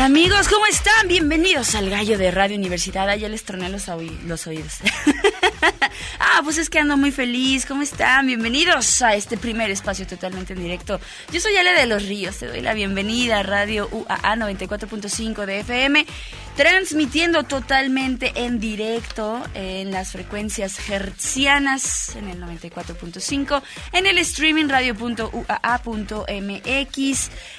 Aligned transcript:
Amigos, 0.00 0.48
¿cómo 0.48 0.64
están? 0.64 1.08
Bienvenidos 1.08 1.74
al 1.74 1.90
Gallo 1.90 2.16
de 2.16 2.30
Radio 2.30 2.56
Universidad. 2.56 3.14
Ya 3.18 3.28
les 3.28 3.44
troné 3.44 3.68
los, 3.68 3.86
los 4.24 4.46
oídos. 4.46 4.78
ah, 6.18 6.40
pues 6.42 6.56
es 6.56 6.70
que 6.70 6.78
ando 6.78 6.96
muy 6.96 7.10
feliz. 7.10 7.66
¿Cómo 7.66 7.82
están? 7.82 8.26
Bienvenidos 8.26 9.02
a 9.02 9.14
este 9.14 9.36
primer 9.36 9.70
espacio 9.70 10.06
totalmente 10.06 10.54
en 10.54 10.62
directo. 10.62 10.98
Yo 11.30 11.38
soy 11.38 11.54
Ale 11.54 11.72
de 11.72 11.84
los 11.84 12.06
Ríos. 12.06 12.38
Te 12.38 12.46
doy 12.46 12.62
la 12.62 12.72
bienvenida 12.72 13.40
a 13.40 13.42
Radio 13.42 13.90
UAA 13.92 14.36
94.5 14.36 15.44
de 15.44 15.60
FM 15.60 16.06
transmitiendo 16.60 17.44
totalmente 17.44 18.32
en 18.34 18.60
directo 18.60 19.42
en 19.54 19.90
las 19.92 20.12
frecuencias 20.12 20.90
hertzianas 20.90 22.14
en 22.16 22.28
el 22.28 22.38
94.5, 22.42 23.62
en 23.94 24.06
el 24.06 24.18
streaming 24.18 24.68
radio.uaa.mx, 24.68 25.30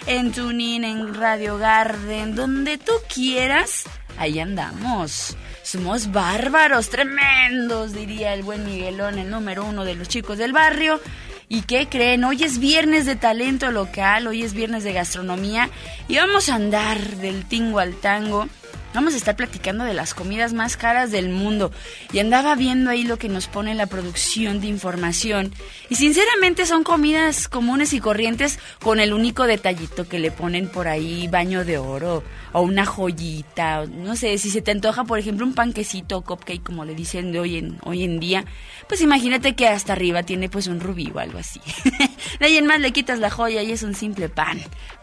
en 0.05 0.31
tuning, 0.31 0.83
en 0.83 1.15
Radio 1.15 1.57
Garden, 1.57 2.35
donde 2.35 2.77
tú 2.77 2.91
quieras, 3.11 3.85
ahí 4.19 4.39
andamos. 4.39 5.35
Somos 5.63 6.11
bárbaros, 6.11 6.91
tremendos, 6.91 7.93
diría 7.93 8.35
el 8.35 8.43
buen 8.43 8.63
Miguelón, 8.67 9.17
el 9.17 9.31
número 9.31 9.65
uno 9.65 9.83
de 9.83 9.95
los 9.95 10.09
chicos 10.09 10.37
del 10.37 10.53
barrio. 10.53 11.01
¿Y 11.49 11.63
qué 11.63 11.89
creen? 11.89 12.23
Hoy 12.23 12.43
es 12.43 12.59
viernes 12.59 13.07
de 13.07 13.15
talento 13.15 13.71
local, 13.71 14.27
hoy 14.27 14.43
es 14.43 14.53
viernes 14.53 14.83
de 14.83 14.93
gastronomía 14.93 15.71
y 16.07 16.17
vamos 16.17 16.49
a 16.49 16.55
andar 16.55 16.99
del 17.17 17.45
tingo 17.45 17.79
al 17.79 17.95
tango 17.95 18.47
Vamos 18.93 19.13
a 19.13 19.17
estar 19.17 19.35
platicando 19.37 19.85
de 19.85 19.93
las 19.93 20.13
comidas 20.13 20.53
más 20.53 20.75
caras 20.75 21.11
del 21.11 21.29
mundo. 21.29 21.71
Y 22.11 22.19
andaba 22.19 22.55
viendo 22.55 22.89
ahí 22.89 23.03
lo 23.03 23.17
que 23.17 23.29
nos 23.29 23.47
pone 23.47 23.73
la 23.73 23.85
producción 23.85 24.59
de 24.59 24.67
información. 24.67 25.53
Y 25.89 25.95
sinceramente 25.95 26.65
son 26.65 26.83
comidas 26.83 27.47
comunes 27.47 27.93
y 27.93 27.99
corrientes 27.99 28.59
con 28.81 28.99
el 28.99 29.13
único 29.13 29.45
detallito 29.45 30.07
que 30.09 30.19
le 30.19 30.31
ponen 30.31 30.67
por 30.67 30.87
ahí 30.87 31.27
baño 31.29 31.63
de 31.63 31.77
oro 31.77 32.23
o 32.51 32.61
una 32.61 32.85
joyita. 32.85 33.85
No 33.85 34.15
sé, 34.15 34.37
si 34.37 34.49
se 34.49 34.61
te 34.61 34.71
antoja, 34.71 35.05
por 35.05 35.19
ejemplo, 35.19 35.45
un 35.45 35.53
panquecito 35.53 36.17
o 36.17 36.21
cupcake, 36.21 36.63
como 36.63 36.83
le 36.83 36.93
dicen 36.93 37.31
de 37.31 37.39
hoy 37.39 37.57
en, 37.57 37.79
hoy 37.83 38.03
en 38.03 38.19
día, 38.19 38.45
pues 38.89 39.01
imagínate 39.01 39.55
que 39.55 39.67
hasta 39.67 39.93
arriba 39.93 40.23
tiene 40.23 40.49
pues 40.49 40.67
un 40.67 40.79
rubí 40.81 41.11
o 41.13 41.19
algo 41.19 41.39
así. 41.39 41.61
de 42.39 42.45
ahí 42.45 42.57
en 42.57 42.67
más 42.67 42.81
le 42.81 42.91
quitas 42.91 43.19
la 43.19 43.29
joya 43.29 43.63
y 43.63 43.71
es 43.71 43.83
un 43.83 43.95
simple 43.95 44.27
pan. 44.27 44.59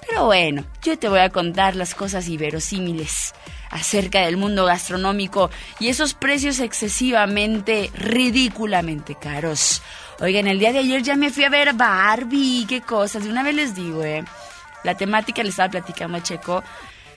Pero 0.09 0.25
bueno, 0.25 0.65
yo 0.83 0.99
te 0.99 1.09
voy 1.09 1.21
a 1.21 1.31
contar 1.31 1.77
las 1.77 1.95
cosas 1.95 2.29
inverosímiles 2.29 3.35
acerca 3.71 4.23
del 4.25 4.39
mundo 4.39 4.65
gastronómico 4.65 5.51
y 5.79 5.89
esos 5.89 6.15
precios 6.15 6.61
excesivamente, 6.61 7.91
ridículamente 7.95 9.15
caros. 9.15 9.83
Oigan, 10.21 10.47
el 10.47 10.59
día 10.59 10.73
de 10.73 10.79
ayer 10.79 11.03
ya 11.03 11.15
me 11.15 11.31
fui 11.31 11.45
a 11.45 11.51
ver 11.51 11.75
Barbie, 11.75 12.67
qué 12.67 12.81
cosas. 12.81 13.25
De 13.25 13.31
una 13.31 13.43
vez 13.43 13.55
les 13.55 13.75
digo, 13.75 14.03
eh. 14.03 14.25
La 14.85 14.97
temática 14.97 15.43
le 15.43 15.51
estaba 15.51 15.71
platicando 15.71 16.19
a 16.19 16.23
Checo. 16.23 16.65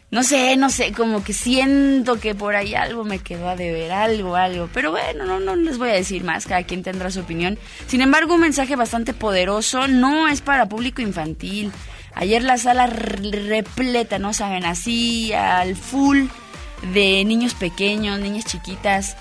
No 0.10 0.24
sé, 0.24 0.58
no 0.58 0.70
sé, 0.70 0.92
como 0.92 1.24
que 1.24 1.32
siento 1.32 2.20
que 2.20 2.36
por 2.36 2.56
ahí 2.56 2.76
algo 2.76 3.06
me 3.06 3.20
quedó 3.20 3.48
a 3.48 3.56
deber, 3.56 3.94
algo, 3.94 4.36
algo. 4.36 4.68
Pero 4.74 4.92
bueno, 4.92 5.26
no, 5.26 5.40
no 5.40 5.56
les 5.56 5.78
voy 5.78 5.90
a 5.90 5.94
decir 5.94 6.26
más, 6.26 6.46
cada 6.46 6.64
quien 6.64 6.84
tendrá 6.84 7.10
su 7.10 7.22
opinión. 7.22 7.58
Sin 7.88 8.02
embargo, 8.02 8.34
un 8.34 8.42
mensaje 8.42 8.76
bastante 8.76 9.14
poderoso, 9.14 9.88
no 9.88 10.28
es 10.28 10.42
para 10.42 10.68
público 10.68 11.02
infantil. 11.02 11.72
Ayer 12.14 12.44
la 12.44 12.58
sala 12.58 12.88
repleta, 12.88 14.20
¿no 14.20 14.34
saben? 14.34 14.66
Así, 14.66 15.34
al 15.34 15.76
full 15.76 16.28
de 16.94 17.24
niños 17.26 17.54
pequeños, 17.54 18.20
niñas 18.20 18.46
chiquitas. 18.46 19.18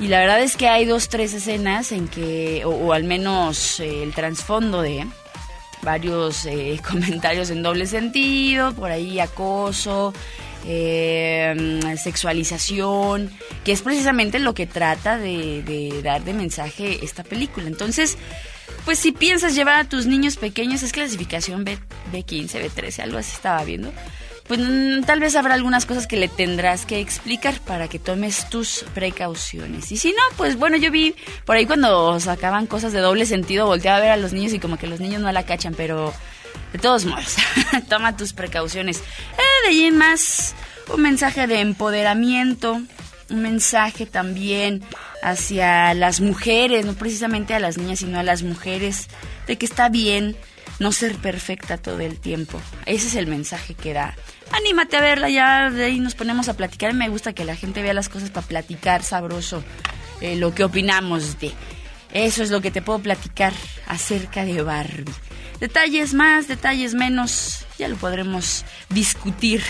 Y 0.00 0.08
la 0.08 0.20
verdad 0.20 0.40
es 0.40 0.56
que 0.56 0.68
hay 0.68 0.84
dos, 0.84 1.08
tres 1.08 1.34
escenas 1.34 1.90
en 1.90 2.06
que, 2.06 2.64
o, 2.64 2.92
al 2.92 3.04
menos 3.04 3.80
eh, 3.80 4.02
el 4.02 4.14
trasfondo 4.14 4.80
de 4.80 5.06
varios 5.82 6.46
eh, 6.46 6.80
comentarios 6.88 7.50
en 7.50 7.62
doble 7.62 7.86
sentido, 7.86 8.72
por 8.74 8.90
ahí 8.90 9.18
acoso, 9.18 10.12
eh, 10.66 11.80
sexualización, 12.00 13.30
que 13.64 13.72
es 13.72 13.82
precisamente 13.82 14.38
lo 14.38 14.54
que 14.54 14.66
trata 14.66 15.18
de, 15.18 15.62
de 15.62 16.02
dar 16.02 16.22
de 16.22 16.34
mensaje 16.34 17.04
esta 17.04 17.24
película. 17.24 17.66
Entonces, 17.66 18.18
pues 18.88 19.00
si 19.00 19.12
piensas 19.12 19.54
llevar 19.54 19.76
a 19.76 19.84
tus 19.84 20.06
niños 20.06 20.38
pequeños, 20.38 20.82
es 20.82 20.92
clasificación 20.92 21.62
B, 21.62 21.78
B15, 22.10 22.72
B13, 22.72 23.00
algo 23.00 23.18
así 23.18 23.32
estaba 23.34 23.62
viendo 23.62 23.92
pues 24.46 24.60
mm, 24.60 25.02
tal 25.02 25.20
vez 25.20 25.36
habrá 25.36 25.52
algunas 25.52 25.84
cosas 25.84 26.06
que 26.06 26.16
le 26.16 26.26
tendrás 26.26 26.86
que 26.86 27.00
explicar 27.00 27.60
para 27.60 27.86
que 27.86 27.98
tomes 27.98 28.48
tus 28.48 28.86
precauciones. 28.94 29.92
Y 29.92 29.98
si 29.98 30.12
no, 30.12 30.22
pues 30.38 30.56
bueno, 30.56 30.78
yo 30.78 30.90
vi 30.90 31.14
por 31.44 31.56
ahí 31.56 31.66
cuando 31.66 32.18
sacaban 32.18 32.66
cosas 32.66 32.94
de 32.94 33.00
doble 33.00 33.26
sentido, 33.26 33.66
volteaba 33.66 33.98
a 33.98 34.00
ver 34.00 34.10
a 34.10 34.16
los 34.16 34.32
niños 34.32 34.54
y 34.54 34.58
como 34.58 34.78
que 34.78 34.86
los 34.86 35.00
niños 35.00 35.20
no 35.20 35.30
la 35.30 35.44
cachan, 35.44 35.74
pero 35.74 36.14
de 36.72 36.78
todos 36.78 37.04
modos, 37.04 37.36
toma 37.90 38.16
tus 38.16 38.32
precauciones. 38.32 39.00
Eh, 39.00 39.64
de 39.64 39.68
allí 39.68 39.90
más, 39.90 40.54
un 40.90 41.02
mensaje 41.02 41.46
de 41.46 41.60
empoderamiento, 41.60 42.80
un 43.30 43.42
mensaje 43.42 44.06
también 44.06 44.82
hacia 45.22 45.94
las 45.94 46.20
mujeres, 46.20 46.86
no 46.86 46.94
precisamente 46.94 47.54
a 47.54 47.60
las 47.60 47.78
niñas, 47.78 48.00
sino 48.00 48.18
a 48.18 48.22
las 48.22 48.42
mujeres, 48.42 49.08
de 49.46 49.56
que 49.56 49.66
está 49.66 49.88
bien 49.88 50.36
no 50.78 50.92
ser 50.92 51.16
perfecta 51.16 51.76
todo 51.78 52.00
el 52.00 52.18
tiempo. 52.18 52.60
Ese 52.86 53.08
es 53.08 53.14
el 53.16 53.26
mensaje 53.26 53.74
que 53.74 53.92
da 53.92 54.14
anímate 54.52 54.96
a 54.96 55.00
verla, 55.00 55.28
ya 55.28 55.70
de 55.70 55.84
ahí 55.84 56.00
nos 56.00 56.14
ponemos 56.14 56.48
a 56.48 56.54
platicar. 56.54 56.94
Me 56.94 57.08
gusta 57.08 57.32
que 57.32 57.44
la 57.44 57.56
gente 57.56 57.82
vea 57.82 57.94
las 57.94 58.08
cosas 58.08 58.30
para 58.30 58.46
platicar 58.46 59.02
sabroso 59.02 59.62
eh, 60.20 60.36
lo 60.36 60.54
que 60.54 60.64
opinamos 60.64 61.38
de. 61.38 61.52
Eso 62.12 62.42
es 62.42 62.50
lo 62.50 62.60
que 62.60 62.70
te 62.70 62.82
puedo 62.82 63.00
platicar 63.00 63.52
acerca 63.86 64.44
de 64.44 64.62
Barbie. 64.62 65.12
Detalles 65.60 66.14
más, 66.14 66.46
detalles 66.46 66.94
menos, 66.94 67.66
ya 67.78 67.88
lo 67.88 67.96
podremos 67.96 68.64
discutir 68.90 69.62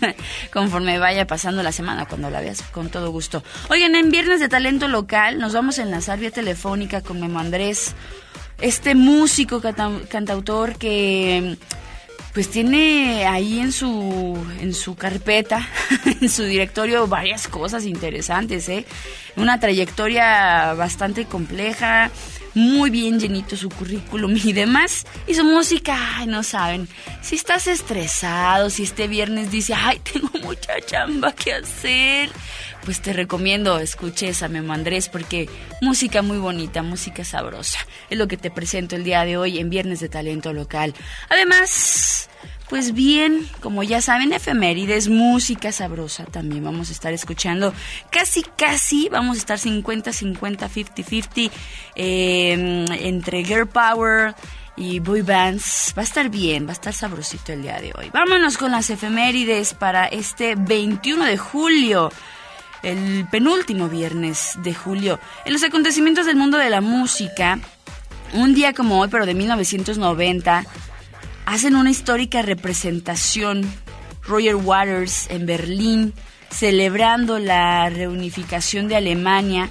conforme 0.52 1.00
vaya 1.00 1.26
pasando 1.26 1.64
la 1.64 1.72
semana 1.72 2.06
cuando 2.06 2.30
la 2.30 2.40
veas 2.40 2.62
con 2.62 2.90
todo 2.90 3.10
gusto. 3.10 3.42
Oigan, 3.68 3.96
en 3.96 4.10
Viernes 4.10 4.38
de 4.38 4.48
Talento 4.48 4.86
Local 4.86 5.38
nos 5.38 5.52
vamos 5.52 5.78
a 5.78 5.82
enlazar 5.82 6.20
vía 6.20 6.30
telefónica 6.30 7.00
con 7.00 7.20
Memo 7.20 7.40
Andrés, 7.40 7.94
este 8.60 8.94
músico 8.94 9.60
cantautor 9.60 10.76
que 10.76 11.56
pues 12.32 12.48
tiene 12.48 13.26
ahí 13.26 13.60
en 13.60 13.72
su, 13.72 14.38
en 14.60 14.72
su 14.72 14.94
carpeta, 14.94 15.68
en 16.20 16.28
su 16.30 16.44
directorio, 16.44 17.06
varias 17.06 17.46
cosas 17.46 17.84
interesantes, 17.84 18.68
¿eh? 18.68 18.86
Una 19.36 19.60
trayectoria 19.60 20.72
bastante 20.74 21.26
compleja, 21.26 22.10
muy 22.54 22.90
bien 22.90 23.18
llenito 23.18 23.56
su 23.56 23.68
currículum 23.68 24.36
y 24.36 24.52
demás. 24.52 25.06
Y 25.26 25.34
su 25.34 25.44
música, 25.44 26.16
ay, 26.16 26.26
no 26.26 26.42
saben. 26.42 26.88
Si 27.22 27.36
estás 27.36 27.66
estresado, 27.66 28.70
si 28.70 28.82
este 28.82 29.08
viernes 29.08 29.50
dice, 29.50 29.74
ay, 29.74 30.00
tengo 30.12 30.30
mucha 30.42 30.80
chamba 30.80 31.32
que 31.32 31.54
hacer, 31.54 32.30
pues 32.84 33.00
te 33.00 33.12
recomiendo 33.12 33.78
escuches 33.78 34.42
a 34.42 34.48
Memo 34.48 34.72
Andrés 34.72 35.08
porque 35.08 35.48
música 35.80 36.22
muy 36.22 36.38
bonita, 36.38 36.82
música 36.82 37.24
sabrosa. 37.24 37.78
Es 38.10 38.18
lo 38.18 38.28
que 38.28 38.36
te 38.36 38.50
presento 38.50 38.96
el 38.96 39.04
día 39.04 39.24
de 39.24 39.36
hoy 39.36 39.58
en 39.58 39.70
Viernes 39.70 40.00
de 40.00 40.08
Talento 40.08 40.52
Local. 40.52 40.94
Además, 41.28 42.28
pues 42.72 42.94
bien, 42.94 43.46
como 43.60 43.82
ya 43.82 44.00
saben, 44.00 44.32
efemérides, 44.32 45.10
música 45.10 45.72
sabrosa 45.72 46.24
también 46.24 46.64
vamos 46.64 46.88
a 46.88 46.92
estar 46.92 47.12
escuchando. 47.12 47.74
Casi, 48.08 48.42
casi 48.56 49.10
vamos 49.10 49.36
a 49.36 49.40
estar 49.40 49.58
50, 49.58 50.10
50, 50.10 50.68
50, 50.68 51.04
50 51.04 51.54
entre 51.94 53.44
Girl 53.44 53.68
Power 53.68 54.34
y 54.74 55.00
boy 55.00 55.20
bands. 55.20 55.92
Va 55.94 56.00
a 56.00 56.04
estar 56.06 56.30
bien, 56.30 56.64
va 56.64 56.70
a 56.70 56.72
estar 56.72 56.94
sabrosito 56.94 57.52
el 57.52 57.60
día 57.60 57.78
de 57.78 57.92
hoy. 57.94 58.08
Vámonos 58.10 58.56
con 58.56 58.70
las 58.70 58.88
efemérides 58.88 59.74
para 59.74 60.06
este 60.06 60.54
21 60.56 61.26
de 61.26 61.36
julio 61.36 62.10
el 62.82 63.28
penúltimo 63.30 63.90
viernes 63.90 64.54
de 64.62 64.72
julio. 64.72 65.20
En 65.44 65.52
los 65.52 65.62
acontecimientos 65.62 66.24
del 66.24 66.36
mundo 66.36 66.56
de 66.56 66.70
la 66.70 66.80
música, 66.80 67.58
un 68.32 68.54
día 68.54 68.72
como 68.72 68.98
hoy, 68.98 69.08
pero 69.10 69.26
de 69.26 69.34
1990, 69.34 70.64
hacen 71.46 71.76
una 71.76 71.90
histórica 71.90 72.42
representación 72.42 73.70
Roger 74.22 74.56
Waters 74.56 75.28
en 75.30 75.46
Berlín, 75.46 76.14
celebrando 76.50 77.38
la 77.38 77.88
reunificación 77.90 78.88
de 78.88 78.96
Alemania, 78.96 79.68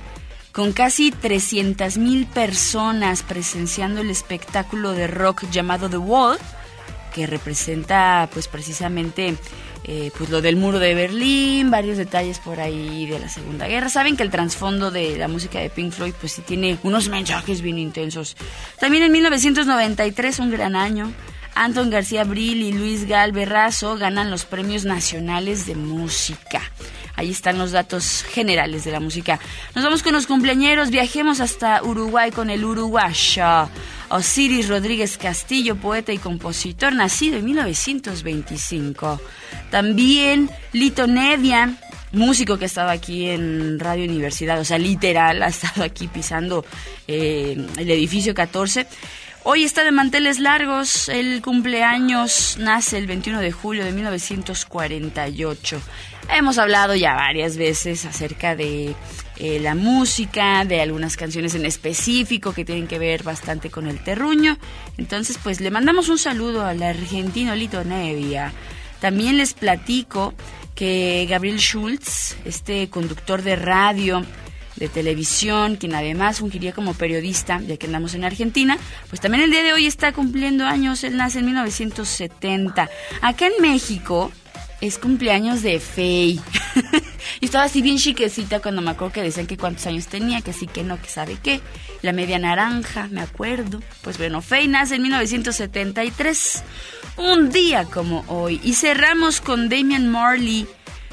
con 0.52 0.74
casi 0.74 1.12
300.000 1.12 2.28
personas 2.28 3.24
presenciando 3.24 4.02
el 4.02 4.10
espectáculo 4.10 4.92
de 4.92 5.08
rock 5.08 5.50
llamado 5.50 5.90
The 5.90 5.98
Wall, 5.98 6.38
que 7.14 7.28
representa 7.28 8.30
pues 8.34 8.48
precisamente 8.48 9.36
eh, 9.84 10.12
pues 10.18 10.30
lo 10.30 10.42
del 10.42 10.58
muro 10.58 10.80
de 10.80 10.94
Berlín, 10.94 11.72
varios 11.72 11.98
detalles 11.98 12.40
por 12.40 12.60
ahí 12.60 13.08
de 13.08 13.20
la 13.20 13.30
Segunda 13.30 13.68
Guerra. 13.68 13.90
Saben 13.90 14.16
que 14.16 14.24
el 14.24 14.30
trasfondo 14.30 14.92
de 14.92 15.18
la 15.18 15.28
música 15.28 15.60
de 15.60 15.70
Pink 15.70 15.92
Floyd 15.92 16.14
pues 16.20 16.34
sí 16.34 16.42
tiene 16.42 16.78
unos 16.84 17.10
mensajes 17.10 17.62
bien 17.62 17.80
intensos. 17.80 18.36
También 18.80 19.04
en 19.04 19.12
1993, 19.12 20.40
un 20.40 20.52
gran 20.52 20.76
año, 20.76 21.12
Anton 21.56 21.90
García 21.90 22.24
Brill 22.24 22.62
y 22.62 22.72
Luis 22.72 23.08
Gal 23.08 23.32
Berrazo 23.32 23.98
ganan 23.98 24.32
los 24.32 24.46
premios 24.46 24.86
nacionales 24.86 25.66
de 25.66 25.76
música. 25.76 26.62
Ahí 27.16 27.30
están 27.30 27.58
los 27.58 27.72
datos 27.72 28.24
generales 28.24 28.84
de 28.84 28.92
la 28.92 29.00
música. 29.00 29.40
Nos 29.76 29.84
vamos 29.84 30.02
con 30.02 30.14
los 30.14 30.28
cumpleañeros, 30.28 30.90
viajemos 30.90 31.40
hasta 31.40 31.84
Uruguay 31.84 32.32
con 32.32 32.50
el 32.50 32.64
uruguayo. 32.64 33.70
Osiris 34.10 34.68
Rodríguez 34.68 35.18
Castillo, 35.18 35.76
poeta 35.76 36.12
y 36.12 36.18
compositor, 36.18 36.94
nacido 36.94 37.38
en 37.38 37.46
1925. 37.46 39.22
También 39.70 40.50
Lito 40.74 41.08
Nevia, 41.08 41.78
músico 42.12 42.58
que 42.58 42.66
ha 42.66 42.68
estado 42.68 42.90
aquí 42.90 43.30
en 43.30 43.80
Radio 43.80 44.06
Universidad, 44.06 44.60
o 44.60 44.66
sea, 44.66 44.78
literal, 44.78 45.44
ha 45.44 45.48
estado 45.48 45.84
aquí 45.84 46.08
pisando 46.08 46.66
eh, 47.08 47.56
el 47.78 47.90
edificio 47.90 48.34
14. 48.34 48.88
Hoy 49.44 49.64
está 49.64 49.84
de 49.84 49.92
manteles 49.92 50.38
largos, 50.38 51.10
el 51.10 51.42
cumpleaños 51.42 52.58
nace 52.60 53.00
el 53.00 53.08
21 53.08 53.40
de 53.40 53.52
julio 53.52 53.84
de 53.84 53.92
1948. 53.92 55.82
Hemos 56.30 56.60
hablado 56.60 56.94
ya 56.94 57.16
varias 57.16 57.58
veces 57.58 58.06
acerca 58.06 58.56
de 58.56 58.94
eh, 59.38 59.60
la 59.60 59.74
música, 59.74 60.64
de 60.64 60.80
algunas 60.80 61.18
canciones 61.18 61.56
en 61.56 61.66
específico 61.66 62.54
que 62.54 62.66
tienen 62.66 62.88
que 62.88 63.00
ver 63.00 63.24
bastante 63.24 63.72
con 63.72 63.88
el 63.88 63.98
terruño. 64.04 64.60
Entonces, 65.00 65.40
pues 65.42 65.60
le 65.60 65.72
mandamos 65.72 66.10
un 66.10 66.20
saludo 66.20 66.64
al 66.64 66.84
argentino 66.84 67.56
Lito 67.56 67.84
Nevia. 67.84 68.54
También 69.00 69.38
les 69.38 69.56
platico 69.56 70.36
que 70.76 71.26
Gabriel 71.28 71.58
Schultz, 71.58 72.38
este 72.46 72.92
conductor 72.92 73.42
de 73.42 73.56
radio, 73.56 74.24
de 74.82 74.90
televisión, 74.90 75.76
quien 75.76 75.94
además 75.94 76.40
fungiría 76.40 76.74
como 76.74 76.96
periodista, 76.96 77.62
ya 77.62 77.78
que 77.78 77.86
andamos 77.86 78.16
en 78.16 78.24
Argentina, 78.24 78.80
pues 79.10 79.22
también 79.22 79.44
el 79.44 79.52
día 79.52 79.62
de 79.62 79.74
hoy 79.74 79.86
está 79.86 80.12
cumpliendo 80.12 80.66
años, 80.66 81.04
él 81.04 81.18
nace 81.18 81.38
en 81.38 81.46
1970. 81.46 82.90
Acá 83.22 83.46
en 83.46 83.62
México 83.62 84.32
es 84.82 84.98
cumpleaños 84.98 85.62
de 85.62 85.80
Fey. 85.80 86.42
y 87.42 87.46
estaba 87.46 87.66
así 87.66 87.84
bien 87.84 87.98
chiquecita 87.98 88.60
cuando 88.60 88.82
me 88.82 88.90
acuerdo 88.90 89.14
que 89.14 89.22
decían 89.22 89.46
que 89.46 89.56
cuántos 89.56 89.86
años 89.86 90.08
tenía, 90.08 90.42
que 90.42 90.52
sí, 90.52 90.66
que 90.66 90.84
no, 90.84 91.00
que 91.00 91.10
sabe 91.10 91.38
qué. 91.42 91.62
La 92.02 92.12
media 92.12 92.40
naranja, 92.40 93.08
me 93.12 93.22
acuerdo. 93.22 93.84
Pues 94.02 94.18
bueno, 94.18 94.42
Fey 94.42 94.68
nace 94.68 94.96
en 94.96 95.04
1973, 95.04 96.64
un 97.18 97.52
día 97.52 97.86
como 97.86 98.26
hoy. 98.28 98.60
Y 98.64 98.74
cerramos 98.74 99.42
con 99.42 99.70
Damian 99.70 100.10
Marley 100.10 100.68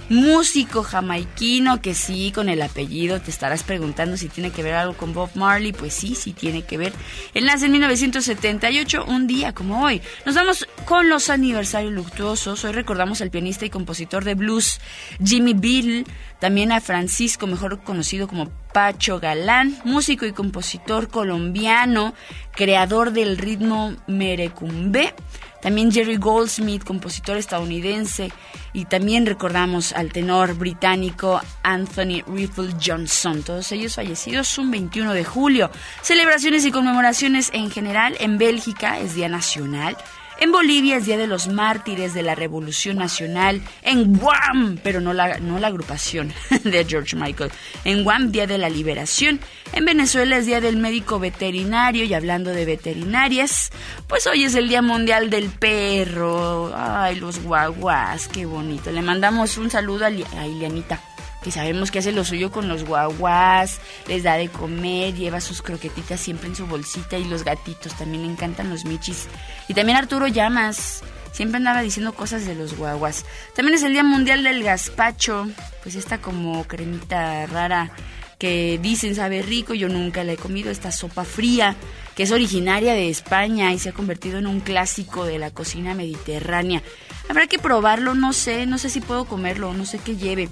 músico 0.08 0.82
jamaiquino 0.82 1.80
que 1.80 1.94
sí, 1.94 2.32
con 2.34 2.48
el 2.48 2.62
apellido 2.62 3.20
te 3.20 3.30
estarás 3.30 3.62
preguntando 3.62 4.16
si 4.16 4.28
tiene 4.28 4.50
que 4.50 4.62
ver 4.62 4.74
algo 4.74 4.94
con 4.94 5.12
Bob 5.12 5.30
Marley. 5.34 5.72
Pues 5.72 5.94
sí, 5.94 6.14
sí 6.14 6.32
tiene 6.32 6.62
que 6.62 6.78
ver. 6.78 6.92
Él 7.34 7.46
nace 7.46 7.66
en 7.66 7.72
1978, 7.72 9.04
un 9.06 9.26
día 9.26 9.54
como 9.54 9.82
hoy. 9.82 10.00
Nos 10.24 10.34
vamos 10.34 10.66
con 10.84 11.08
los 11.08 11.30
aniversarios 11.30 11.92
luctuosos. 11.92 12.64
Hoy 12.64 12.72
recordamos 12.72 13.20
al 13.20 13.30
pianista 13.30 13.66
y 13.66 13.70
compositor 13.70 14.24
de 14.24 14.34
blues 14.34 14.80
Jimmy 15.22 15.54
Bill, 15.54 16.06
también 16.38 16.72
a 16.72 16.80
Francisco, 16.80 17.46
mejor 17.46 17.82
conocido 17.82 18.28
como 18.28 18.50
Pacho 18.72 19.18
Galán, 19.18 19.78
músico 19.84 20.26
y 20.26 20.32
compositor 20.32 21.08
colombiano, 21.08 22.14
creador 22.52 23.12
del 23.12 23.38
ritmo 23.38 23.96
merecumbe. 24.06 25.14
También 25.60 25.90
Jerry 25.90 26.16
Goldsmith, 26.16 26.84
compositor 26.84 27.36
estadounidense. 27.36 28.30
Y 28.72 28.84
también 28.84 29.26
recordamos 29.26 29.92
al 29.92 30.12
tenor 30.12 30.54
británico 30.54 31.40
Anthony 31.62 32.22
Riffle 32.26 32.74
Johnson. 32.84 33.42
Todos 33.42 33.72
ellos 33.72 33.96
fallecidos 33.96 34.56
un 34.58 34.70
21 34.70 35.12
de 35.14 35.24
julio. 35.24 35.70
Celebraciones 36.02 36.64
y 36.64 36.70
conmemoraciones 36.70 37.50
en 37.52 37.70
general. 37.70 38.16
En 38.20 38.38
Bélgica 38.38 38.98
es 38.98 39.14
Día 39.14 39.28
Nacional. 39.28 39.96
En 40.40 40.52
Bolivia 40.52 40.96
es 40.96 41.06
Día 41.06 41.16
de 41.16 41.26
los 41.26 41.48
Mártires 41.48 42.14
de 42.14 42.22
la 42.22 42.36
Revolución 42.36 42.96
Nacional. 42.96 43.60
En 43.82 44.16
Guam, 44.16 44.78
pero 44.84 45.00
no 45.00 45.12
la, 45.12 45.38
no 45.38 45.58
la 45.58 45.66
agrupación 45.66 46.32
de 46.64 46.84
George 46.84 47.16
Michael. 47.16 47.50
En 47.84 48.04
Guam, 48.04 48.30
Día 48.30 48.46
de 48.46 48.56
la 48.56 48.68
Liberación. 48.68 49.40
En 49.72 49.84
Venezuela 49.84 50.36
es 50.36 50.46
Día 50.46 50.60
del 50.60 50.76
Médico 50.76 51.18
Veterinario. 51.18 52.04
Y 52.04 52.14
hablando 52.14 52.50
de 52.50 52.64
veterinarias, 52.64 53.70
pues 54.06 54.28
hoy 54.28 54.44
es 54.44 54.54
el 54.54 54.68
Día 54.68 54.80
Mundial 54.80 55.28
del 55.28 55.50
Perro. 55.50 56.72
Ay, 56.76 57.16
los 57.16 57.42
guaguas, 57.42 58.28
qué 58.28 58.46
bonito. 58.46 58.92
Le 58.92 59.02
mandamos 59.02 59.58
un 59.58 59.70
saludo 59.70 60.04
a, 60.04 60.08
a 60.08 60.46
Ilianita 60.46 61.00
que 61.48 61.52
sabemos 61.52 61.90
que 61.90 62.00
hace 62.00 62.12
lo 62.12 62.26
suyo 62.26 62.52
con 62.52 62.68
los 62.68 62.84
guaguas, 62.84 63.80
les 64.06 64.22
da 64.22 64.34
de 64.34 64.50
comer, 64.50 65.14
lleva 65.14 65.40
sus 65.40 65.62
croquetitas 65.62 66.20
siempre 66.20 66.46
en 66.46 66.54
su 66.54 66.66
bolsita 66.66 67.16
y 67.16 67.24
los 67.24 67.42
gatitos, 67.42 67.94
también 67.94 68.24
le 68.24 68.32
encantan 68.32 68.68
los 68.68 68.84
michis. 68.84 69.28
Y 69.66 69.72
también 69.72 69.96
Arturo 69.96 70.26
Llamas, 70.26 71.02
siempre 71.32 71.56
andaba 71.56 71.80
diciendo 71.80 72.12
cosas 72.12 72.44
de 72.44 72.54
los 72.54 72.76
guaguas. 72.76 73.24
También 73.56 73.76
es 73.76 73.82
el 73.82 73.92
Día 73.92 74.04
Mundial 74.04 74.42
del 74.42 74.62
Gazpacho, 74.62 75.48
pues 75.82 75.94
esta 75.94 76.18
como 76.18 76.64
cremita 76.64 77.46
rara 77.46 77.92
que 78.38 78.78
dicen 78.82 79.14
sabe 79.14 79.40
rico, 79.40 79.72
yo 79.72 79.88
nunca 79.88 80.22
la 80.24 80.34
he 80.34 80.36
comido, 80.36 80.70
esta 80.70 80.92
sopa 80.92 81.24
fría, 81.24 81.76
que 82.14 82.24
es 82.24 82.30
originaria 82.30 82.92
de 82.92 83.08
España 83.08 83.72
y 83.72 83.78
se 83.78 83.88
ha 83.88 83.92
convertido 83.92 84.38
en 84.38 84.46
un 84.46 84.60
clásico 84.60 85.24
de 85.24 85.38
la 85.38 85.50
cocina 85.50 85.94
mediterránea. 85.94 86.82
Habrá 87.30 87.46
que 87.46 87.58
probarlo, 87.58 88.14
no 88.14 88.34
sé, 88.34 88.66
no 88.66 88.76
sé 88.76 88.90
si 88.90 89.00
puedo 89.00 89.24
comerlo, 89.24 89.72
no 89.72 89.86
sé 89.86 89.98
qué 89.98 90.16
lleve. 90.16 90.50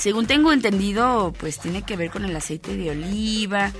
Según 0.00 0.26
tengo 0.26 0.50
entendido, 0.50 1.34
pues 1.38 1.58
tiene 1.58 1.82
que 1.82 1.94
ver 1.94 2.10
con 2.10 2.24
el 2.24 2.34
aceite 2.34 2.74
de 2.74 2.90
oliva, 2.90 3.70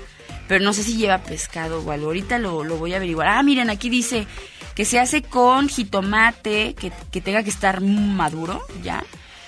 pero 0.47 0.63
no 0.63 0.71
sé 0.71 0.83
si 0.83 0.95
lleva 0.95 1.23
pescado 1.23 1.81
o 1.81 1.89
algo. 1.89 2.05
Ahorita 2.05 2.37
lo, 2.37 2.63
voy 2.63 2.93
a 2.93 2.97
averiguar. 2.97 3.27
Ah, 3.27 3.41
miren, 3.41 3.71
aquí 3.71 3.89
dice 3.89 4.27
que 4.75 4.85
se 4.85 4.99
hace 4.99 5.23
con 5.23 5.67
jitomate, 5.67 6.75
que, 6.75 6.91
que 7.11 7.21
tenga 7.21 7.41
que 7.41 7.49
estar 7.49 7.81
maduro, 7.81 8.61
¿ya? 8.83 9.03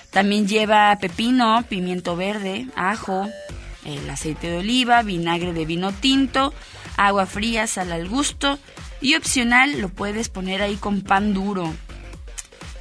También 0.09 0.47
lleva 0.47 0.97
pepino, 0.99 1.63
pimiento 1.69 2.15
verde, 2.15 2.65
ajo, 2.75 3.29
el 3.85 4.09
aceite 4.09 4.47
de 4.47 4.57
oliva, 4.57 5.03
vinagre 5.03 5.53
de 5.53 5.65
vino 5.65 5.91
tinto, 5.91 6.55
agua 6.97 7.27
fría, 7.27 7.67
sal 7.67 7.91
al 7.91 8.09
gusto 8.09 8.57
y 8.99 9.13
opcional 9.13 9.79
lo 9.79 9.89
puedes 9.89 10.29
poner 10.29 10.63
ahí 10.63 10.77
con 10.77 11.01
pan 11.01 11.35
duro 11.35 11.71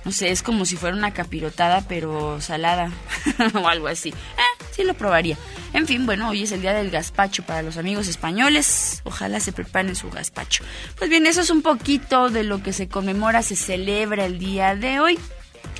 no 0.05 0.13
sé, 0.13 0.31
es 0.31 0.43
como 0.43 0.65
si 0.65 0.77
fuera 0.77 0.97
una 0.97 1.15
capirotada 1.15 1.83
pero 1.89 2.41
salada 2.41 2.91
o 3.55 3.69
algo 3.69 3.89
así. 3.89 4.11
Eh, 4.11 4.65
sí 4.73 4.85
lo 4.85 4.95
probaría. 4.95 5.37
En 5.73 5.87
fin, 5.87 6.07
bueno, 6.07 6.29
hoy 6.29 6.43
es 6.43 6.53
el 6.53 6.61
día 6.61 6.73
del 6.75 6.91
gazpacho 6.91 7.45
para 7.45 7.63
los 7.63 7.77
amigos 7.77 8.09
españoles. 8.09 9.01
Ojalá 9.05 9.41
se 9.41 9.53
preparen 9.53 9.95
su 9.95 10.11
gazpacho. 10.11 10.65
Pues 10.99 11.09
bien, 11.09 11.27
eso 11.27 11.41
es 11.41 11.51
un 11.51 11.63
poquito 11.63 12.31
de 12.31 12.45
lo 12.45 12.63
que 12.63 12.73
se 12.73 12.89
conmemora, 12.89 13.43
se 13.43 13.57
celebra 13.57 14.25
el 14.27 14.39
día 14.39 14.75
de 14.75 15.01
hoy. 15.01 15.19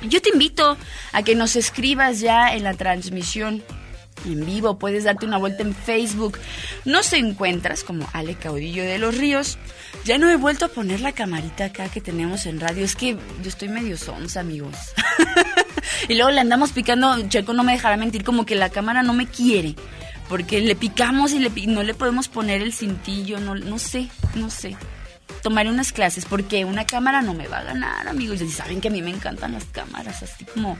Yo 0.03 0.21
te 0.21 0.29
invito 0.29 0.77
a 1.11 1.23
que 1.23 1.35
nos 1.35 1.55
escribas 1.55 2.19
ya 2.19 2.53
en 2.53 2.63
la 2.63 2.73
transmisión 2.73 3.63
en 4.25 4.45
vivo, 4.45 4.77
puedes 4.77 5.03
darte 5.03 5.25
una 5.25 5.37
vuelta 5.37 5.63
en 5.63 5.73
Facebook. 5.75 6.39
No 6.85 7.03
se 7.03 7.17
encuentras 7.17 7.83
como 7.83 8.07
Ale 8.13 8.35
Caudillo 8.35 8.83
de 8.83 8.97
los 8.97 9.17
Ríos. 9.17 9.57
Ya 10.05 10.17
no 10.17 10.29
he 10.29 10.35
vuelto 10.35 10.65
a 10.65 10.69
poner 10.69 11.01
la 11.01 11.11
camarita 11.11 11.65
acá 11.65 11.89
que 11.89 12.01
tenemos 12.01 12.45
en 12.45 12.59
radio. 12.59 12.83
Es 12.83 12.95
que 12.95 13.13
yo 13.13 13.47
estoy 13.49 13.69
medio 13.69 13.97
sonsa, 13.97 14.39
amigos. 14.39 14.75
y 16.09 16.15
luego 16.15 16.31
le 16.31 16.41
andamos 16.41 16.71
picando, 16.71 17.27
Checo 17.27 17.53
no 17.53 17.63
me 17.63 17.73
dejará 17.73 17.97
mentir, 17.97 18.23
como 18.23 18.45
que 18.45 18.55
la 18.55 18.69
cámara 18.69 19.03
no 19.03 19.13
me 19.13 19.27
quiere. 19.27 19.75
Porque 20.29 20.61
le 20.61 20.75
picamos 20.75 21.33
y 21.33 21.39
le, 21.39 21.49
no 21.67 21.83
le 21.83 21.93
podemos 21.93 22.27
poner 22.27 22.61
el 22.61 22.73
cintillo, 22.73 23.39
no 23.39 23.77
sé, 23.77 24.09
no 24.35 24.49
sé 24.49 24.77
tomaré 25.41 25.69
unas 25.69 25.91
clases 25.91 26.25
porque 26.25 26.65
una 26.65 26.85
cámara 26.85 27.21
no 27.21 27.33
me 27.33 27.47
va 27.47 27.59
a 27.59 27.63
ganar, 27.63 28.07
amigos. 28.07 28.41
Y 28.41 28.49
saben 28.49 28.81
que 28.81 28.89
a 28.89 28.91
mí 28.91 29.01
me 29.01 29.11
encantan 29.11 29.53
las 29.53 29.65
cámaras, 29.65 30.23
así 30.23 30.45
como 30.45 30.77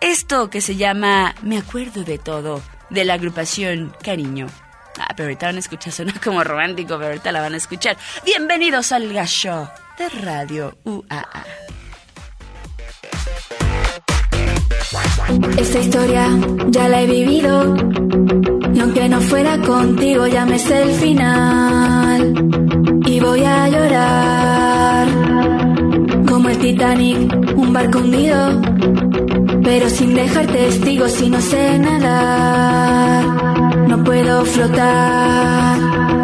Esto 0.00 0.50
que 0.50 0.60
se 0.60 0.76
llama 0.76 1.34
Me 1.42 1.58
acuerdo 1.58 2.04
de 2.04 2.18
todo, 2.18 2.62
de 2.90 3.04
la 3.04 3.14
agrupación 3.14 3.94
Cariño. 4.02 4.46
Ah, 4.98 5.08
pero 5.16 5.28
ahorita 5.28 5.46
van 5.46 5.56
a 5.56 5.60
escuchar, 5.60 5.92
suena 5.92 6.14
como 6.22 6.42
romántico, 6.44 6.96
pero 6.96 7.08
ahorita 7.08 7.32
la 7.32 7.40
van 7.40 7.54
a 7.54 7.56
escuchar. 7.56 7.96
Bienvenidos 8.24 8.92
al 8.92 9.12
Gasho 9.12 9.70
de 9.98 10.08
Radio 10.20 10.76
UAA. 10.84 11.44
Esta 15.58 15.78
historia 15.78 16.28
ya 16.68 16.88
la 16.88 17.02
he 17.02 17.06
vivido. 17.06 17.76
Y 18.74 18.80
aunque 18.80 19.08
no 19.08 19.20
fuera 19.20 19.58
contigo, 19.60 20.26
ya 20.26 20.44
me 20.46 20.58
sé 20.58 20.82
el 20.82 20.92
final. 20.92 22.34
Y 23.06 23.20
voy 23.20 23.44
a 23.44 23.68
llorar. 23.68 25.65
Titanic, 26.60 27.32
un 27.56 27.72
barco 27.72 27.98
hundido, 27.98 28.60
pero 29.62 29.88
sin 29.90 30.14
dejar 30.14 30.46
testigos 30.46 31.20
y 31.20 31.30
no 31.30 31.40
sé 31.40 31.78
nadar, 31.78 33.24
no 33.88 34.02
puedo 34.04 34.44
flotar. 34.44 36.15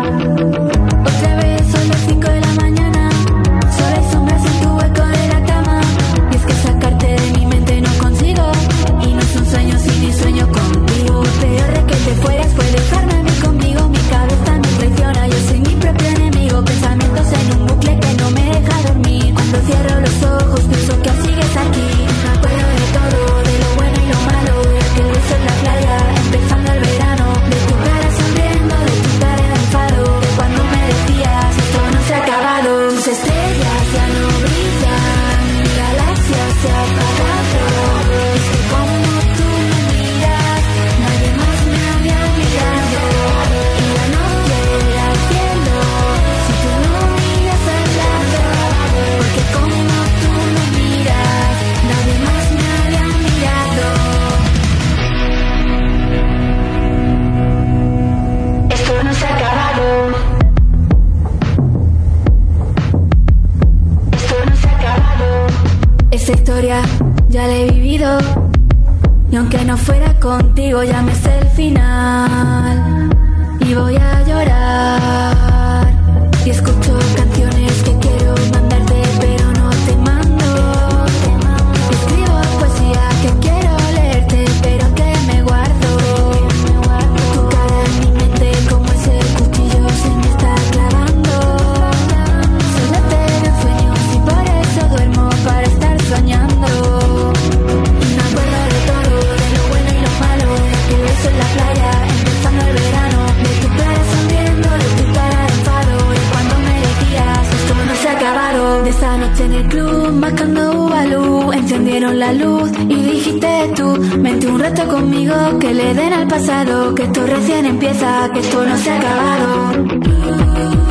la 112.12 112.32
luz 112.32 112.70
y 112.88 112.94
dijiste 112.94 113.72
tú, 113.74 113.96
mente 114.18 114.46
un 114.46 114.60
rato 114.60 114.86
conmigo, 114.88 115.34
que 115.58 115.72
le 115.72 115.94
den 115.94 116.12
al 116.12 116.26
pasado, 116.26 116.94
que 116.94 117.04
esto 117.04 117.26
recién 117.26 117.66
empieza, 117.66 118.30
que 118.32 118.40
esto 118.40 118.64
no 118.64 118.76
se 118.76 118.90
ha 118.90 118.98
acabado. 118.98 120.81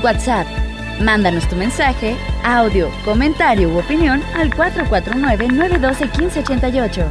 WhatsApp. 0.00 0.46
Mándanos 1.00 1.48
tu 1.48 1.56
mensaje, 1.56 2.14
audio, 2.44 2.90
comentario 3.04 3.70
u 3.70 3.78
opinión 3.78 4.22
al 4.36 4.50
449-912-1588. 4.50 7.06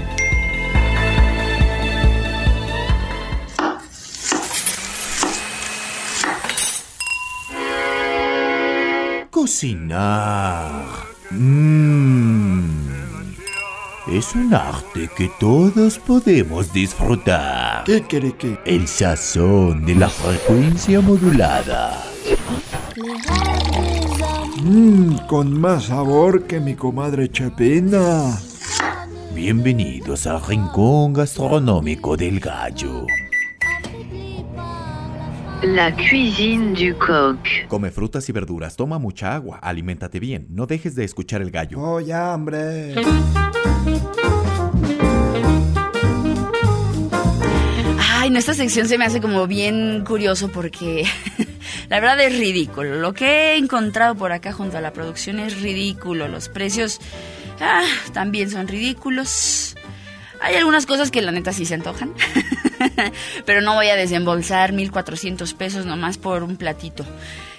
Cocinar. 9.30 10.86
Mmm. 11.32 12.92
Es 14.08 14.36
un 14.36 14.54
arte 14.54 15.10
que 15.16 15.32
todos 15.40 15.98
podemos 16.00 16.74
disfrutar. 16.74 17.84
¿Qué, 17.86 18.04
qué, 18.04 18.34
qué? 18.38 18.60
El 18.66 18.88
sazón 18.88 19.86
de 19.86 19.96
la 19.96 20.10
frecuencia 20.10 21.02
modulada 21.02 22.11
Mmm, 24.64 25.16
con 25.28 25.58
más 25.60 25.86
sabor 25.86 26.46
que 26.46 26.60
mi 26.60 26.76
comadre 26.76 27.30
Chepina. 27.30 28.38
Bienvenidos 29.34 30.28
al 30.28 30.44
rincón 30.46 31.14
gastronómico 31.14 32.18
del 32.18 32.42
gallo. 32.42 33.06
La 35.62 35.96
cuisine 35.96 36.74
du 36.74 36.98
coq. 36.98 37.40
Come 37.70 37.92
frutas 37.92 38.28
y 38.28 38.34
verduras, 38.34 38.76
toma 38.76 39.00
mucha 39.00 39.36
agua, 39.36 39.60
aliméntate 39.62 40.20
bien, 40.20 40.48
no 40.50 40.66
dejes 40.66 40.94
de 40.96 41.06
escuchar 41.06 41.42
el 41.42 41.52
gallo. 41.52 41.80
¡Oh, 41.80 42.02
ya! 42.02 42.38
Ay, 48.20 48.28
en 48.28 48.36
esta 48.36 48.54
sección 48.54 48.88
se 48.90 48.98
me 48.98 49.06
hace 49.06 49.22
como 49.22 49.48
bien 49.48 50.04
curioso 50.06 50.50
porque 50.50 51.06
la 51.92 52.00
verdad 52.00 52.22
es 52.22 52.40
ridículo. 52.40 52.96
Lo 52.96 53.14
que 53.14 53.26
he 53.26 53.58
encontrado 53.58 54.16
por 54.16 54.32
acá 54.32 54.54
junto 54.54 54.78
a 54.78 54.82
la 54.82 54.94
producción 54.94 55.40
es 55.40 55.60
ridículo. 55.62 56.30
Los 56.30 56.48
precios 56.48 57.02
ah, 57.60 57.84
también 58.14 58.50
son 58.50 58.70
ridículos. 58.70 59.76
Hay 60.40 60.56
algunas 60.56 60.86
cosas 60.86 61.12
que 61.12 61.22
la 61.22 61.34
neta 61.34 61.52
sí 61.52 61.66
se 61.66 61.74
antojan, 61.74 62.14
pero 63.46 63.60
no 63.60 63.74
voy 63.74 63.90
a 63.90 63.98
desembolsar 63.98 64.72
1.400 64.72 65.54
pesos 65.54 65.86
nomás 65.86 66.18
por 66.18 66.44
un 66.44 66.56
platito. 66.56 67.06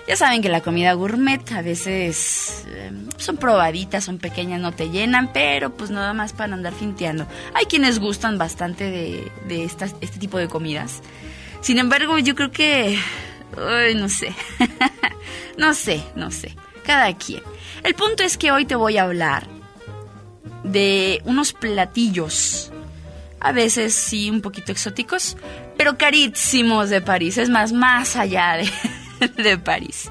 Ya 0.08 0.16
saben 0.16 0.40
que 0.40 0.48
la 0.48 0.62
comida 0.62 0.94
gourmet 0.94 1.52
a 1.52 1.60
veces 1.60 2.64
eh, 2.68 2.90
son 3.18 3.36
probaditas, 3.36 4.02
son 4.02 4.16
pequeñas, 4.16 4.62
no 4.62 4.72
te 4.72 4.88
llenan, 4.88 5.30
pero 5.34 5.74
pues 5.74 5.90
nada 5.90 6.14
más 6.14 6.32
para 6.32 6.54
andar 6.54 6.72
finteando. 6.72 7.26
Hay 7.52 7.66
quienes 7.66 7.98
gustan 7.98 8.38
bastante 8.38 8.90
de, 8.90 9.64
este 10.00 10.18
tipo 10.18 10.38
de 10.38 10.48
comidas. 10.48 11.02
Sin 11.60 11.78
embargo, 11.78 12.18
yo 12.18 12.34
creo 12.34 12.50
que 12.50 12.98
Ay, 13.56 13.94
no 13.94 14.08
sé. 14.08 14.34
no 15.58 15.74
sé, 15.74 16.02
no 16.14 16.30
sé. 16.30 16.54
Cada 16.84 17.16
quien. 17.16 17.42
El 17.82 17.94
punto 17.94 18.22
es 18.22 18.36
que 18.36 18.52
hoy 18.52 18.64
te 18.64 18.74
voy 18.74 18.96
a 18.96 19.04
hablar 19.04 19.46
de 20.64 21.20
unos 21.24 21.52
platillos. 21.52 22.72
A 23.40 23.52
veces 23.52 23.94
sí, 23.94 24.30
un 24.30 24.40
poquito 24.40 24.72
exóticos, 24.72 25.36
pero 25.76 25.98
carísimos 25.98 26.90
de 26.90 27.00
París. 27.00 27.38
Es 27.38 27.48
más, 27.48 27.72
más 27.72 28.16
allá 28.16 28.56
de, 28.56 29.28
de 29.42 29.58
París. 29.58 30.10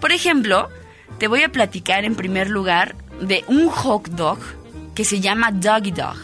Por 0.00 0.12
ejemplo, 0.12 0.68
te 1.18 1.28
voy 1.28 1.42
a 1.42 1.48
platicar 1.48 2.04
en 2.04 2.14
primer 2.14 2.50
lugar 2.50 2.94
de 3.20 3.44
un 3.48 3.68
hot 3.68 4.08
dog 4.10 4.38
que 4.94 5.04
se 5.04 5.20
llama 5.20 5.50
Doggy 5.50 5.90
Dog. 5.90 6.16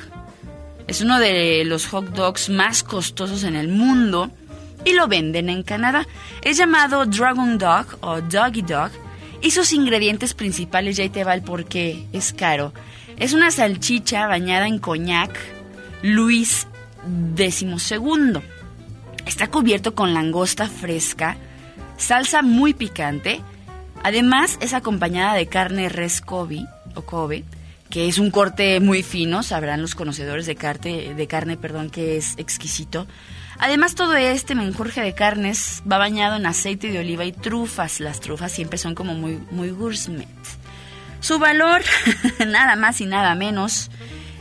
Es 0.86 1.00
uno 1.00 1.18
de 1.18 1.64
los 1.64 1.86
hot 1.86 2.10
dogs 2.10 2.50
más 2.50 2.82
costosos 2.82 3.44
en 3.44 3.56
el 3.56 3.68
mundo 3.68 4.30
y 4.84 4.92
lo 4.92 5.08
venden 5.08 5.48
en 5.48 5.62
Canadá. 5.62 6.06
Es 6.42 6.56
llamado 6.56 7.06
Dragon 7.06 7.58
Dog 7.58 7.98
o 8.00 8.20
Doggy 8.20 8.62
Dog 8.62 8.90
y 9.42 9.50
sus 9.50 9.72
ingredientes 9.72 10.34
principales, 10.34 10.96
ya 10.96 11.08
te 11.10 11.24
va 11.24 11.34
el 11.34 11.42
por 11.42 11.66
qué 11.66 12.06
es 12.12 12.32
caro. 12.32 12.72
Es 13.16 13.32
una 13.32 13.50
salchicha 13.50 14.26
bañada 14.26 14.66
en 14.66 14.78
coñac 14.78 15.38
Luis 16.02 16.66
XII. 17.36 18.40
Está 19.26 19.48
cubierto 19.48 19.94
con 19.94 20.14
langosta 20.14 20.68
fresca, 20.68 21.36
salsa 21.96 22.42
muy 22.42 22.74
picante. 22.74 23.40
Además, 24.02 24.58
es 24.60 24.74
acompañada 24.74 25.34
de 25.34 25.46
carne 25.46 25.88
res 25.88 26.20
Kobe, 26.20 26.66
o 26.94 27.02
Kobe, 27.02 27.44
que 27.90 28.08
es 28.08 28.18
un 28.18 28.30
corte 28.30 28.80
muy 28.80 29.02
fino, 29.02 29.42
sabrán 29.42 29.80
los 29.80 29.94
conocedores 29.94 30.46
de, 30.46 30.56
carne, 30.56 31.14
de 31.14 31.26
carne, 31.26 31.56
perdón, 31.56 31.90
que 31.90 32.16
es 32.16 32.34
exquisito. 32.38 33.06
Además, 33.58 33.94
todo 33.94 34.14
este 34.14 34.54
menjurje 34.54 35.00
de 35.00 35.14
carnes 35.14 35.82
va 35.90 35.98
bañado 35.98 36.36
en 36.36 36.46
aceite 36.46 36.90
de 36.90 36.98
oliva 36.98 37.24
y 37.24 37.32
trufas. 37.32 38.00
Las 38.00 38.20
trufas 38.20 38.52
siempre 38.52 38.78
son 38.78 38.94
como 38.94 39.14
muy, 39.14 39.40
muy 39.50 39.70
gourmet. 39.70 40.28
Su 41.20 41.38
valor, 41.38 41.82
nada 42.46 42.76
más 42.76 43.00
y 43.00 43.06
nada 43.06 43.34
menos, 43.34 43.90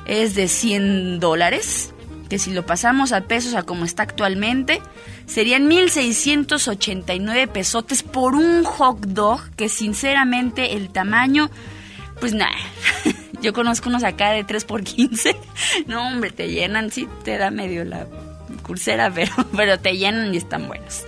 es 0.05 0.35
de 0.35 0.47
100 0.47 1.19
dólares, 1.19 1.93
que 2.29 2.39
si 2.39 2.51
lo 2.51 2.65
pasamos 2.65 3.13
a 3.13 3.21
pesos 3.21 3.53
a 3.53 3.63
como 3.63 3.85
está 3.85 4.03
actualmente, 4.03 4.81
serían 5.25 5.69
1.689 5.69 7.47
pesotes 7.47 8.03
por 8.03 8.35
un 8.35 8.63
hot 8.63 8.99
dog, 8.99 9.49
que 9.55 9.69
sinceramente 9.69 10.73
el 10.73 10.89
tamaño, 10.89 11.49
pues 12.19 12.33
nada. 12.33 12.57
Yo 13.41 13.53
conozco 13.53 13.89
unos 13.89 14.03
acá 14.03 14.31
de 14.31 14.43
3 14.43 14.65
por 14.65 14.83
15. 14.83 15.35
No, 15.87 16.07
hombre, 16.07 16.31
te 16.31 16.49
llenan, 16.49 16.91
sí, 16.91 17.07
te 17.23 17.37
da 17.37 17.49
medio 17.49 17.83
la 17.83 18.05
cursera, 18.57 19.11
pero, 19.15 19.31
pero 19.55 19.79
te 19.79 19.97
llenan 19.97 20.33
y 20.33 20.37
están 20.37 20.67
buenos. 20.67 21.03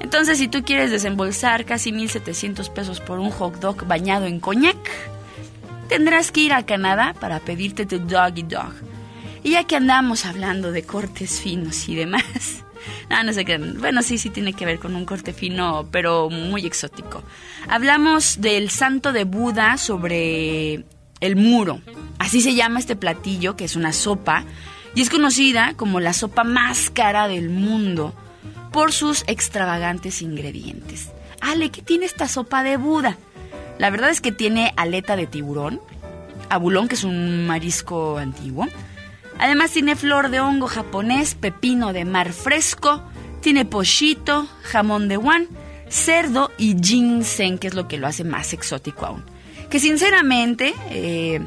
Entonces, 0.00 0.38
si 0.38 0.48
tú 0.48 0.64
quieres 0.64 0.90
desembolsar 0.90 1.66
casi 1.66 1.92
1.700 1.92 2.72
pesos 2.72 3.00
por 3.00 3.18
un 3.18 3.30
hot 3.30 3.60
dog 3.60 3.86
bañado 3.86 4.26
en 4.26 4.40
coñac, 4.40 4.78
tendrás 5.88 6.32
que 6.32 6.40
ir 6.40 6.52
a 6.54 6.64
Canadá 6.64 7.14
para 7.20 7.38
pedirte 7.40 7.84
tu 7.84 7.98
doggy 7.98 8.42
dog. 8.42 8.72
Y 9.42 9.50
ya 9.50 9.64
que 9.64 9.76
andamos 9.76 10.24
hablando 10.24 10.72
de 10.72 10.82
cortes 10.84 11.40
finos 11.40 11.88
y 11.88 11.96
demás, 11.96 12.24
no, 13.10 13.22
no 13.22 13.32
sé 13.32 13.44
qué, 13.44 13.58
bueno, 13.58 14.02
sí, 14.02 14.16
sí 14.16 14.30
tiene 14.30 14.54
que 14.54 14.64
ver 14.64 14.78
con 14.78 14.94
un 14.96 15.04
corte 15.04 15.32
fino, 15.32 15.86
pero 15.90 16.30
muy 16.30 16.64
exótico. 16.64 17.22
Hablamos 17.68 18.40
del 18.40 18.70
santo 18.70 19.12
de 19.12 19.24
Buda 19.24 19.76
sobre 19.76 20.84
el 21.20 21.36
muro. 21.36 21.80
Así 22.18 22.40
se 22.40 22.54
llama 22.54 22.78
este 22.78 22.96
platillo, 22.96 23.56
que 23.56 23.64
es 23.64 23.76
una 23.76 23.92
sopa, 23.92 24.44
y 24.94 25.02
es 25.02 25.10
conocida 25.10 25.74
como 25.76 26.00
la 26.00 26.12
sopa 26.12 26.44
más 26.44 26.90
cara 26.90 27.28
del 27.28 27.48
mundo 27.48 28.14
por 28.72 28.92
sus 28.92 29.24
extravagantes 29.26 30.22
ingredientes. 30.22 31.10
Ale, 31.40 31.70
¿qué 31.70 31.82
tiene 31.82 32.06
esta 32.06 32.28
sopa 32.28 32.62
de 32.62 32.76
Buda? 32.76 33.16
La 33.78 33.90
verdad 33.90 34.10
es 34.10 34.20
que 34.20 34.32
tiene 34.32 34.72
aleta 34.76 35.16
de 35.16 35.26
tiburón, 35.26 35.80
abulón, 36.50 36.88
que 36.88 36.96
es 36.96 37.04
un 37.04 37.46
marisco 37.46 38.18
antiguo. 38.18 38.68
Además 39.38 39.70
tiene 39.70 39.96
flor 39.96 40.30
de 40.30 40.40
hongo 40.40 40.66
japonés, 40.66 41.34
pepino 41.34 41.94
de 41.94 42.04
mar 42.04 42.32
fresco, 42.32 43.02
tiene 43.40 43.64
pochito, 43.64 44.46
jamón 44.62 45.08
de 45.08 45.16
guan, 45.16 45.48
cerdo 45.88 46.50
y 46.58 46.76
ginseng, 46.80 47.58
que 47.58 47.68
es 47.68 47.74
lo 47.74 47.88
que 47.88 47.96
lo 47.96 48.06
hace 48.06 48.22
más 48.22 48.52
exótico 48.52 49.06
aún. 49.06 49.24
Que 49.70 49.80
sinceramente, 49.80 50.74
eh, 50.90 51.40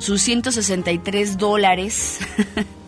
sus 0.00 0.20
163 0.22 1.38
dólares 1.38 2.18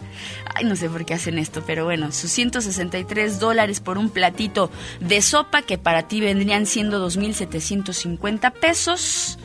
Ay, 0.54 0.64
no 0.64 0.76
sé 0.76 0.88
por 0.88 1.04
qué 1.04 1.14
hacen 1.14 1.38
esto, 1.38 1.62
pero 1.66 1.84
bueno, 1.84 2.12
sus 2.12 2.30
163 2.30 3.38
dólares 3.38 3.80
por 3.80 3.96
un 3.96 4.10
platito 4.10 4.70
de 5.00 5.22
sopa 5.22 5.62
que 5.62 5.78
para 5.78 6.08
ti 6.08 6.20
vendrían 6.20 6.66
siendo 6.66 7.06
2.750 7.06 8.52
pesos, 8.52 9.38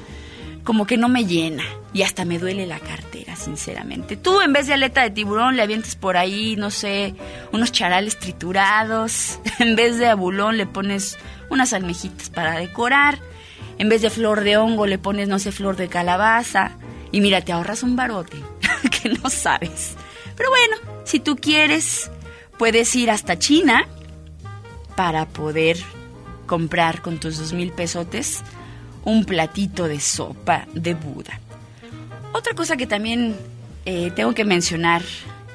como 0.64 0.86
que 0.86 0.98
no 0.98 1.08
me 1.08 1.26
llena. 1.26 1.64
Y 1.94 2.02
hasta 2.02 2.26
me 2.26 2.38
duele 2.38 2.68
la 2.68 2.80
cartera, 2.80 3.36
sinceramente. 3.38 4.18
Tú 4.18 4.42
en 4.42 4.52
vez 4.52 4.68
de 4.68 4.74
aleta 4.74 5.02
de 5.02 5.10
tiburón 5.10 5.56
le 5.56 5.62
avientes 5.62 5.96
por 5.96 6.18
ahí, 6.18 6.56
no 6.58 6.70
sé, 6.70 7.16
unos 7.54 7.72
charales 7.72 8.20
triturados. 8.20 9.40
En 9.60 9.76
vez 9.76 9.98
de 9.98 10.08
abulón 10.08 10.58
le 10.58 10.68
pones 10.68 11.18
unas 11.50 11.74
almejitas 11.74 12.30
para 12.30 12.60
decorar. 12.60 13.18
En 13.80 13.90
vez 13.90 14.02
de 14.02 14.10
flor 14.10 14.44
de 14.44 14.58
hongo 14.58 14.86
le 14.86 14.98
pones, 14.98 15.30
no 15.30 15.40
sé, 15.40 15.52
flor 15.52 15.78
de 15.78 15.88
calabaza. 15.88 16.74
Y 17.18 17.22
mira, 17.22 17.42
te 17.42 17.52
ahorras 17.52 17.82
un 17.82 17.96
barote 17.96 18.38
que 19.02 19.10
no 19.10 19.28
sabes. 19.32 19.96
Pero 20.36 20.52
bueno, 20.52 20.76
si 21.04 21.20
tú 21.20 21.36
quieres, 21.36 22.12
puedes 22.60 22.96
ir 22.96 23.10
hasta 23.10 23.40
China 23.40 23.88
para 24.96 25.28
poder 25.28 25.78
comprar 26.46 27.02
con 27.02 27.20
tus 27.20 27.40
dos 27.40 27.54
mil 27.54 27.72
pesotes 27.72 28.44
un 29.04 29.26
platito 29.26 29.88
de 29.88 30.00
sopa 30.00 30.68
de 30.76 30.94
Buda. 30.94 31.40
Otra 32.34 32.54
cosa 32.54 32.78
que 32.78 32.86
también 32.86 33.36
eh, 33.86 34.12
tengo 34.16 34.36
que 34.36 34.46
mencionar, 34.46 35.02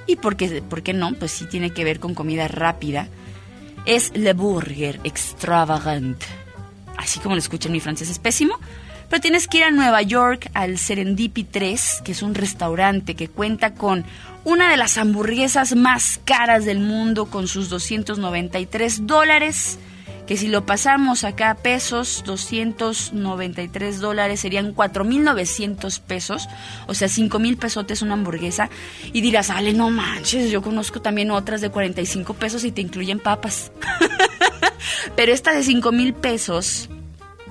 y 0.08 0.16
porque, 0.16 0.62
¿por 0.62 0.82
qué 0.82 0.92
no? 0.92 1.14
Pues 1.14 1.30
sí 1.30 1.46
tiene 1.46 1.70
que 1.70 1.84
ver 1.84 2.00
con 2.00 2.12
comida 2.12 2.48
rápida, 2.48 3.06
es 3.86 4.10
Le 4.16 4.32
Burger 4.32 4.98
Extravagant. 5.04 6.20
Así 6.96 7.20
como 7.20 7.36
lo 7.36 7.38
escuchan, 7.38 7.70
mi 7.70 7.78
francés 7.78 8.10
es 8.10 8.18
pésimo, 8.18 8.58
pero 9.12 9.20
tienes 9.20 9.46
que 9.46 9.58
ir 9.58 9.64
a 9.64 9.70
Nueva 9.70 10.00
York 10.00 10.50
al 10.54 10.78
Serendipity 10.78 11.44
3, 11.44 12.00
que 12.02 12.12
es 12.12 12.22
un 12.22 12.34
restaurante 12.34 13.14
que 13.14 13.28
cuenta 13.28 13.74
con 13.74 14.06
una 14.42 14.70
de 14.70 14.78
las 14.78 14.96
hamburguesas 14.96 15.76
más 15.76 16.18
caras 16.24 16.64
del 16.64 16.80
mundo 16.80 17.26
con 17.26 17.46
sus 17.46 17.68
293 17.68 19.06
dólares. 19.06 19.78
Que 20.26 20.38
si 20.38 20.48
lo 20.48 20.64
pasamos 20.64 21.24
acá 21.24 21.50
a 21.50 21.56
pesos, 21.56 22.22
293 22.24 24.00
dólares 24.00 24.40
serían 24.40 24.74
4.900 24.74 26.00
pesos, 26.00 26.48
o 26.86 26.94
sea, 26.94 27.08
5.000 27.08 27.58
pesotes 27.58 28.00
una 28.00 28.14
hamburguesa. 28.14 28.70
Y 29.12 29.20
dirás, 29.20 29.50
Ale, 29.50 29.74
no 29.74 29.90
manches, 29.90 30.50
yo 30.50 30.62
conozco 30.62 31.02
también 31.02 31.30
otras 31.32 31.60
de 31.60 31.68
45 31.68 32.32
pesos 32.32 32.64
y 32.64 32.72
te 32.72 32.80
incluyen 32.80 33.18
papas. 33.18 33.72
Pero 35.16 35.32
esta 35.32 35.52
de 35.52 35.60
5.000 35.60 36.14
pesos 36.14 36.88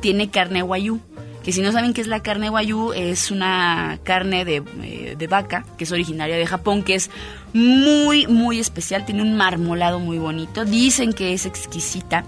tiene 0.01 0.31
carne 0.31 0.63
guayú 0.63 1.01
que 1.43 1.51
si 1.51 1.61
no 1.61 1.71
saben 1.71 1.93
qué 1.93 2.01
es 2.01 2.07
la 2.07 2.21
carne 2.21 2.49
guayú, 2.49 2.93
es 2.93 3.31
una 3.31 3.99
carne 4.03 4.45
de, 4.45 4.63
eh, 4.83 5.15
de, 5.17 5.27
vaca 5.27 5.65
que 5.77 5.85
es 5.85 5.91
originaria 5.91 6.37
de 6.37 6.45
Japón, 6.45 6.83
que 6.83 6.95
es 6.95 7.09
muy, 7.53 8.27
muy 8.27 8.59
especial, 8.59 9.05
tiene 9.05 9.21
un 9.21 9.35
marmolado 9.35 9.99
muy 9.99 10.19
bonito, 10.19 10.65
dicen 10.65 11.13
que 11.13 11.33
es 11.33 11.45
exquisita, 11.45 12.25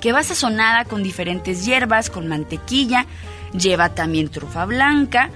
que 0.00 0.12
va 0.12 0.22
sazonada 0.22 0.84
con 0.84 1.02
diferentes 1.02 1.64
hierbas, 1.64 2.10
con 2.10 2.28
mantequilla, 2.28 3.06
lleva 3.52 3.94
también 3.94 4.28
trufa 4.28 4.64
blanca 4.64 5.30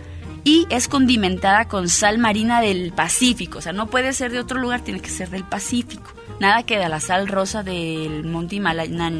y 0.45 0.67
es 0.71 0.89
condimentada 0.89 1.67
con 1.67 1.89
sal 1.89 2.19
marina 2.19 2.61
del 2.61 2.93
Pacífico, 2.93 3.59
o 3.59 3.63
sea, 3.63 3.73
no 3.73 3.89
puede 3.89 4.13
ser 4.13 4.31
de 4.31 4.39
otro 4.39 4.59
lugar, 4.61 4.83
tiene 4.83 5.01
que 5.01 5.11
ser 5.11 5.31
del 5.31 5.45
Pacífico. 5.45 6.13
Nada 6.39 6.63
que 6.63 6.79
de 6.79 6.89
la 6.89 7.01
sal 7.01 7.29
rosa 7.29 7.63
del 7.63 8.25
monte 8.25 8.57
Himalaya, 8.57 9.11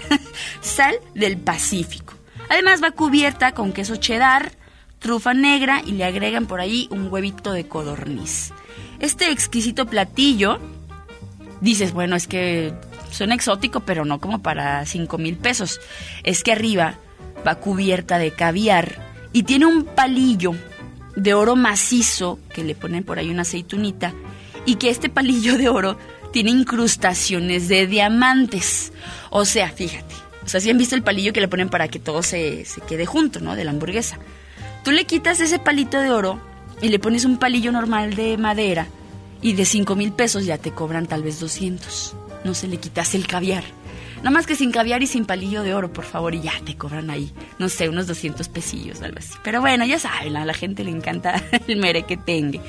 sal 0.60 0.94
del 1.14 1.38
Pacífico. 1.38 2.19
Además 2.50 2.82
va 2.82 2.90
cubierta 2.90 3.52
con 3.52 3.72
queso 3.72 3.94
cheddar, 3.94 4.50
trufa 4.98 5.34
negra 5.34 5.82
y 5.86 5.92
le 5.92 6.04
agregan 6.04 6.46
por 6.46 6.60
ahí 6.60 6.88
un 6.90 7.06
huevito 7.10 7.52
de 7.52 7.68
codorniz. 7.68 8.52
Este 8.98 9.30
exquisito 9.30 9.86
platillo, 9.86 10.58
dices, 11.60 11.92
bueno, 11.92 12.16
es 12.16 12.26
que 12.26 12.74
suena 13.12 13.36
exótico, 13.36 13.80
pero 13.80 14.04
no 14.04 14.20
como 14.20 14.42
para 14.42 14.84
5 14.84 15.16
mil 15.16 15.36
pesos. 15.36 15.80
Es 16.24 16.42
que 16.42 16.50
arriba 16.50 16.96
va 17.46 17.54
cubierta 17.54 18.18
de 18.18 18.32
caviar 18.32 19.00
y 19.32 19.44
tiene 19.44 19.66
un 19.66 19.84
palillo 19.84 20.52
de 21.14 21.34
oro 21.34 21.54
macizo 21.54 22.40
que 22.52 22.64
le 22.64 22.74
ponen 22.74 23.04
por 23.04 23.20
ahí 23.20 23.30
una 23.30 23.42
aceitunita 23.42 24.12
y 24.66 24.74
que 24.74 24.90
este 24.90 25.08
palillo 25.08 25.56
de 25.56 25.68
oro 25.68 25.96
tiene 26.32 26.50
incrustaciones 26.50 27.68
de 27.68 27.86
diamantes. 27.86 28.92
O 29.30 29.44
sea, 29.44 29.70
fíjate, 29.70 30.14
o 30.44 30.48
sea, 30.48 30.60
si 30.60 30.70
han 30.70 30.78
visto 30.78 30.94
el 30.94 31.02
palillo 31.02 31.32
que 31.32 31.40
le 31.40 31.48
ponen 31.48 31.68
para 31.68 31.88
que 31.88 31.98
todo 31.98 32.22
se, 32.22 32.64
se 32.64 32.80
quede 32.80 33.06
junto, 33.06 33.40
¿no? 33.40 33.56
De 33.56 33.64
la 33.64 33.70
hamburguesa. 33.70 34.18
Tú 34.84 34.90
le 34.90 35.04
quitas 35.04 35.40
ese 35.40 35.58
palito 35.58 36.00
de 36.00 36.10
oro 36.10 36.40
y 36.80 36.88
le 36.88 36.98
pones 36.98 37.24
un 37.24 37.38
palillo 37.38 37.72
normal 37.72 38.14
de 38.14 38.38
madera 38.38 38.86
y 39.42 39.52
de 39.52 39.64
5 39.64 39.96
mil 39.96 40.12
pesos 40.12 40.46
ya 40.46 40.58
te 40.58 40.70
cobran 40.70 41.06
tal 41.06 41.22
vez 41.22 41.40
200. 41.40 42.16
No 42.44 42.54
se 42.54 42.68
le 42.68 42.78
quitas 42.78 43.14
el 43.14 43.26
caviar. 43.26 43.64
Nada 44.18 44.30
más 44.30 44.46
que 44.46 44.54
sin 44.54 44.70
caviar 44.70 45.02
y 45.02 45.06
sin 45.06 45.24
palillo 45.24 45.62
de 45.62 45.72
oro, 45.72 45.92
por 45.92 46.04
favor, 46.04 46.34
y 46.34 46.42
ya 46.42 46.52
te 46.66 46.76
cobran 46.76 47.08
ahí, 47.08 47.32
no 47.58 47.70
sé, 47.70 47.88
unos 47.88 48.06
200 48.06 48.48
pesillos, 48.48 49.00
algo 49.00 49.18
así. 49.18 49.32
Pero 49.42 49.62
bueno, 49.62 49.86
ya 49.86 49.98
saben, 49.98 50.36
a 50.36 50.44
la 50.44 50.52
gente 50.52 50.84
le 50.84 50.90
encanta 50.90 51.42
el 51.68 51.76
mere 51.78 52.02
que 52.02 52.18
tenga. 52.18 52.60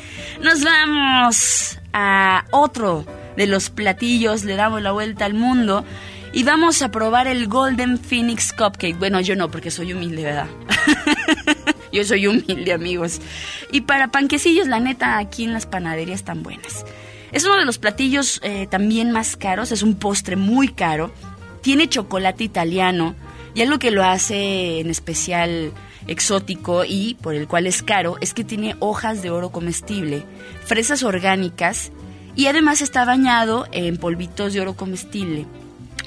Nos 0.42 0.64
vamos 0.64 1.78
a 1.92 2.46
otro 2.52 3.06
de 3.36 3.48
los 3.48 3.70
platillos, 3.70 4.46
le 4.46 4.56
damos 4.56 4.82
la 4.82 4.94
vuelta 4.94 5.26
al 5.26 5.34
mundo 5.34 5.84
y 6.34 6.44
vamos 6.44 6.82
a 6.82 6.92
probar 6.92 7.28
el 7.28 7.48
Golden 7.48 7.98
Phoenix 7.98 8.54
Cupcake. 8.54 8.98
Bueno, 8.98 9.20
yo 9.20 9.36
no, 9.36 9.52
porque 9.52 9.70
soy 9.70 9.94
humilde, 9.94 10.24
¿verdad? 10.24 10.48
yo 11.92 12.04
soy 12.06 12.28
humilde, 12.28 12.72
amigos. 12.72 13.20
Y 13.72 13.82
para 13.82 14.12
panquecillos, 14.12 14.68
la 14.68 14.80
neta, 14.80 15.18
aquí 15.18 15.44
en 15.44 15.54
las 15.54 15.66
panaderías 15.66 16.22
están 16.22 16.42
buenas. 16.42 16.86
Es 17.34 17.46
uno 17.46 17.58
de 17.58 17.66
los 17.66 17.78
platillos 17.78 18.40
eh, 18.44 18.68
también 18.70 19.12
más 19.12 19.36
caros, 19.36 19.72
es 19.72 19.84
un 19.84 19.96
postre 19.96 20.38
muy 20.38 20.70
caro. 20.70 21.12
Tiene 21.62 21.90
chocolate 21.90 22.44
italiano 22.44 23.16
y 23.54 23.62
algo 23.62 23.78
que 23.78 23.92
lo 23.92 24.04
hace 24.04 24.80
en 24.80 24.90
especial 24.90 25.72
exótico 26.08 26.84
y 26.86 27.16
por 27.22 27.36
el 27.36 27.48
cual 27.48 27.68
es 27.68 27.84
caro 27.84 28.18
es 28.22 28.34
que 28.34 28.44
tiene 28.44 28.76
hojas 28.80 29.22
de 29.22 29.30
oro 29.30 29.52
comestible, 29.52 30.24
fresas 30.66 31.04
orgánicas 31.04 31.92
y 32.36 32.48
además 32.48 32.82
está 32.82 33.06
bañado 33.06 33.68
en 33.72 33.98
polvitos 33.98 34.54
de 34.54 34.62
oro 34.62 34.76
comestible 34.76 35.46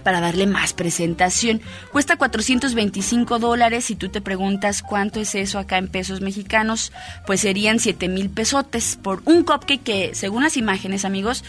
para 0.04 0.20
darle 0.20 0.46
más 0.46 0.72
presentación. 0.74 1.60
Cuesta 1.90 2.16
425 2.16 3.38
dólares. 3.40 3.86
Si 3.86 3.96
tú 3.96 4.10
te 4.10 4.20
preguntas 4.20 4.82
cuánto 4.82 5.18
es 5.18 5.34
eso 5.34 5.58
acá 5.58 5.78
en 5.78 5.88
pesos 5.88 6.20
mexicanos, 6.20 6.92
pues 7.26 7.40
serían 7.40 7.80
7 7.80 8.08
mil 8.08 8.30
pesotes 8.30 8.96
por 9.02 9.22
un 9.24 9.42
cupcake 9.42 9.82
que, 9.82 10.14
según 10.14 10.44
las 10.44 10.56
imágenes, 10.56 11.04
amigos, 11.04 11.42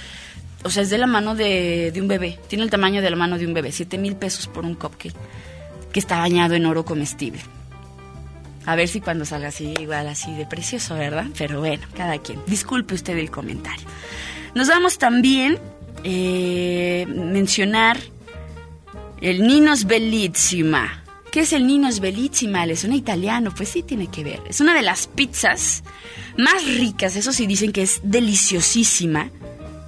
o 0.64 0.72
sea, 0.72 0.82
es 0.82 0.90
de 0.90 0.98
la 0.98 1.06
mano 1.06 1.36
de, 1.36 1.94
un 2.02 2.08
bebé. 2.08 2.40
Tiene 2.48 2.64
el 2.64 2.72
tamaño 2.72 3.04
de 3.04 3.10
la 3.12 3.16
mano 3.16 3.38
de 3.38 3.46
un 3.46 3.54
bebé. 3.54 3.72
7 3.72 4.00
mil 4.00 4.16
pesos 4.16 4.48
por 4.48 4.66
un 4.66 4.74
cupcake 4.74 5.14
que 5.92 6.00
está 6.00 6.18
bañado 6.18 6.56
en 6.56 6.66
oro 6.66 6.84
comestible. 6.86 7.40
A 8.66 8.76
ver 8.76 8.88
si 8.88 9.00
cuando 9.00 9.26
salga 9.26 9.50
así, 9.50 9.76
igual 9.80 10.08
así 10.08 10.34
de 10.34 10.48
precioso, 10.48 10.96
¿verdad? 10.96 11.28
Pero 11.38 11.60
bueno, 11.60 11.86
cada 11.96 12.18
quien. 12.18 12.40
Disculpe 12.48 12.96
usted 12.96 13.16
el 13.18 13.30
comentario. 13.30 13.86
Nos 14.56 14.68
vamos 14.68 14.98
también 14.98 15.60
eh, 16.04 17.06
mencionar 17.08 18.00
el 19.22 19.46
Ninos 19.48 19.86
Bellissima. 19.86 21.04
¿Qué 21.32 21.42
es 21.42 21.54
el 21.54 21.68
Ninos 21.68 22.00
Bellissima? 22.00 22.66
¿Le 22.66 22.76
suena 22.76 22.96
italiano? 22.96 23.54
Pues 23.56 23.70
sí 23.70 23.84
tiene 23.84 24.08
que 24.08 24.24
ver. 24.24 24.42
Es 24.48 24.62
una 24.62 24.74
de 24.74 24.82
las 24.82 25.08
pizzas 25.08 25.84
más 26.38 26.66
ricas, 26.66 27.16
eso 27.16 27.32
sí 27.32 27.48
dicen 27.48 27.72
que 27.72 27.82
es 27.82 28.02
deliciosísima, 28.04 29.30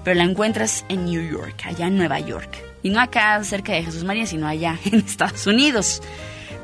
pero 0.03 0.15
la 0.15 0.23
encuentras 0.23 0.85
en 0.89 1.05
New 1.05 1.21
York, 1.29 1.63
allá 1.65 1.87
en 1.87 1.97
Nueva 1.97 2.19
York. 2.19 2.57
Y 2.83 2.89
no 2.89 2.99
acá 2.99 3.43
cerca 3.43 3.73
de 3.73 3.83
Jesús 3.83 4.03
María, 4.03 4.25
sino 4.25 4.47
allá 4.47 4.79
en 4.85 4.95
Estados 4.95 5.47
Unidos. 5.47 6.01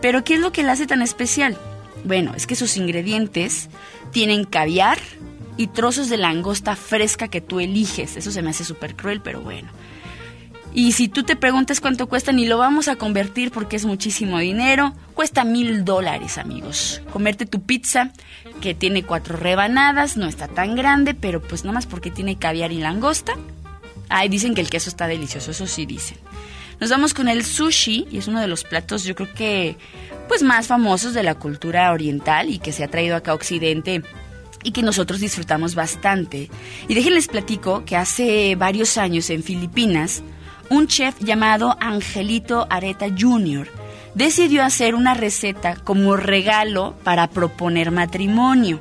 Pero 0.01 0.23
¿qué 0.23 0.35
es 0.35 0.39
lo 0.39 0.51
que 0.51 0.63
la 0.63 0.73
hace 0.73 0.87
tan 0.87 1.01
especial? 1.01 1.57
Bueno, 2.03 2.33
es 2.35 2.47
que 2.47 2.55
sus 2.55 2.77
ingredientes 2.77 3.69
tienen 4.11 4.43
caviar 4.45 4.99
y 5.57 5.67
trozos 5.67 6.09
de 6.09 6.17
langosta 6.17 6.75
fresca 6.75 7.27
que 7.27 7.41
tú 7.41 7.59
eliges. 7.59 8.17
Eso 8.17 8.31
se 8.31 8.41
me 8.41 8.49
hace 8.49 8.65
súper 8.65 8.95
cruel, 8.95 9.21
pero 9.21 9.41
bueno. 9.41 9.69
Y 10.73 10.93
si 10.93 11.07
tú 11.07 11.23
te 11.23 11.35
preguntas 11.35 11.79
cuánto 11.79 12.07
cuesta, 12.07 12.31
ni 12.31 12.47
lo 12.47 12.57
vamos 12.57 12.87
a 12.87 12.95
convertir 12.95 13.51
porque 13.51 13.75
es 13.75 13.85
muchísimo 13.85 14.39
dinero, 14.39 14.93
cuesta 15.13 15.43
mil 15.43 15.85
dólares, 15.85 16.39
amigos. 16.39 17.01
Comerte 17.11 17.45
tu 17.45 17.61
pizza, 17.61 18.11
que 18.59 18.73
tiene 18.73 19.03
cuatro 19.03 19.37
rebanadas, 19.37 20.17
no 20.17 20.27
está 20.27 20.47
tan 20.47 20.75
grande, 20.75 21.13
pero 21.13 21.41
pues 21.41 21.63
nada 21.63 21.75
más 21.75 21.85
porque 21.85 22.09
tiene 22.09 22.37
caviar 22.37 22.71
y 22.71 22.79
langosta. 22.79 23.33
Ay, 24.09 24.29
dicen 24.29 24.55
que 24.55 24.61
el 24.61 24.69
queso 24.69 24.89
está 24.89 25.07
delicioso, 25.07 25.51
eso 25.51 25.67
sí 25.67 25.85
dicen. 25.85 26.17
Nos 26.79 26.89
vamos 26.89 27.13
con 27.13 27.29
el 27.29 27.45
sushi, 27.45 28.07
y 28.11 28.17
es 28.17 28.27
uno 28.27 28.41
de 28.41 28.47
los 28.47 28.63
platos, 28.63 29.03
yo 29.03 29.13
creo 29.13 29.31
que, 29.33 29.77
pues 30.27 30.41
más 30.41 30.67
famosos 30.67 31.13
de 31.13 31.21
la 31.21 31.35
cultura 31.35 31.91
oriental 31.91 32.49
y 32.49 32.57
que 32.57 32.71
se 32.71 32.83
ha 32.83 32.87
traído 32.87 33.15
acá 33.15 33.31
a 33.31 33.35
Occidente 33.35 34.01
y 34.63 34.71
que 34.71 34.81
nosotros 34.81 35.19
disfrutamos 35.19 35.75
bastante. 35.75 36.49
Y 36.87 36.95
déjenles 36.95 37.27
platico 37.27 37.85
que 37.85 37.95
hace 37.95 38.55
varios 38.55 38.97
años 38.97 39.29
en 39.29 39.43
Filipinas, 39.43 40.23
un 40.73 40.87
chef 40.87 41.19
llamado 41.19 41.77
Angelito 41.79 42.65
Areta 42.67 43.05
Jr. 43.07 43.67
decidió 44.15 44.63
hacer 44.63 44.95
una 44.95 45.13
receta 45.13 45.75
como 45.75 46.17
regalo 46.17 46.95
para 47.03 47.27
proponer 47.27 47.91
matrimonio. 47.91 48.79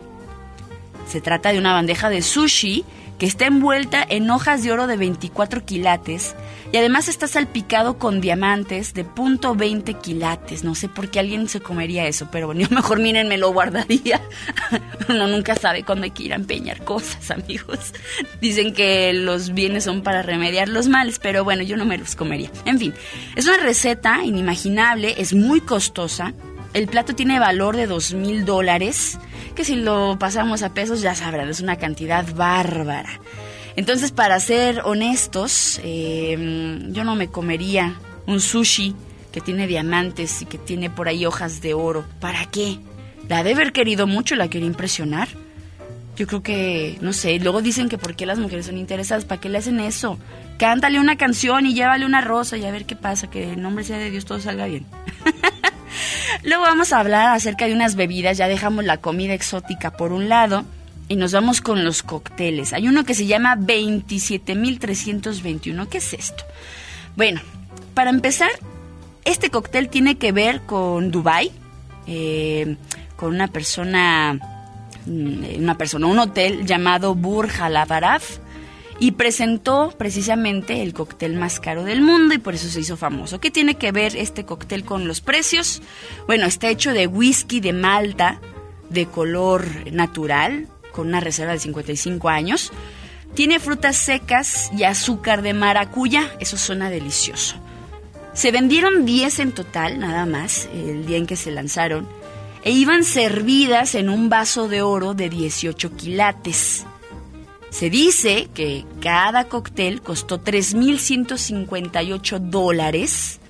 Se 1.06 1.20
trata 1.20 1.52
de 1.52 1.58
una 1.58 1.74
bandeja 1.74 2.08
de 2.08 2.22
sushi 2.22 2.86
que 3.22 3.26
está 3.26 3.46
envuelta 3.46 4.04
en 4.08 4.28
hojas 4.32 4.64
de 4.64 4.72
oro 4.72 4.88
de 4.88 4.96
24 4.96 5.64
quilates 5.64 6.34
y 6.72 6.76
además 6.76 7.06
está 7.06 7.28
salpicado 7.28 7.96
con 7.96 8.20
diamantes 8.20 8.94
de 8.94 9.04
punto 9.04 9.54
.20 9.54 10.00
quilates. 10.00 10.64
No 10.64 10.74
sé 10.74 10.88
por 10.88 11.08
qué 11.08 11.20
alguien 11.20 11.48
se 11.48 11.60
comería 11.60 12.08
eso, 12.08 12.26
pero 12.32 12.48
bueno, 12.48 12.66
mejor 12.72 12.98
miren, 12.98 13.28
me 13.28 13.38
lo 13.38 13.52
guardaría. 13.52 14.20
Uno 15.08 15.28
nunca 15.28 15.54
sabe 15.54 15.84
cuándo 15.84 16.02
hay 16.02 16.10
que 16.10 16.24
ir 16.24 16.32
a 16.32 16.34
empeñar 16.34 16.82
cosas, 16.82 17.30
amigos. 17.30 17.92
Dicen 18.40 18.74
que 18.74 19.12
los 19.12 19.54
bienes 19.54 19.84
son 19.84 20.02
para 20.02 20.22
remediar 20.22 20.68
los 20.68 20.88
males, 20.88 21.20
pero 21.20 21.44
bueno, 21.44 21.62
yo 21.62 21.76
no 21.76 21.84
me 21.84 21.98
los 21.98 22.16
comería. 22.16 22.50
En 22.64 22.80
fin, 22.80 22.92
es 23.36 23.46
una 23.46 23.58
receta 23.58 24.24
inimaginable, 24.24 25.14
es 25.16 25.32
muy 25.32 25.60
costosa. 25.60 26.34
El 26.74 26.88
plato 26.88 27.14
tiene 27.14 27.38
valor 27.38 27.76
de 27.76 27.86
dos 27.86 28.14
mil 28.14 28.44
dólares, 28.44 29.18
que 29.54 29.64
si 29.64 29.76
lo 29.76 30.16
pasamos 30.18 30.62
a 30.62 30.72
pesos 30.72 31.02
ya 31.02 31.14
sabrán, 31.14 31.48
es 31.48 31.60
una 31.60 31.76
cantidad 31.76 32.24
bárbara. 32.34 33.20
Entonces, 33.76 34.10
para 34.10 34.38
ser 34.40 34.80
honestos, 34.84 35.80
eh, 35.82 36.78
yo 36.90 37.04
no 37.04 37.14
me 37.14 37.28
comería 37.28 37.96
un 38.26 38.40
sushi 38.40 38.94
que 39.32 39.40
tiene 39.40 39.66
diamantes 39.66 40.42
y 40.42 40.46
que 40.46 40.58
tiene 40.58 40.90
por 40.90 41.08
ahí 41.08 41.26
hojas 41.26 41.60
de 41.62 41.74
oro. 41.74 42.04
¿Para 42.20 42.46
qué? 42.46 42.78
La 43.28 43.42
de 43.42 43.52
haber 43.52 43.72
querido 43.72 44.06
mucho, 44.06 44.34
la 44.36 44.48
quería 44.48 44.66
impresionar. 44.66 45.28
Yo 46.16 46.26
creo 46.26 46.42
que, 46.42 46.98
no 47.00 47.14
sé, 47.14 47.38
luego 47.38 47.62
dicen 47.62 47.88
que 47.88 47.96
por 47.96 48.14
qué 48.14 48.26
las 48.26 48.38
mujeres 48.38 48.66
son 48.66 48.76
interesadas, 48.76 49.24
¿para 49.24 49.40
qué 49.40 49.48
le 49.48 49.58
hacen 49.58 49.80
eso? 49.80 50.18
Cántale 50.58 51.00
una 51.00 51.16
canción 51.16 51.64
y 51.64 51.72
llévale 51.72 52.04
una 52.04 52.20
rosa 52.20 52.58
y 52.58 52.64
a 52.66 52.70
ver 52.70 52.84
qué 52.84 52.96
pasa, 52.96 53.30
que 53.30 53.52
en 53.52 53.62
nombre 53.62 53.84
sea 53.84 53.96
de 53.96 54.10
Dios 54.10 54.26
todo 54.26 54.38
salga 54.38 54.66
bien. 54.66 54.86
Luego 56.42 56.62
vamos 56.62 56.92
a 56.92 57.00
hablar 57.00 57.34
acerca 57.34 57.66
de 57.66 57.74
unas 57.74 57.94
bebidas, 57.94 58.36
ya 58.36 58.48
dejamos 58.48 58.84
la 58.84 58.98
comida 58.98 59.34
exótica 59.34 59.92
por 59.92 60.12
un 60.12 60.28
lado 60.28 60.64
y 61.08 61.16
nos 61.16 61.32
vamos 61.32 61.60
con 61.60 61.84
los 61.84 62.02
cócteles. 62.02 62.72
Hay 62.72 62.88
uno 62.88 63.04
que 63.04 63.14
se 63.14 63.26
llama 63.26 63.56
27.321. 63.56 65.88
¿Qué 65.88 65.98
es 65.98 66.14
esto? 66.14 66.44
Bueno, 67.16 67.40
para 67.94 68.10
empezar, 68.10 68.50
este 69.24 69.50
cóctel 69.50 69.88
tiene 69.88 70.16
que 70.16 70.32
ver 70.32 70.62
con 70.62 71.10
Dubai, 71.10 71.50
eh, 72.06 72.76
con 73.16 73.34
una 73.34 73.48
persona, 73.48 74.38
mm, 75.06 75.58
una 75.58 75.76
persona, 75.76 76.06
un 76.06 76.18
hotel 76.18 76.64
llamado 76.66 77.14
Burj 77.14 77.60
Al 77.60 77.76
Arab 77.76 78.22
y 79.02 79.10
presentó 79.10 79.92
precisamente 79.98 80.80
el 80.80 80.94
cóctel 80.94 81.34
más 81.34 81.58
caro 81.58 81.82
del 81.82 82.02
mundo 82.02 82.34
y 82.34 82.38
por 82.38 82.54
eso 82.54 82.68
se 82.68 82.78
hizo 82.78 82.96
famoso. 82.96 83.40
¿Qué 83.40 83.50
tiene 83.50 83.74
que 83.74 83.90
ver 83.90 84.14
este 84.14 84.44
cóctel 84.44 84.84
con 84.84 85.08
los 85.08 85.20
precios? 85.20 85.82
Bueno, 86.28 86.46
está 86.46 86.68
hecho 86.68 86.92
de 86.92 87.08
whisky 87.08 87.58
de 87.58 87.72
Malta 87.72 88.40
de 88.90 89.06
color 89.06 89.66
natural 89.90 90.68
con 90.92 91.08
una 91.08 91.18
reserva 91.18 91.50
de 91.50 91.58
55 91.58 92.28
años. 92.28 92.70
Tiene 93.34 93.58
frutas 93.58 93.96
secas 93.96 94.70
y 94.78 94.84
azúcar 94.84 95.42
de 95.42 95.52
maracuyá, 95.52 96.30
eso 96.38 96.56
suena 96.56 96.88
delicioso. 96.88 97.56
Se 98.34 98.52
vendieron 98.52 99.04
10 99.04 99.40
en 99.40 99.50
total, 99.50 99.98
nada 99.98 100.26
más, 100.26 100.68
el 100.72 101.06
día 101.06 101.16
en 101.16 101.26
que 101.26 101.34
se 101.34 101.50
lanzaron, 101.50 102.06
e 102.62 102.70
iban 102.70 103.02
servidas 103.02 103.96
en 103.96 104.08
un 104.08 104.28
vaso 104.28 104.68
de 104.68 104.82
oro 104.82 105.14
de 105.14 105.28
18 105.28 105.96
quilates. 105.96 106.86
Se 107.72 107.88
dice 107.88 108.48
que 108.54 108.84
cada 109.00 109.48
cóctel 109.48 110.02
costó 110.02 110.44
3.158 110.44 112.38
dólares. 112.38 113.40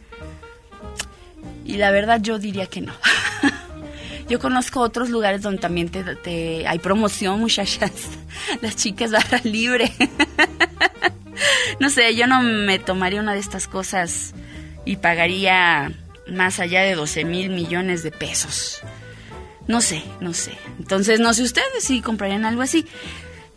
Y 1.64 1.76
la 1.76 1.90
verdad 1.90 2.20
yo 2.22 2.38
diría 2.38 2.66
que 2.66 2.82
no. 2.82 2.92
yo 4.28 4.38
conozco 4.38 4.80
otros 4.80 5.10
lugares 5.10 5.42
donde 5.42 5.60
también 5.60 5.90
te, 5.90 6.68
hay 6.68 6.78
promoción, 6.78 7.40
muchachas. 7.40 7.90
Las 8.62 8.76
chicas 8.76 9.10
barra 9.10 9.40
libre. 9.42 9.92
no 11.80 11.90
sé, 11.90 12.14
yo 12.14 12.28
no 12.28 12.42
me 12.42 12.78
tomaría 12.78 13.20
una 13.20 13.34
de 13.34 13.40
estas 13.40 13.66
cosas 13.66 14.34
y 14.84 14.96
pagaría 14.96 15.92
más 16.28 16.60
allá 16.60 16.82
de 16.82 16.94
12 16.94 17.24
mil 17.24 17.50
millones 17.50 18.04
de 18.04 18.12
pesos. 18.12 18.82
No 19.66 19.80
sé, 19.80 20.04
no 20.20 20.32
sé. 20.32 20.52
Entonces, 20.78 21.18
no 21.18 21.34
sé 21.34 21.42
ustedes 21.42 21.82
si 21.82 22.00
comprarían 22.00 22.44
algo 22.44 22.62
así. 22.62 22.86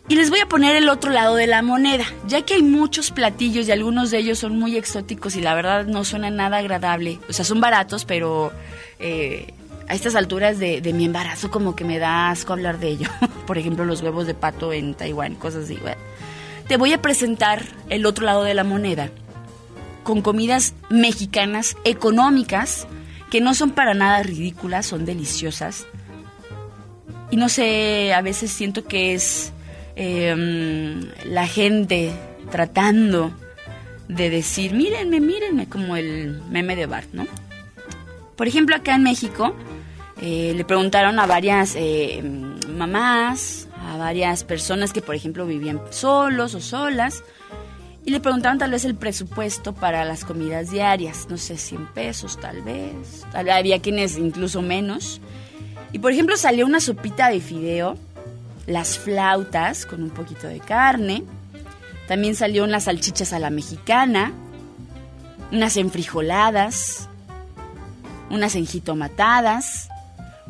Y 0.08 0.14
les 0.14 0.30
voy 0.30 0.38
a 0.38 0.46
poner 0.46 0.76
el 0.76 0.88
otro 0.88 1.10
lado 1.10 1.34
de 1.34 1.48
la 1.48 1.62
moneda, 1.62 2.04
ya 2.28 2.42
que 2.42 2.54
hay 2.54 2.62
muchos 2.62 3.10
platillos 3.10 3.66
y 3.66 3.72
algunos 3.72 4.12
de 4.12 4.18
ellos 4.18 4.38
son 4.38 4.56
muy 4.56 4.76
exóticos 4.76 5.34
y 5.34 5.40
la 5.40 5.54
verdad 5.54 5.84
no 5.86 6.04
suenan 6.04 6.36
nada 6.36 6.58
agradable. 6.58 7.18
O 7.28 7.32
sea, 7.32 7.44
son 7.44 7.60
baratos, 7.60 8.04
pero 8.04 8.52
eh, 9.00 9.52
a 9.88 9.94
estas 9.94 10.14
alturas 10.14 10.60
de, 10.60 10.80
de, 10.80 10.92
mi 10.92 11.06
embarazo 11.06 11.50
como 11.50 11.74
que 11.74 11.84
me 11.84 11.98
da 11.98 12.30
asco 12.30 12.52
hablar 12.52 12.78
de 12.78 12.88
ello. 12.88 13.08
Por 13.48 13.58
ejemplo, 13.58 13.84
los 13.84 14.00
huevos 14.00 14.28
de 14.28 14.34
pato 14.34 14.72
en 14.72 14.94
Taiwán, 14.94 15.34
cosas 15.34 15.64
así. 15.64 15.78
Te 16.68 16.76
voy 16.76 16.92
a 16.92 17.02
presentar 17.02 17.64
el 17.88 18.06
otro 18.06 18.24
lado 18.24 18.44
de 18.44 18.54
la 18.54 18.64
moneda. 18.64 19.10
con 20.04 20.22
comidas 20.22 20.74
mexicanas 20.88 21.76
económicas 21.82 22.86
que 23.28 23.40
no 23.40 23.54
son 23.54 23.72
para 23.72 23.92
nada 23.92 24.22
ridículas, 24.22 24.86
son 24.86 25.04
deliciosas. 25.04 25.84
Y 27.32 27.36
no 27.36 27.48
sé, 27.48 28.14
a 28.14 28.22
veces 28.22 28.52
siento 28.52 28.84
que 28.84 29.14
es 29.14 29.52
em, 29.96 31.00
la 31.24 31.46
gente 31.46 32.12
tratando 32.50 33.32
de 34.08 34.30
decir, 34.30 34.72
mírenme, 34.72 35.20
mírenme, 35.20 35.68
como 35.68 35.96
el 35.96 36.40
meme 36.50 36.76
de 36.76 36.86
Bart, 36.86 37.08
¿no? 37.12 37.26
Por 38.36 38.46
ejemplo, 38.46 38.76
acá 38.76 38.94
en 38.94 39.02
México 39.02 39.54
eh, 40.20 40.52
le 40.56 40.64
preguntaron 40.64 41.18
a 41.18 41.26
varias 41.26 41.74
eh, 41.76 42.22
mamás, 42.22 43.68
a 43.86 43.96
varias 43.96 44.44
personas 44.44 44.92
que, 44.92 45.02
por 45.02 45.14
ejemplo, 45.14 45.46
vivían 45.46 45.80
solos 45.90 46.54
o 46.54 46.60
solas, 46.60 47.24
y 48.06 48.10
le 48.10 48.20
preguntaban 48.20 48.58
tal 48.58 48.70
vez 48.70 48.84
el 48.84 48.94
presupuesto 48.94 49.74
para 49.74 50.04
las 50.04 50.24
comidas 50.24 50.70
diarias, 50.70 51.26
no 51.28 51.36
sé, 51.36 51.58
100 51.58 51.86
pesos 51.88 52.38
tal 52.38 52.62
vez, 52.62 53.26
había 53.34 53.80
quienes 53.80 54.16
incluso 54.16 54.62
menos. 54.62 55.20
Y 55.92 55.98
por 55.98 56.12
ejemplo 56.12 56.36
salió 56.36 56.66
una 56.66 56.78
sopita 56.78 57.30
de 57.30 57.40
fideo, 57.40 57.98
las 58.66 58.98
flautas 58.98 59.86
con 59.86 60.02
un 60.02 60.10
poquito 60.10 60.48
de 60.48 60.60
carne, 60.60 61.24
también 62.08 62.36
salió 62.36 62.64
unas 62.64 62.84
salchichas 62.84 63.32
a 63.32 63.38
la 63.38 63.50
mexicana, 63.50 64.32
unas 65.52 65.76
enfrijoladas, 65.76 67.08
unas 68.30 68.54
enjitomatadas, 68.54 69.88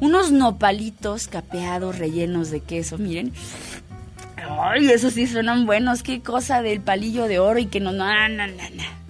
unos 0.00 0.30
nopalitos 0.30 1.28
capeados 1.28 1.98
rellenos 1.98 2.50
de 2.50 2.60
queso, 2.60 2.98
miren. 2.98 3.32
Ay, 4.36 4.90
esos 4.90 5.14
sí 5.14 5.26
suenan 5.26 5.66
buenos, 5.66 6.02
qué 6.02 6.20
cosa 6.20 6.62
del 6.62 6.80
palillo 6.80 7.26
de 7.26 7.38
oro 7.38 7.58
y 7.58 7.66
que 7.66 7.80
no, 7.80 7.92
no. 7.92 8.06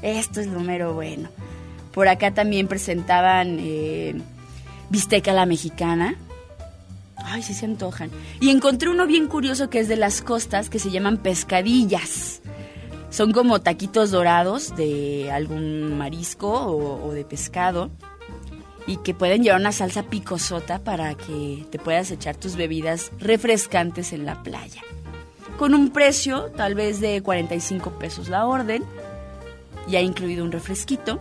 Esto 0.03 0.41
es 0.41 0.47
lo 0.47 0.61
mero 0.61 0.95
bueno. 0.95 1.29
Por 1.93 2.09
acá 2.09 2.33
también 2.33 2.69
presentaban 2.69 3.59
eh, 3.61 4.15
bisteca 4.91 5.33
a 5.33 5.35
la 5.35 5.47
mexicana. 5.47 6.15
Ay, 7.29 7.43
sí 7.43 7.55
se 7.55 7.67
antojan. 7.67 8.11
Y 8.41 8.51
encontré 8.51 8.89
uno 8.89 9.07
bien 9.07 9.27
curioso 9.27 9.69
que 9.69 9.81
es 9.81 9.89
de 9.89 9.97
las 9.97 10.23
costas, 10.23 10.71
que 10.71 10.79
se 10.79 10.91
llaman 10.91 11.19
pescadillas. 11.19 12.41
Son 13.11 13.33
como 13.33 13.61
taquitos 13.61 14.13
dorados 14.13 14.77
de 14.77 15.31
algún 15.33 15.99
marisco 15.99 16.49
o, 16.49 17.05
o 17.05 17.13
de 17.13 17.25
pescado 17.25 17.91
y 18.87 18.99
que 18.99 19.13
pueden 19.13 19.43
llevar 19.43 19.61
una 19.61 19.73
salsa 19.73 20.05
picosota 20.05 20.79
para 20.79 21.15
que 21.15 21.67
te 21.71 21.79
puedas 21.79 22.11
echar 22.13 22.37
tus 22.37 22.55
bebidas 22.55 23.11
refrescantes 23.19 24.13
en 24.13 24.25
la 24.25 24.43
playa. 24.43 24.83
Con 25.59 25.75
un 25.75 25.91
precio 25.91 26.53
tal 26.57 26.75
vez 26.75 27.01
de 27.01 27.23
45 27.23 27.99
pesos 27.99 28.29
la 28.29 28.47
orden, 28.47 28.85
ya 29.89 30.01
incluido 30.01 30.45
un 30.45 30.53
refresquito, 30.53 31.19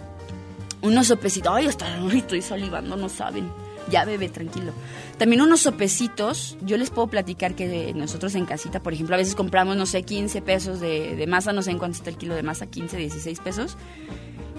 unos 0.82 1.08
sopecitos, 1.08 1.54
ay, 1.56 1.68
hasta 1.68 1.88
estoy 2.14 2.42
salivando, 2.42 2.96
no 2.96 3.10
saben, 3.10 3.50
ya 3.90 4.06
bebe 4.06 4.30
tranquilo. 4.30 4.74
También 5.18 5.42
unos 5.42 5.62
sopecitos, 5.62 6.58
yo 6.62 6.78
les 6.78 6.90
puedo 6.90 7.08
platicar 7.08 7.56
que 7.56 7.94
nosotros 7.96 8.36
en 8.36 8.46
casita, 8.46 8.82
por 8.82 8.94
ejemplo, 8.94 9.16
a 9.16 9.18
veces 9.18 9.36
compramos, 9.36 9.78
no 9.78 9.86
sé, 9.86 10.04
15 10.04 10.42
pesos 10.42 10.80
de, 10.80 11.24
masa, 11.28 11.54
no 11.54 11.62
sé 11.62 11.72
en 11.72 11.80
cuánto 11.80 11.98
está 11.98 12.10
el 12.10 12.18
kilo 12.18 12.36
de 12.36 12.44
masa, 12.44 12.68
15, 12.68 12.98
16 12.98 13.40
pesos 13.40 13.78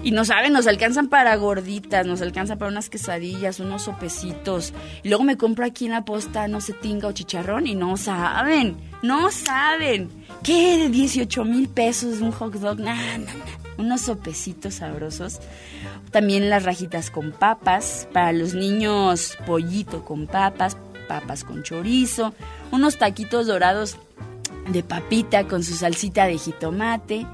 y 0.03 0.11
no 0.11 0.25
saben, 0.25 0.53
nos 0.53 0.67
alcanzan 0.67 1.09
para 1.09 1.35
gorditas, 1.35 2.05
nos 2.05 2.21
alcanzan 2.21 2.57
para 2.57 2.71
unas 2.71 2.89
quesadillas, 2.89 3.59
unos 3.59 3.83
sopecitos. 3.83 4.73
Y 5.03 5.09
luego 5.09 5.23
me 5.23 5.37
compro 5.37 5.65
aquí 5.65 5.85
en 5.85 5.91
la 5.91 6.05
posta, 6.05 6.47
no 6.47 6.61
sé, 6.61 6.73
tinga 6.73 7.07
o 7.07 7.11
chicharrón 7.11 7.67
y 7.67 7.75
no 7.75 7.97
saben, 7.97 8.77
no 9.01 9.31
saben. 9.31 10.09
¿Qué? 10.43 10.77
¿De 10.77 10.89
18 10.89 11.43
mil 11.45 11.67
pesos 11.67 12.21
un 12.21 12.31
hot 12.31 12.53
dog? 12.53 12.79
Nah. 12.79 12.95
Unos 13.77 14.01
sopecitos 14.01 14.75
sabrosos. 14.75 15.39
También 16.11 16.49
las 16.49 16.63
rajitas 16.63 17.11
con 17.11 17.31
papas. 17.31 18.07
Para 18.13 18.31
los 18.33 18.53
niños, 18.53 19.37
pollito 19.45 20.03
con 20.03 20.27
papas, 20.27 20.77
papas 21.07 21.43
con 21.43 21.63
chorizo. 21.63 22.33
Unos 22.71 22.97
taquitos 22.97 23.47
dorados 23.47 23.97
de 24.69 24.83
papita 24.83 25.47
con 25.47 25.63
su 25.63 25.75
salsita 25.75 26.25
de 26.25 26.37
jitomate 26.37 27.25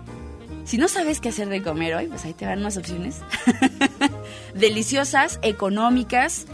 si 0.65 0.77
no 0.77 0.87
sabes 0.87 1.19
qué 1.19 1.29
hacer 1.29 1.49
de 1.49 1.61
comer 1.61 1.93
hoy, 1.95 2.07
pues 2.07 2.23
ahí 2.25 2.33
te 2.33 2.45
van 2.45 2.59
unas 2.59 2.77
opciones. 2.77 3.19
Deliciosas, 4.55 5.39
económicas, 5.41 6.45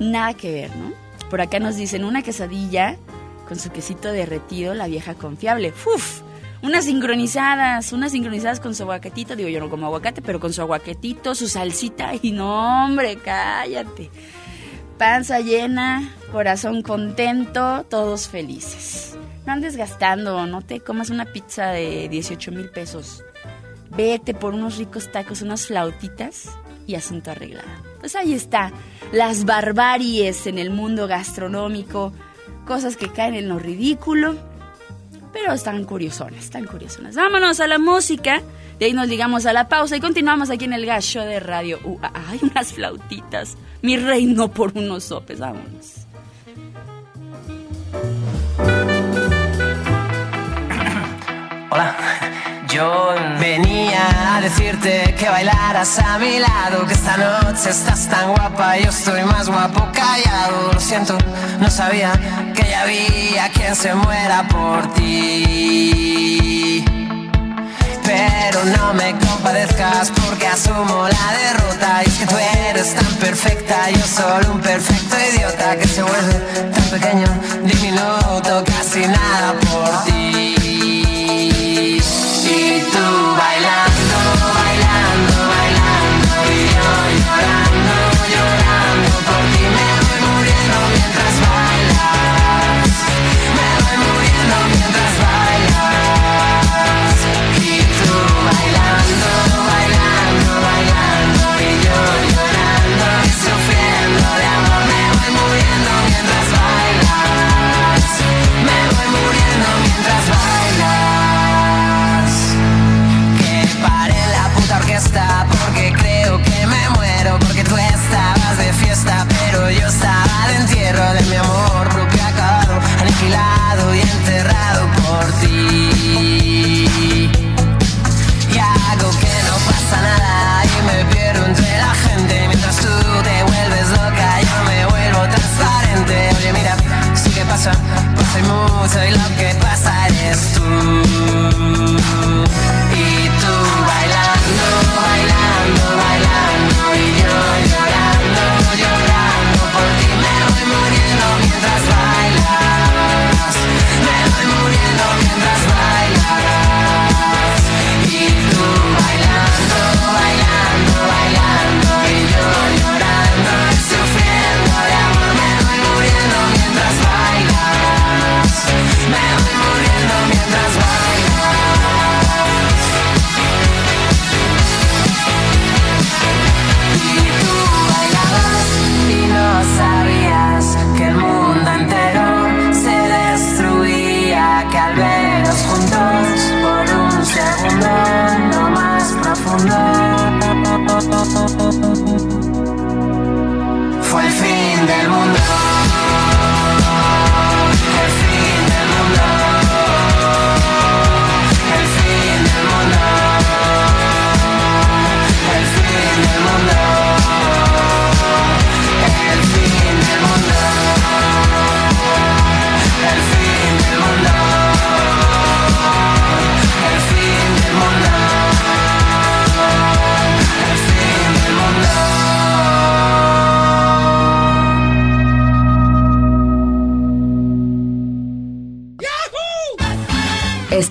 nada 0.00 0.34
que 0.34 0.52
ver, 0.52 0.76
¿no? 0.76 0.92
Por 1.30 1.40
acá 1.40 1.60
nos 1.60 1.76
dicen 1.76 2.04
una 2.04 2.22
quesadilla 2.22 2.96
con 3.46 3.58
su 3.58 3.70
quesito 3.70 4.10
derretido, 4.10 4.74
la 4.74 4.88
vieja 4.88 5.14
confiable. 5.14 5.72
¡Uf! 5.86 6.22
Unas 6.62 6.84
sincronizadas, 6.84 7.92
unas 7.92 8.12
sincronizadas 8.12 8.60
con 8.60 8.74
su 8.74 8.84
aguacatito. 8.84 9.34
Digo, 9.36 9.48
yo 9.48 9.60
no 9.60 9.68
como 9.68 9.86
aguacate, 9.86 10.22
pero 10.22 10.38
con 10.38 10.52
su 10.52 10.60
aguacatito, 10.60 11.34
su 11.34 11.48
salsita. 11.48 12.12
Y 12.22 12.32
no, 12.32 12.84
hombre, 12.84 13.16
cállate. 13.16 14.10
Panza 14.96 15.40
llena, 15.40 16.14
corazón 16.30 16.82
contento, 16.82 17.84
todos 17.88 18.28
felices. 18.28 19.18
No 19.44 19.52
andes 19.52 19.76
gastando, 19.76 20.46
no 20.46 20.62
te 20.62 20.80
comas 20.80 21.10
una 21.10 21.24
pizza 21.24 21.70
de 21.70 22.08
18 22.08 22.52
mil 22.52 22.70
pesos 22.70 23.24
vete 23.96 24.34
por 24.34 24.54
unos 24.54 24.78
ricos 24.78 25.10
tacos, 25.10 25.42
unas 25.42 25.66
flautitas 25.66 26.50
y 26.86 26.94
asunto 26.94 27.30
arreglado. 27.30 27.68
Pues 28.00 28.16
ahí 28.16 28.34
está, 28.34 28.72
las 29.12 29.44
barbaries 29.44 30.46
en 30.46 30.58
el 30.58 30.70
mundo 30.70 31.06
gastronómico, 31.06 32.12
cosas 32.66 32.96
que 32.96 33.08
caen 33.08 33.34
en 33.34 33.48
lo 33.48 33.58
ridículo, 33.58 34.36
pero 35.32 35.52
están 35.52 35.84
curiosonas, 35.84 36.44
están 36.44 36.64
curiosonas. 36.64 37.14
Vámonos 37.14 37.60
a 37.60 37.66
la 37.66 37.78
música, 37.78 38.42
de 38.78 38.86
ahí 38.86 38.92
nos 38.92 39.08
ligamos 39.08 39.46
a 39.46 39.52
la 39.52 39.68
pausa 39.68 39.96
y 39.96 40.00
continuamos 40.00 40.50
aquí 40.50 40.64
en 40.64 40.72
el 40.72 40.86
gacho 40.86 41.20
de 41.20 41.40
radio. 41.40 41.78
Uh, 41.84 41.98
hay 42.02 42.40
unas 42.42 42.72
flautitas, 42.72 43.56
mi 43.80 43.96
reino 43.96 44.48
por 44.52 44.76
unos 44.76 45.04
sopes, 45.04 45.38
vámonos. 45.38 46.06
Hola. 51.70 52.21
Yo 52.72 53.14
venía 53.38 54.36
a 54.36 54.40
decirte 54.40 55.14
que 55.18 55.28
bailaras 55.28 55.98
a 55.98 56.18
mi 56.18 56.38
lado, 56.38 56.86
que 56.86 56.94
esta 56.94 57.18
noche 57.18 57.68
estás 57.68 58.08
tan 58.08 58.32
guapa, 58.32 58.78
yo 58.78 58.88
estoy 58.88 59.22
más 59.24 59.46
guapo 59.46 59.90
callado. 59.92 60.72
Lo 60.72 60.80
siento, 60.80 61.18
no 61.60 61.70
sabía 61.70 62.12
que 62.54 62.70
ya 62.70 62.80
había 62.80 63.50
quien 63.50 63.76
se 63.76 63.94
muera 63.94 64.48
por 64.48 64.90
ti. 64.94 66.82
Pero 68.04 68.64
no 68.64 68.94
me 68.94 69.18
compadezcas 69.18 70.10
porque 70.24 70.46
asumo 70.46 71.08
la 71.08 71.32
derrota. 71.36 72.02
Y 72.06 72.08
es 72.08 72.14
que 72.20 72.26
tú 72.26 72.36
eres 72.70 72.94
tan 72.94 73.14
perfecta, 73.16 73.90
yo 73.90 74.06
solo 74.06 74.50
un 74.50 74.62
perfecto 74.62 75.14
idiota 75.30 75.76
que 75.76 75.86
se 75.86 76.02
vuelve 76.02 76.40
tan 76.72 76.84
pequeño, 76.84 77.28
diminuto, 77.64 78.64
casi 78.64 79.06
nada 79.06 79.52
por 79.60 80.04
ti. 80.04 80.61
Y 82.82 82.90
tú 82.90 83.61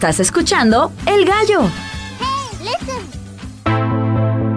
Estás 0.02 0.20
escuchando 0.20 0.92
El 1.06 1.26
Gallo. 1.26 1.70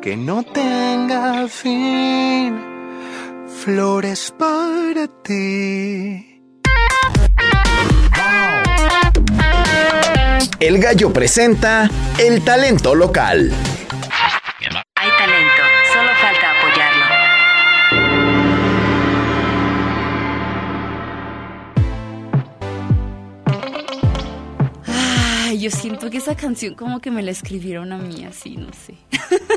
que 0.00 0.16
no 0.16 0.42
tenga 0.42 1.48
fin. 1.48 2.58
Flores 3.64 4.32
para 4.38 5.08
ti. 5.22 6.42
El 10.60 10.78
gallo 10.78 11.12
presenta 11.12 11.90
el 12.18 12.44
talento 12.44 12.94
local. 12.94 13.52
Hay 14.96 15.10
talento, 15.10 15.62
solo 15.92 16.10
falta 16.20 16.50
apoyarlo. 16.58 17.04
Ay, 25.46 25.60
yo 25.60 25.70
siento 25.70 26.10
que 26.10 26.18
esa 26.18 26.36
canción 26.36 26.74
como 26.74 27.00
que 27.00 27.10
me 27.10 27.22
la 27.22 27.30
escribieron 27.30 27.92
a 27.92 27.98
mí 27.98 28.24
así, 28.24 28.56
no 28.56 28.72
sé. 28.72 28.96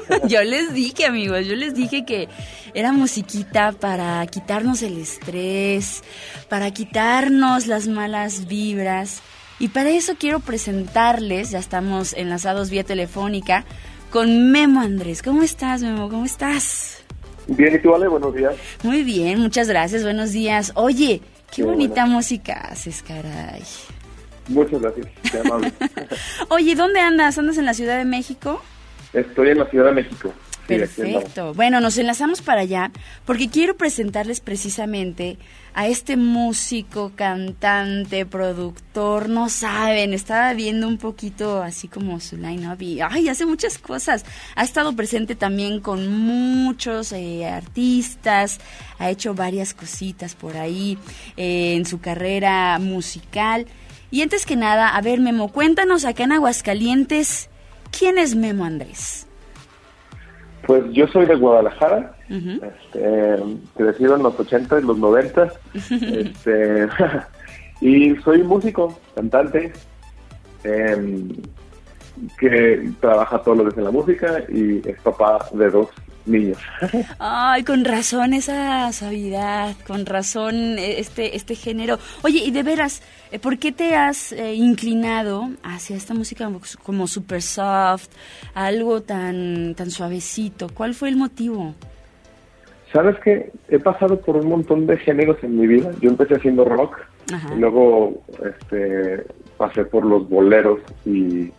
yo 0.27 0.43
les 0.43 0.73
dije, 0.73 1.05
amigos, 1.05 1.45
yo 1.45 1.55
les 1.55 1.73
dije 1.73 2.05
que 2.05 2.27
era 2.73 2.91
musiquita 2.91 3.71
para 3.71 4.25
quitarnos 4.27 4.81
el 4.81 4.97
estrés, 4.97 6.03
para 6.49 6.71
quitarnos 6.71 7.67
las 7.67 7.87
malas 7.87 8.47
vibras. 8.47 9.21
Y 9.59 9.67
para 9.67 9.91
eso 9.91 10.15
quiero 10.17 10.39
presentarles, 10.39 11.51
ya 11.51 11.59
estamos 11.59 12.13
enlazados 12.13 12.69
vía 12.69 12.83
telefónica, 12.83 13.65
con 14.09 14.51
Memo 14.51 14.81
Andrés. 14.81 15.21
¿Cómo 15.21 15.43
estás, 15.43 15.81
Memo? 15.83 16.09
¿Cómo 16.09 16.25
estás? 16.25 17.03
Bien, 17.47 17.75
¿y 17.75 17.79
tú, 17.79 17.93
Ale? 17.93 18.07
Buenos 18.07 18.33
días. 18.33 18.55
Muy 18.83 19.03
bien, 19.03 19.39
muchas 19.39 19.67
gracias, 19.67 20.03
buenos 20.03 20.31
días. 20.31 20.71
Oye, 20.75 21.21
qué, 21.51 21.57
Qué 21.57 21.63
bonita 21.63 22.05
música 22.05 22.53
haces, 22.53 23.03
caray. 23.03 23.61
Muchas 24.47 24.81
gracias, 24.81 25.07
qué 25.31 25.39
amable. 25.39 25.71
Oye, 26.49 26.75
¿dónde 26.75 26.99
andas? 26.99 27.37
¿Andas 27.37 27.57
en 27.57 27.65
la 27.65 27.73
Ciudad 27.73 27.97
de 27.97 28.05
México? 28.05 28.61
Estoy 29.13 29.49
en 29.49 29.59
la 29.59 29.65
Ciudad 29.65 29.85
de 29.85 29.91
México. 29.91 30.33
Perfecto. 30.67 31.53
Bueno, 31.53 31.81
nos 31.81 31.97
enlazamos 31.97 32.41
para 32.41 32.61
allá 32.61 32.91
porque 33.25 33.49
quiero 33.49 33.75
presentarles 33.75 34.39
precisamente 34.39 35.37
a 35.73 35.87
este 35.87 36.17
músico, 36.17 37.11
cantante, 37.15 38.25
productor, 38.25 39.29
no 39.29 39.49
saben, 39.49 40.13
estaba 40.13 40.53
viendo 40.53 40.87
un 40.87 40.97
poquito 40.97 41.61
así 41.61 41.87
como 41.87 42.19
su 42.19 42.37
line-up 42.37 42.81
y, 42.81 42.99
ay, 43.01 43.29
hace 43.29 43.45
muchas 43.45 43.77
cosas. 43.77 44.25
Ha 44.55 44.63
estado 44.63 44.93
presente 44.95 45.35
también 45.35 45.79
con 45.79 46.07
muchos 46.09 47.11
eh, 47.13 47.47
artistas, 47.47 48.59
ha 48.99 49.09
hecho 49.09 49.33
varias 49.33 49.73
cositas 49.73 50.35
por 50.35 50.57
ahí 50.57 50.97
eh, 51.37 51.75
en 51.75 51.85
su 51.85 51.99
carrera 51.99 52.79
musical. 52.79 53.65
Y 54.09 54.21
antes 54.21 54.45
que 54.45 54.57
nada, 54.57 54.89
a 54.89 55.01
ver, 55.01 55.21
Memo, 55.21 55.53
cuéntanos 55.53 56.03
acá 56.03 56.23
en 56.23 56.33
Aguascalientes, 56.33 57.49
¿quién 57.91 58.17
es 58.17 58.35
Memo 58.35 58.65
Andrés? 58.65 59.27
Pues 60.65 60.83
yo 60.91 61.07
soy 61.07 61.25
de 61.25 61.35
Guadalajara, 61.35 62.15
este, 62.29 63.37
crecido 63.75 64.15
en 64.15 64.23
los 64.23 64.39
80 64.39 64.79
y 64.79 64.83
los 64.83 64.97
90, 64.97 65.51
este, 65.73 66.87
y 67.81 68.15
soy 68.17 68.43
músico, 68.43 68.99
cantante, 69.15 69.73
em, 70.63 71.29
que 72.39 72.91
trabaja 72.99 73.41
todo 73.41 73.55
lo 73.55 73.63
desde 73.65 73.81
la 73.81 73.91
música 73.91 74.43
y 74.49 74.87
es 74.87 74.99
papá 75.01 75.47
de 75.53 75.69
dos 75.69 75.89
niños. 76.25 76.57
Ay, 77.19 77.63
con 77.63 77.85
razón 77.85 78.33
esa 78.33 78.91
suavidad, 78.91 79.75
con 79.87 80.05
razón 80.05 80.77
eh, 80.77 80.99
este, 80.99 81.35
este 81.35 81.55
género. 81.55 81.99
Oye, 82.23 82.39
y 82.39 82.51
de 82.51 82.63
veras, 82.63 83.01
eh, 83.31 83.39
¿por 83.39 83.57
qué 83.57 83.71
te 83.71 83.95
has 83.95 84.31
eh, 84.31 84.53
inclinado 84.53 85.49
hacia 85.63 85.95
esta 85.95 86.13
música 86.13 86.49
como 86.83 87.07
super 87.07 87.41
soft, 87.41 88.09
algo 88.53 89.01
tan, 89.01 89.75
tan 89.75 89.91
suavecito? 89.91 90.67
¿Cuál 90.73 90.93
fue 90.93 91.09
el 91.09 91.17
motivo? 91.17 91.73
Sabes 92.91 93.17
que 93.19 93.51
he 93.69 93.79
pasado 93.79 94.19
por 94.19 94.35
un 94.35 94.49
montón 94.49 94.85
de 94.85 94.97
géneros 94.97 95.37
en 95.43 95.57
mi 95.57 95.65
vida. 95.65 95.91
Yo 96.01 96.09
empecé 96.09 96.35
haciendo 96.35 96.65
rock, 96.65 96.97
y 97.55 97.59
luego 97.59 98.21
este, 98.43 99.23
pasé 99.57 99.85
por 99.85 100.05
los 100.05 100.27
boleros 100.27 100.79
y 101.05 101.51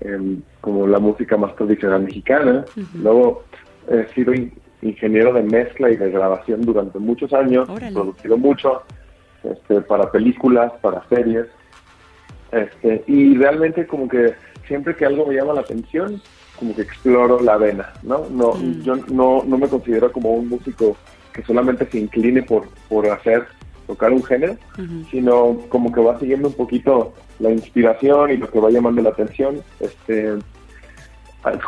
em, 0.00 0.42
como 0.60 0.86
la 0.86 0.98
música 0.98 1.36
más 1.36 1.54
tradicional 1.56 2.02
mexicana. 2.02 2.64
Luego 2.94 3.44
he 3.88 4.06
sido 4.14 4.32
ingeniero 4.82 5.32
de 5.32 5.42
mezcla 5.42 5.90
y 5.90 5.96
de 5.96 6.10
grabación 6.10 6.62
durante 6.62 6.98
muchos 6.98 7.32
años, 7.32 7.68
he 7.88 7.92
producido 7.92 8.36
mucho 8.36 8.82
este, 9.42 9.80
para 9.82 10.10
películas, 10.10 10.72
para 10.80 11.06
series, 11.08 11.46
este, 12.52 13.02
y 13.06 13.36
realmente 13.36 13.86
como 13.86 14.08
que 14.08 14.34
siempre 14.66 14.94
que 14.96 15.04
algo 15.06 15.26
me 15.26 15.34
llama 15.34 15.54
la 15.54 15.60
atención, 15.60 16.20
como 16.58 16.74
que 16.74 16.82
exploro 16.82 17.40
la 17.40 17.56
vena, 17.56 17.92
¿no? 18.02 18.26
No, 18.30 18.52
Mm. 18.54 18.82
yo 18.82 18.96
no, 19.10 19.42
no 19.44 19.58
me 19.58 19.68
considero 19.68 20.12
como 20.12 20.32
un 20.34 20.48
músico 20.48 20.96
que 21.32 21.42
solamente 21.42 21.84
se 21.90 21.98
incline 21.98 22.42
por, 22.44 22.68
por 22.88 23.08
hacer, 23.08 23.44
tocar 23.88 24.12
un 24.12 24.22
género, 24.22 24.56
sino 25.10 25.58
como 25.68 25.92
que 25.92 26.00
va 26.00 26.18
siguiendo 26.20 26.48
un 26.48 26.54
poquito 26.54 27.12
la 27.40 27.50
inspiración 27.50 28.30
y 28.30 28.36
lo 28.36 28.48
que 28.50 28.60
va 28.60 28.70
llamando 28.70 29.02
la 29.02 29.10
atención. 29.10 29.56
Este, 29.80 30.34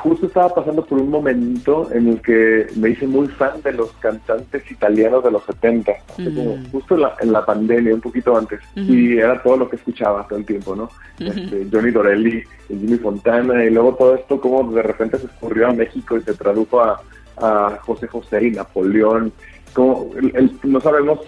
justo 0.02 0.26
estaba 0.26 0.54
pasando 0.54 0.84
por 0.84 0.98
un 0.98 1.10
momento 1.10 1.88
en 1.92 2.08
el 2.08 2.20
que 2.22 2.66
me 2.76 2.90
hice 2.90 3.06
muy 3.06 3.26
fan 3.28 3.60
de 3.62 3.72
los 3.72 3.92
cantantes 4.00 4.68
italianos 4.70 5.22
de 5.22 5.30
los 5.30 5.44
70, 5.44 5.92
hace 6.08 6.24
como 6.34 6.56
justo 6.72 6.94
en 6.94 7.00
la, 7.02 7.14
en 7.20 7.32
la 7.32 7.44
pandemia, 7.44 7.94
un 7.94 8.00
poquito 8.00 8.36
antes, 8.36 8.60
y 8.74 9.18
era 9.18 9.42
todo 9.42 9.56
lo 9.58 9.68
que 9.68 9.76
escuchaba 9.76 10.26
todo 10.26 10.38
el 10.38 10.46
tiempo, 10.46 10.74
¿no? 10.74 10.88
Este, 11.18 11.66
Johnny 11.70 11.90
Dorelli, 11.90 12.42
Jimmy 12.68 12.96
Fontana, 12.96 13.64
y 13.64 13.70
luego 13.70 13.94
todo 13.96 14.14
esto 14.14 14.40
como 14.40 14.72
de 14.72 14.82
repente 14.82 15.18
se 15.18 15.26
escurrió 15.26 15.68
a 15.68 15.72
México 15.72 16.16
y 16.16 16.22
se 16.22 16.32
tradujo 16.34 16.80
a, 16.80 17.02
a 17.36 17.78
José 17.82 18.06
José 18.06 18.46
y 18.46 18.50
Napoleón, 18.52 19.30
como 19.74 20.10
el- 20.16 20.34
el- 20.36 20.58
no 20.64 20.80
sabemos, 20.80 21.20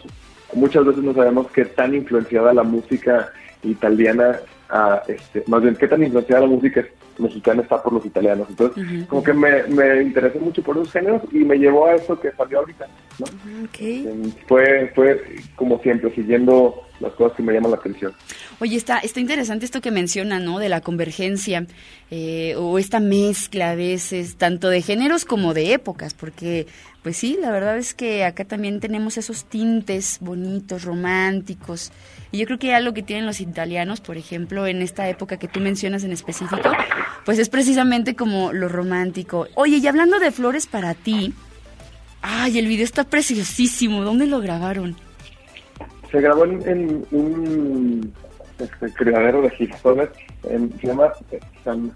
muchas 0.55 0.87
veces 0.87 1.03
no 1.05 1.13
sabemos 1.13 1.49
qué 1.53 1.67
tan 1.67 1.95
influenciada 1.95 2.55
la 2.55 2.63
música 2.63 3.29
italiana, 3.63 4.39
ah, 4.71 5.03
este, 5.07 5.45
más 5.47 5.61
bien 5.63 5.77
qué 5.77 5.87
tan 5.87 6.03
influenciada 6.03 6.43
la 6.43 6.49
música 6.49 6.83
mexicana 7.19 7.63
está 7.63 7.83
por 7.83 7.93
los 7.93 8.05
italianos. 8.05 8.49
Entonces, 8.49 9.07
como 9.07 9.23
que 9.23 9.33
me, 9.33 9.63
me 9.65 10.03
interesé 10.03 10.39
mucho 10.39 10.63
por 10.63 10.77
esos 10.77 10.93
géneros 10.93 11.23
y 11.33 11.39
me 11.39 11.57
llevó 11.57 11.87
a 11.87 11.95
eso 11.95 12.19
que 12.19 12.31
salió 12.33 12.61
ahorita, 12.61 12.87
¿no? 13.19 13.27
Em, 13.79 14.33
Fue, 14.47 14.91
fue 14.95 15.37
como 15.57 15.79
siempre, 15.81 16.15
siguiendo 16.15 16.83
las 17.01 17.13
cosas 17.13 17.37
que 17.37 17.43
me 17.43 17.53
llaman 17.53 17.71
la 17.73 17.77
atención. 17.77 18.13
Oye, 18.61 18.77
está, 18.77 18.99
está 18.99 19.21
interesante 19.21 19.65
esto 19.65 19.81
que 19.81 19.91
menciona, 19.91 20.41
¿no? 20.41 20.59
De 20.59 20.69
la 20.69 20.81
convergencia 20.81 21.67
eh, 22.11 22.55
o 22.57 22.79
esta 22.79 23.01
mezcla 23.01 23.71
a 23.71 23.75
veces, 23.75 24.37
tanto 24.37 24.69
de 24.69 24.83
géneros 24.83 25.25
como 25.25 25.55
de 25.55 25.75
épocas, 25.75 26.15
porque, 26.15 26.67
pues 27.09 27.17
sí, 27.17 27.39
la 27.41 27.51
verdad 27.51 27.79
es 27.79 27.95
que 27.95 28.23
acá 28.27 28.45
también 28.45 28.81
tenemos 28.81 29.17
esos 29.17 29.47
tintes 29.47 30.19
bonitos, 30.21 30.85
románticos. 30.85 31.91
Y 32.33 32.37
yo 32.37 32.45
creo 32.45 32.59
que 32.59 32.75
algo 32.75 32.93
que 32.93 33.03
tienen 33.03 33.25
los 33.25 33.41
italianos, 33.41 34.03
por 34.03 34.19
ejemplo, 34.19 34.67
en 34.67 34.83
esta 34.83 35.09
época 35.09 35.39
que 35.39 35.49
tú 35.49 35.59
mencionas 35.59 36.05
en 36.05 36.13
específico, 36.13 36.71
pues 37.25 37.39
es 37.39 37.49
precisamente 37.49 38.15
como 38.15 38.53
lo 38.53 38.69
romántico. 38.69 39.47
Oye, 39.55 39.79
y 39.79 39.87
hablando 39.87 40.19
de 40.19 40.31
flores 40.33 40.67
para 40.67 40.93
ti, 40.93 41.33
ay, 42.21 42.59
el 42.59 42.67
video 42.67 42.85
está 42.85 43.05
preciosísimo. 43.05 44.03
¿Dónde 44.05 44.27
lo 44.27 44.41
grabaron? 44.43 44.95
Se 46.13 46.21
grabó 46.21 46.45
en, 46.45 47.07
un 47.11 48.13
este, 48.59 48.93
criadero 48.93 49.41
de 49.41 49.49
girasoles, 49.53 50.11
en- 50.51 50.79
se 50.79 50.89
llama 50.89 51.11
San, 51.65 51.91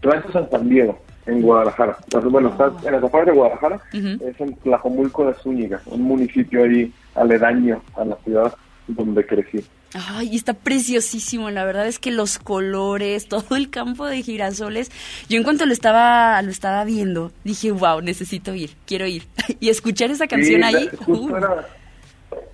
Rancho 0.00 0.32
San 0.32 0.46
Juan 0.46 0.70
Diego, 0.70 0.98
en 1.28 1.42
Guadalajara. 1.42 1.98
Bueno, 2.24 2.48
está 2.48 2.72
en 2.84 2.92
las 2.92 3.04
afueras 3.04 3.26
de 3.26 3.32
Guadalajara, 3.32 3.80
es 3.92 4.40
en 4.40 4.56
Tlajomulco 4.56 5.26
de 5.26 5.34
Zúñiga, 5.34 5.80
un 5.86 6.02
municipio 6.02 6.64
ahí 6.64 6.92
aledaño 7.14 7.82
a 7.94 8.04
la 8.04 8.16
ciudad 8.16 8.54
donde 8.88 9.24
crecí. 9.26 9.64
Ay, 9.94 10.36
está 10.36 10.52
preciosísimo, 10.54 11.50
la 11.50 11.64
verdad 11.64 11.86
es 11.86 11.98
que 11.98 12.10
los 12.10 12.38
colores, 12.38 13.28
todo 13.28 13.56
el 13.56 13.70
campo 13.70 14.06
de 14.06 14.22
girasoles, 14.22 14.90
yo 15.28 15.36
en 15.36 15.44
cuanto 15.44 15.66
lo 15.66 15.72
estaba 15.72 16.40
lo 16.42 16.50
estaba 16.50 16.84
viendo, 16.84 17.30
dije, 17.44 17.72
wow, 17.72 18.00
necesito 18.00 18.54
ir, 18.54 18.70
quiero 18.86 19.06
ir. 19.06 19.24
Y 19.60 19.70
escuchar 19.70 20.10
esa 20.10 20.26
canción 20.26 20.62
Sí, 20.62 20.66
ahí, 20.76 20.88
justo, 21.04 21.32
uh, 21.32 21.36
era, 21.36 21.66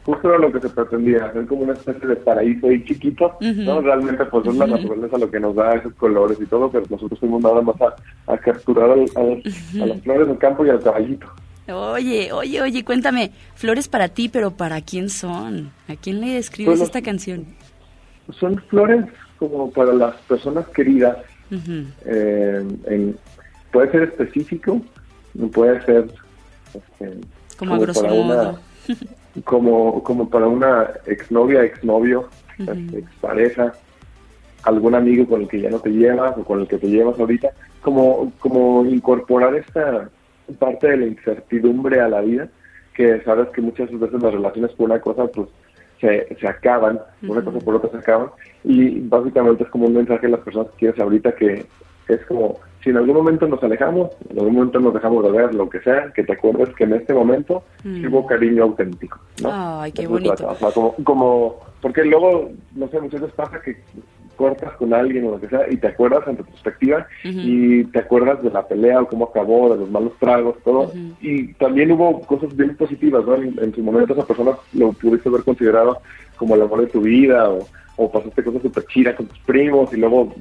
justo 0.05 0.28
era 0.28 0.39
lo 0.39 0.53
que 0.53 0.61
se 0.61 0.68
pretendía, 0.68 1.26
hacer 1.26 1.47
como 1.47 1.62
una 1.62 1.72
especie 1.74 2.07
de 2.09 2.16
paraíso 2.16 2.66
ahí 2.68 2.85
chiquito, 2.85 3.37
¿no? 3.41 3.80
Realmente 3.80 4.24
pues 4.26 4.47
es 4.47 4.55
la 4.57 4.66
naturaleza 4.66 5.18
lo 5.18 5.30
que 5.30 5.41
nos 5.41 5.55
da 5.55 5.74
esos 5.74 5.95
colores 5.95 6.39
y 6.41 6.47
todo, 6.47 6.70
pero 6.70 6.85
nosotros 6.91 7.18
fuimos 7.20 7.43
nada 7.43 7.61
más 7.62 7.76
a, 7.80 8.32
a 8.32 8.39
capturar 8.39 8.91
al- 8.91 9.43
a 9.82 9.87
las 9.87 10.01
flores 10.03 10.28
del 10.28 10.39
campo 10.39 10.64
y 10.66 10.70
al 10.70 10.82
caballito. 10.82 11.26
oye, 11.68 12.32
oye, 12.32 12.61
oye, 12.62 12.85
cuéntame, 12.85 13.32
flores 13.55 13.89
para 13.89 14.09
ti, 14.09 14.28
pero 14.28 14.51
¿para 14.51 14.80
quién 14.82 15.09
son? 15.09 15.70
¿A 15.89 15.97
quién 15.97 16.20
le 16.20 16.39
escribes 16.39 16.78
Pues 16.78 16.89
esta 16.89 17.03
canción? 17.03 17.47
Son 18.39 18.57
flores 18.68 19.05
como 19.39 19.70
para 19.70 19.93
las 19.93 20.14
personas 20.22 20.66
queridas, 20.68 21.18
eh, 22.07 22.66
en- 22.87 23.16
puede 23.72 23.91
ser 23.91 24.03
específico, 24.05 24.80
puede 25.53 25.85
ser 25.85 26.07
este, 26.74 27.18
Como 27.59 27.74
a 27.74 27.78
grosso 27.78 28.01
una 28.05 28.12
modo. 28.14 28.59
como 29.43 30.03
como 30.03 30.28
para 30.28 30.47
una 30.47 30.91
exnovia, 31.07 31.64
exnovio, 31.64 32.28
este, 32.59 32.99
expareja, 32.99 33.72
algún 34.62 34.95
amigo 34.95 35.26
con 35.26 35.43
el 35.43 35.49
que 35.49 35.61
ya 35.61 35.70
no 35.70 35.80
te 35.80 35.91
llevas 35.91 36.37
o 36.39 36.45
con 36.45 36.61
el 36.61 36.68
que 36.68 36.78
te 36.78 36.89
llevas 36.89 37.18
ahorita, 37.18 37.51
como 37.82 38.32
como 38.39 38.85
incorporar 38.85 39.55
esta 39.55 40.09
parte 40.59 40.89
de 40.89 40.97
la 40.99 41.07
incertidumbre 41.07 42.01
a 42.01 42.09
la 42.09 42.20
vida, 42.20 42.49
que 42.95 43.20
sabes 43.22 43.49
que 43.49 43.61
muchas 43.61 43.91
veces 43.99 44.22
las 44.22 44.32
relaciones 44.32 44.72
por 44.72 44.91
una 44.91 45.01
cosa 45.01 45.26
pues 45.26 45.49
se, 46.01 46.37
se 46.39 46.47
acaban, 46.47 47.01
una 47.22 47.43
cosa 47.43 47.59
por 47.59 47.76
otra 47.76 47.91
se 47.91 47.99
acaban, 47.99 48.28
y 48.62 49.01
básicamente 49.01 49.64
es 49.64 49.70
como 49.70 49.87
un 49.87 49.95
mensaje 49.95 50.26
a 50.26 50.30
las 50.30 50.41
personas 50.41 50.70
que 50.72 50.78
quieres 50.78 51.01
ahorita 51.01 51.35
que 51.35 51.66
es 52.09 52.24
como, 52.26 52.59
si 52.85 52.91
en 52.91 52.99
algún 52.99 53.16
momento 53.16 53.49
nos 53.49 53.62
alejamos, 53.62 54.11
en 54.28 54.39
algún 54.39 54.55
momento 54.57 54.78
nos 54.78 54.93
dejamos 54.93 55.24
de 55.24 55.32
ver, 55.32 55.55
lo 55.55 55.68
que 55.70 55.80
sea, 55.80 56.12
que 56.14 56.22
te 56.22 56.35
acuerdes 56.35 56.68
que 56.76 56.85
en 56.85 56.93
este 56.93 57.14
momento 57.14 57.62
Mm. 57.82 58.07
hubo 58.07 58.26
cariño 58.26 58.64
auténtico, 58.64 59.18
¿no? 59.43 59.49
Ay, 59.53 59.91
qué 59.93 60.03
Eso 60.03 60.11
bonito. 60.11 60.32
o 60.47 60.55
sea, 60.55 60.70
como, 60.70 60.95
como, 61.03 61.57
porque 61.80 62.05
luego, 62.05 62.51
no 62.74 62.87
sé, 62.89 63.01
muchas 63.01 63.22
veces 63.22 63.35
pasa 63.35 63.61
que 63.62 63.76
cortas 64.37 64.72
con 64.78 64.93
alguien 64.93 65.26
o 65.26 65.30
lo 65.32 65.41
que 65.41 65.49
sea 65.49 65.61
y 65.70 65.76
te 65.76 65.87
acuerdas 65.87 66.26
en 66.26 66.37
retrospectiva 66.37 67.07
Ujú. 67.24 67.39
y 67.39 67.85
te 67.85 68.01
acuerdas 68.01 68.43
de 68.43 68.51
la 68.51 68.66
pelea 68.66 69.01
o 69.01 69.07
cómo 69.07 69.26
acabó, 69.26 69.72
de 69.72 69.78
los 69.80 69.91
malos 69.91 70.12
tragos, 70.18 70.57
todo. 70.64 70.93
Y 71.20 71.55
también 71.55 71.93
hubo 71.93 72.20
cosas 72.22 72.55
bien 72.57 72.76
positivas, 72.76 73.24
¿no? 73.24 73.37
En, 73.37 73.57
en 73.62 73.74
su 73.74 73.82
momento 73.82 74.12
esa 74.12 74.26
persona 74.26 74.53
lo 74.74 74.93
pudiste 74.93 75.28
haber 75.28 75.45
considerado 75.45 75.99
como 76.37 76.55
el 76.57 76.62
amor 76.62 76.80
de 76.80 76.89
tu 76.89 77.01
vida 77.01 77.49
o, 77.49 77.61
o 77.97 78.11
pasaste 78.11 78.43
cosas 78.43 78.62
súper 78.62 78.85
chidas 78.87 79.14
con 79.14 79.26
tus 79.26 79.39
primos 79.41 79.93
y 79.93 79.99
luego 79.99 80.35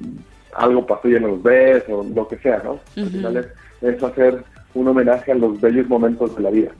algo 0.56 0.86
pasó 0.86 1.08
y 1.08 1.12
ya 1.12 1.20
no 1.20 1.28
los 1.28 1.42
ves 1.42 1.84
o 1.88 2.02
lo 2.02 2.28
que 2.28 2.38
sea, 2.38 2.60
¿no? 2.64 2.80
Al 2.96 3.02
Ujú. 3.04 3.10
final 3.12 3.36
es, 3.38 3.46
es 3.82 4.02
hacer 4.02 4.44
un 4.74 4.88
homenaje 4.88 5.32
a 5.32 5.34
los 5.34 5.60
bellos 5.60 5.88
momentos 5.88 6.34
de 6.36 6.42
la 6.42 6.50
vida, 6.50 6.70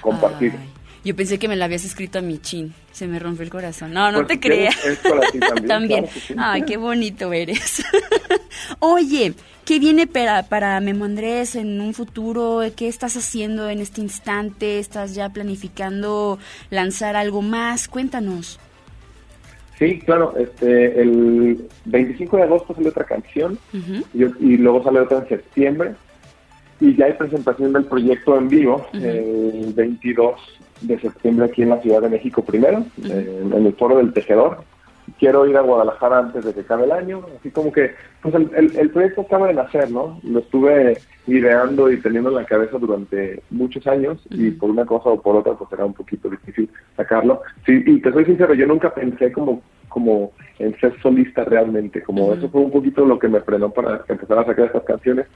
compartir. 0.00 0.54
Yo 1.04 1.14
pensé 1.14 1.38
que 1.38 1.48
me 1.48 1.54
la 1.56 1.66
habías 1.66 1.84
escrito 1.84 2.18
a 2.18 2.22
mi 2.22 2.38
chin. 2.38 2.72
Se 2.90 3.06
me 3.06 3.18
rompió 3.18 3.44
el 3.44 3.50
corazón. 3.50 3.92
No, 3.92 4.10
no 4.10 4.18
Pues, 4.24 4.28
te 4.28 4.40
creas. 4.40 4.74
es 4.86 4.98
para 5.00 5.20
ti 5.30 5.38
también, 5.38 5.66
También. 5.68 6.04
claro 6.04 6.20
sí. 6.26 6.34
Ay, 6.38 6.62
qué 6.62 6.76
bonito 6.78 7.30
eres. 7.32 7.84
Oye, 8.78 9.34
¿qué 9.66 9.78
viene 9.78 10.06
para, 10.06 10.44
para 10.44 10.80
Memo 10.80 11.04
Andrés 11.04 11.56
en 11.56 11.80
un 11.82 11.92
futuro? 11.92 12.62
¿Qué 12.74 12.88
estás 12.88 13.16
haciendo 13.18 13.68
en 13.68 13.80
este 13.80 14.00
instante? 14.00 14.78
¿Estás 14.78 15.14
ya 15.14 15.28
planificando 15.28 16.38
lanzar 16.70 17.16
algo 17.16 17.42
más? 17.42 17.86
Cuéntanos. 17.88 18.58
Sí, 19.78 19.98
claro, 20.00 20.34
este, 20.36 21.00
el 21.00 21.66
25 21.86 22.36
de 22.36 22.42
agosto 22.44 22.74
sale 22.74 22.88
otra 22.88 23.04
canción 23.04 23.58
y, 24.12 24.24
y 24.24 24.56
luego 24.56 24.84
sale 24.84 25.00
otra 25.00 25.18
en 25.18 25.28
septiembre 25.28 25.94
y 26.80 26.96
ya 26.96 27.06
hay 27.06 27.14
presentación 27.14 27.72
del 27.72 27.84
proyecto 27.84 28.36
en 28.36 28.48
vivo 28.48 28.86
el 28.92 29.72
22 29.74 30.34
de 30.82 31.00
septiembre 31.00 31.46
aquí 31.46 31.62
en 31.62 31.70
la 31.70 31.80
Ciudad 31.80 32.02
de 32.02 32.08
México 32.08 32.44
primero, 32.44 32.84
eh, 33.04 33.42
en 33.42 33.66
el 33.66 33.72
Foro 33.74 33.96
del 33.96 34.12
Tejedor. 34.12 34.64
Quiero 35.18 35.46
ir 35.46 35.56
a 35.56 35.60
Guadalajara 35.62 36.18
antes 36.18 36.44
de 36.44 36.52
que 36.54 36.60
acabe 36.60 36.84
el 36.84 36.92
año, 36.92 37.26
así 37.38 37.50
como 37.50 37.72
que 37.72 37.94
pues 38.22 38.34
el, 38.34 38.50
el- 38.56 38.76
el 38.76 38.90
proyecto 38.90 39.22
acaba 39.22 39.48
de 39.48 39.54
nacer, 39.54 39.90
¿no? 39.90 40.20
Lo 40.24 40.40
estuve 40.40 41.02
ideando 41.26 41.90
y 41.90 42.00
teniendo 42.02 42.28
en 42.30 42.36
la 42.36 42.44
cabeza 42.44 42.76
durante 42.78 43.42
muchos 43.50 43.86
años 43.86 44.20
y 44.30 44.50
por 44.50 44.70
una 44.70 44.84
cosa 44.84 45.08
o 45.10 45.20
por 45.22 45.36
otra 45.36 45.54
pues 45.54 45.72
era 45.72 45.84
un 45.86 45.94
poquito 45.94 46.28
difícil 46.28 46.68
sacarlo. 46.96 47.40
Sí, 47.64 47.82
y 47.86 48.00
te 48.00 48.12
soy 48.12 48.24
sincero, 48.26 48.54
yo 48.54 48.66
nunca 48.66 48.92
pensé 48.92 49.32
como 49.32 49.62
como 49.88 50.32
en 50.58 50.76
ser 50.80 50.92
solista 51.00 51.44
realmente, 51.44 52.02
como 52.02 52.32
eso 52.34 52.48
fue 52.48 52.62
un 52.62 52.72
poquito 52.72 53.04
lo 53.06 53.16
que 53.16 53.28
me 53.28 53.40
frenó 53.42 53.70
para 53.70 54.04
empezar 54.08 54.38
a 54.40 54.44
sacar 54.44 54.66
estas 54.66 54.82
canciones, 54.82 55.26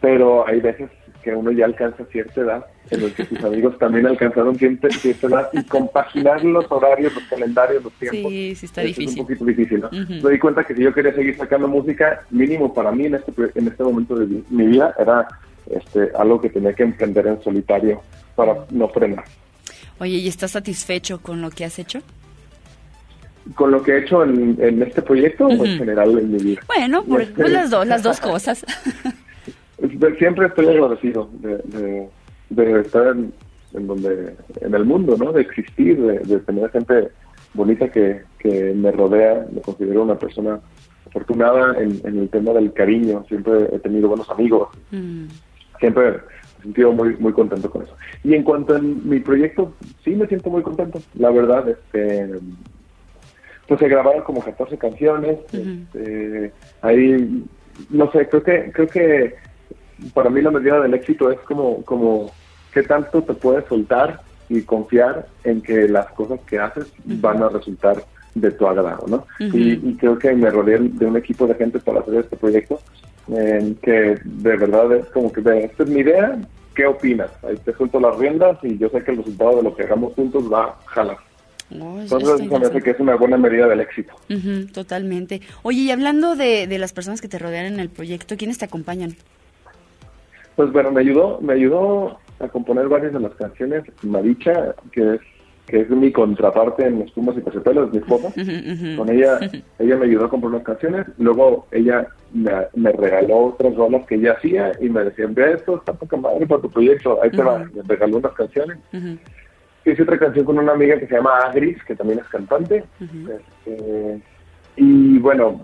pero 0.00 0.46
hay 0.46 0.60
veces 0.60 0.90
que 1.22 1.34
uno 1.34 1.50
ya 1.52 1.66
alcanza 1.66 2.04
cierta 2.06 2.40
edad, 2.40 2.66
en 2.90 3.02
el 3.02 3.12
que 3.12 3.26
sus 3.26 3.44
amigos 3.44 3.78
también 3.78 4.06
alcanzaron 4.06 4.56
cierta, 4.56 4.88
cierta 4.88 5.26
edad, 5.26 5.48
y 5.52 5.62
compaginar 5.64 6.42
los 6.42 6.64
horarios, 6.72 7.14
los 7.14 7.24
calendarios, 7.24 7.84
los 7.84 7.92
tiempos. 7.94 8.32
Sí, 8.32 8.54
sí 8.54 8.66
está 8.66 8.80
eso 8.82 8.90
Es 8.92 8.96
difícil. 8.96 9.20
un 9.20 9.26
poquito 9.26 9.44
difícil, 9.44 9.80
¿no? 9.80 9.88
Ujú. 9.88 10.26
Me 10.26 10.30
di 10.32 10.38
cuenta 10.38 10.64
que 10.64 10.74
si 10.74 10.82
yo 10.82 10.94
quería 10.94 11.12
seguir 11.14 11.36
sacando 11.36 11.68
música, 11.68 12.22
mínimo 12.30 12.72
para 12.72 12.90
mí 12.90 13.04
en 13.06 13.16
este, 13.16 13.32
en 13.54 13.68
este 13.68 13.82
momento 13.82 14.14
de 14.16 14.26
mi- 14.48 14.66
vida, 14.66 14.94
era 14.98 15.28
este, 15.70 16.10
algo 16.18 16.40
que 16.40 16.48
tenía 16.48 16.72
que 16.72 16.84
emprender 16.84 17.26
en 17.26 17.42
solitario 17.42 18.00
para 18.34 18.64
no 18.70 18.88
frenar. 18.88 19.24
Oye, 19.98 20.14
¿y 20.16 20.28
estás 20.28 20.52
satisfecho 20.52 21.20
con 21.20 21.42
lo 21.42 21.50
que 21.50 21.66
has 21.66 21.78
hecho? 21.78 22.00
Con 23.54 23.70
lo 23.72 23.82
que 23.82 23.92
he 23.92 23.98
hecho 23.98 24.24
en, 24.24 24.56
en 24.60 24.82
este 24.82 25.02
proyecto 25.02 25.44
o 25.46 25.52
Ujú. 25.52 25.64
en 25.66 25.78
general 25.78 26.18
en 26.18 26.32
mi 26.32 26.38
vida. 26.42 26.62
Bueno, 26.66 27.04
por, 27.04 27.20
Este- 27.20 27.34
pues 27.34 27.52
las 27.52 27.68
dos, 27.70 27.86
las 27.86 28.02
dos 28.02 28.20
cosas. 28.20 28.64
Siempre 30.18 30.46
estoy 30.46 30.68
agradecido 30.68 31.28
de, 31.40 31.58
de, 31.58 32.08
de 32.50 32.80
estar 32.80 33.08
en, 33.08 33.32
en 33.74 33.86
donde 33.86 34.34
en 34.60 34.74
el 34.74 34.84
mundo, 34.84 35.16
¿no? 35.18 35.32
De 35.32 35.42
existir, 35.42 36.00
de, 36.00 36.18
de 36.20 36.38
tener 36.40 36.70
gente 36.70 37.08
bonita 37.54 37.90
que, 37.90 38.22
que 38.38 38.74
me 38.74 38.90
rodea. 38.92 39.46
Me 39.52 39.60
considero 39.60 40.02
una 40.02 40.18
persona 40.18 40.60
afortunada 41.06 41.80
en, 41.80 42.00
en 42.04 42.18
el 42.18 42.28
tema 42.28 42.52
del 42.52 42.72
cariño. 42.72 43.24
Siempre 43.28 43.68
he 43.72 43.78
tenido 43.78 44.08
buenos 44.08 44.28
amigos. 44.30 44.68
Mm. 44.90 45.26
Siempre 45.78 46.10
me 46.10 46.16
he 46.18 46.62
sentido 46.62 46.92
muy 46.92 47.16
muy 47.16 47.32
contento 47.32 47.70
con 47.70 47.82
eso. 47.82 47.96
Y 48.22 48.34
en 48.34 48.42
cuanto 48.42 48.76
a 48.76 48.78
mi 48.80 49.20
proyecto, 49.20 49.72
sí 50.04 50.10
me 50.10 50.26
siento 50.26 50.50
muy 50.50 50.62
contento. 50.62 51.00
La 51.14 51.30
verdad, 51.30 51.68
este 51.68 52.38
pues 53.66 53.78
se 53.78 53.88
grabaron 53.88 54.24
como 54.24 54.42
14 54.42 54.76
canciones. 54.78 55.38
este, 55.52 56.52
ahí, 56.82 57.44
no 57.88 58.10
sé, 58.10 58.28
creo 58.28 58.42
que 58.42 58.72
creo 58.72 58.88
que 58.88 59.34
para 60.14 60.30
mí 60.30 60.40
la 60.42 60.50
medida 60.50 60.80
del 60.80 60.94
éxito 60.94 61.30
es 61.30 61.38
como 61.40 61.82
como 61.84 62.30
qué 62.72 62.82
tanto 62.82 63.22
te 63.22 63.34
puedes 63.34 63.64
soltar 63.66 64.20
y 64.48 64.62
confiar 64.62 65.26
en 65.44 65.60
que 65.60 65.88
las 65.88 66.06
cosas 66.12 66.40
que 66.46 66.58
haces 66.58 66.86
van 67.04 67.42
a 67.42 67.48
resultar 67.48 68.04
de 68.34 68.50
tu 68.52 68.66
agrado, 68.66 69.06
¿no? 69.06 69.26
Y, 69.38 69.72
y 69.72 69.96
creo 69.98 70.18
que 70.18 70.32
me 70.32 70.50
rodeé 70.50 70.78
de 70.78 71.06
un 71.06 71.16
equipo 71.16 71.46
de 71.46 71.54
gente 71.54 71.78
para 71.78 72.00
hacer 72.00 72.14
este 72.16 72.36
proyecto 72.36 72.80
en 73.28 73.74
que 73.76 74.18
de 74.24 74.56
verdad 74.56 74.92
es 74.92 75.06
como 75.06 75.32
que 75.32 75.40
ve, 75.40 75.64
esta 75.64 75.84
es 75.84 75.88
mi 75.88 76.00
idea, 76.00 76.38
¿qué 76.74 76.86
opinas? 76.86 77.30
Ahí 77.42 77.56
te 77.64 77.72
suelto 77.74 78.00
las 78.00 78.16
riendas 78.16 78.58
y 78.62 78.78
yo 78.78 78.88
sé 78.88 79.02
que 79.02 79.12
el 79.12 79.18
resultado 79.18 79.56
de 79.56 79.62
lo 79.62 79.74
que 79.74 79.84
hagamos 79.84 80.14
juntos 80.14 80.52
va 80.52 80.64
a 80.64 80.76
jalar. 80.86 81.18
Entonces 81.70 82.48
me 82.50 82.56
hace 82.56 82.82
que 82.82 82.90
es 82.90 83.00
una 83.00 83.14
buena 83.14 83.36
medida 83.36 83.68
del 83.68 83.80
éxito. 83.80 84.12
Totalmente. 84.72 85.40
Oye, 85.62 85.82
y 85.82 85.90
hablando 85.92 86.34
de, 86.34 86.66
de 86.66 86.78
las 86.78 86.92
personas 86.92 87.20
que 87.20 87.28
te 87.28 87.38
rodean 87.38 87.66
en 87.66 87.80
el 87.80 87.90
proyecto, 87.90 88.36
¿quiénes 88.36 88.58
te 88.58 88.64
acompañan? 88.64 89.14
Pues 90.60 90.72
bueno, 90.72 90.90
me 90.90 91.00
ayudó, 91.00 91.38
me 91.40 91.54
ayudó 91.54 92.18
a 92.38 92.46
componer 92.48 92.86
varias 92.86 93.14
de 93.14 93.20
las 93.20 93.32
canciones 93.32 93.82
Maricha, 94.02 94.74
que 94.92 95.14
es 95.14 95.20
que 95.66 95.80
es 95.80 95.88
mi 95.88 96.12
contraparte 96.12 96.86
en 96.86 96.98
los 96.98 97.14
tumbos 97.14 97.34
y 97.38 97.40
pesetelos, 97.40 97.90
mi 97.90 97.96
esposa. 97.96 98.30
Con 98.94 99.08
ella, 99.08 99.40
ella 99.78 99.96
me 99.96 100.04
ayudó 100.04 100.26
a 100.26 100.28
componer 100.28 100.58
las 100.58 100.66
canciones, 100.66 101.06
luego 101.16 101.66
ella 101.70 102.08
me, 102.34 102.52
me 102.74 102.92
regaló 102.92 103.54
otras 103.54 103.74
rolas 103.74 104.04
que 104.06 104.16
ella 104.16 104.32
hacía 104.32 104.72
y 104.82 104.90
me 104.90 105.02
decía, 105.02 105.28
ve 105.30 105.54
esto, 105.54 105.76
está 105.76 105.94
poca 105.94 106.18
madre 106.18 106.46
para 106.46 106.60
tu 106.60 106.70
proyecto, 106.70 107.18
ahí 107.22 107.30
te 107.30 107.42
va, 107.42 107.60
me 107.60 107.82
regaló 107.86 108.18
unas 108.18 108.32
canciones. 108.32 108.76
Hice 109.86 110.02
otra 110.02 110.18
canción 110.18 110.44
con 110.44 110.58
una 110.58 110.72
amiga 110.72 110.98
que 110.98 111.06
se 111.06 111.14
llama 111.14 111.38
Agris, 111.38 111.82
que 111.84 111.96
también 111.96 112.18
es 112.18 112.28
cantante. 112.28 112.84
Este, 113.00 114.20
y 114.76 115.18
bueno, 115.20 115.62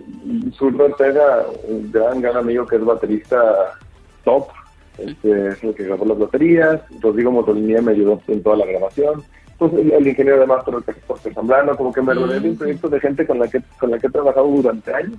Zurdo 0.54 0.86
Ortega, 0.86 1.44
un 1.68 1.92
gran, 1.92 2.22
gran 2.22 2.38
amigo 2.38 2.66
que 2.66 2.76
es 2.76 2.84
baterista 2.84 3.74
top, 4.24 4.48
este, 4.98 5.48
es 5.48 5.62
el 5.64 5.74
que 5.74 5.84
grabó 5.84 6.04
las 6.06 6.18
baterías. 6.18 6.80
Rodrigo 7.00 7.30
Motolinía 7.32 7.80
me 7.82 7.92
ayudó 7.92 8.20
en 8.28 8.42
toda 8.42 8.56
la 8.56 8.66
grabación. 8.66 9.22
Pues 9.58 9.72
el, 9.74 9.90
el 9.92 10.06
ingeniero 10.06 10.40
de 10.40 10.46
máster, 10.46 10.74
Jorge 11.06 11.32
Zambrano, 11.32 11.76
como 11.76 11.92
que 11.92 12.02
me 12.02 12.12
rodeé 12.14 12.40
de 12.40 12.50
un 12.50 12.56
proyecto 12.58 12.88
de 12.88 13.00
gente 13.00 13.26
con 13.26 13.38
la 13.38 13.48
que 13.48 13.62
con 13.80 13.90
la 13.90 13.98
que 13.98 14.06
he 14.06 14.10
trabajado 14.10 14.46
durante 14.48 14.92
años 14.94 15.18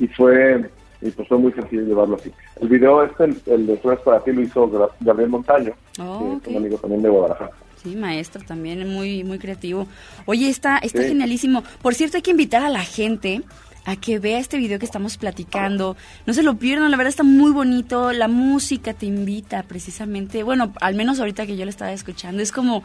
y 0.00 0.06
fue 0.08 0.68
y 1.00 1.10
pues 1.12 1.28
fue 1.28 1.38
muy 1.38 1.52
sencillo 1.52 1.82
llevarlo 1.82 2.16
así. 2.16 2.32
El 2.60 2.68
video 2.68 3.04
este, 3.04 3.24
el, 3.26 3.40
el 3.46 3.66
de 3.68 3.76
Flores 3.76 4.00
para 4.00 4.18
ti, 4.24 4.32
lo 4.32 4.40
hizo 4.40 4.90
Gabriel 5.00 5.30
Montaño, 5.30 5.72
Oh, 6.00 6.40
que 6.42 6.50
es 6.50 6.56
un 6.56 6.62
amigo 6.62 6.78
también 6.78 7.02
de 7.02 7.08
Guadalajara. 7.08 7.50
Sí, 7.80 7.94
maestro, 7.94 8.42
también 8.44 8.88
muy, 8.88 9.22
muy 9.22 9.38
creativo. 9.38 9.86
Oye, 10.26 10.48
está, 10.48 10.78
está 10.78 11.02
Sí. 11.02 11.08
genialísimo. 11.10 11.62
Por 11.80 11.94
cierto, 11.94 12.16
hay 12.16 12.22
que 12.24 12.32
invitar 12.32 12.62
a 12.64 12.68
la 12.68 12.80
gente 12.80 13.42
a 13.84 13.96
que 13.96 14.18
vea 14.18 14.38
este 14.38 14.58
video 14.58 14.78
que 14.78 14.84
estamos 14.84 15.16
platicando. 15.16 15.96
No 16.26 16.34
se 16.34 16.42
lo 16.42 16.56
pierdan, 16.56 16.90
la 16.90 16.96
verdad 16.96 17.10
está 17.10 17.22
muy 17.22 17.52
bonito. 17.52 18.12
La 18.12 18.28
música 18.28 18.94
te 18.94 19.06
invita 19.06 19.62
precisamente, 19.62 20.42
bueno, 20.42 20.72
al 20.80 20.94
menos 20.94 21.20
ahorita 21.20 21.46
que 21.46 21.56
yo 21.56 21.64
lo 21.64 21.70
estaba 21.70 21.92
escuchando, 21.92 22.42
es 22.42 22.52
como, 22.52 22.82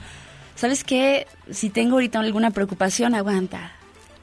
¿sabes 0.55 0.83
qué? 0.83 1.27
Si 1.51 1.69
tengo 1.69 1.93
ahorita 1.95 2.19
alguna 2.19 2.51
preocupación, 2.51 3.15
aguanta. 3.15 3.73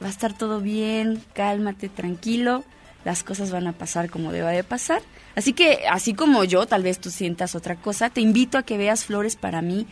Va 0.01 0.07
a 0.07 0.09
estar 0.09 0.35
todo 0.35 0.59
bien, 0.59 1.21
cálmate, 1.33 1.87
tranquilo. 1.89 2.63
Las 3.05 3.23
cosas 3.23 3.51
van 3.51 3.67
a 3.67 3.73
pasar 3.73 4.09
como 4.09 4.31
deba 4.31 4.49
de 4.49 4.63
pasar. 4.63 5.01
Así 5.35 5.53
que, 5.53 5.79
así 5.89 6.13
como 6.13 6.43
yo, 6.43 6.65
tal 6.65 6.83
vez 6.83 6.99
tú 6.99 7.09
sientas 7.09 7.55
otra 7.55 7.75
cosa, 7.75 8.09
te 8.09 8.21
invito 8.21 8.57
a 8.57 8.63
que 8.63 8.77
veas 8.77 9.05
Flores 9.05 9.35
para 9.35 9.61
mí. 9.61 9.87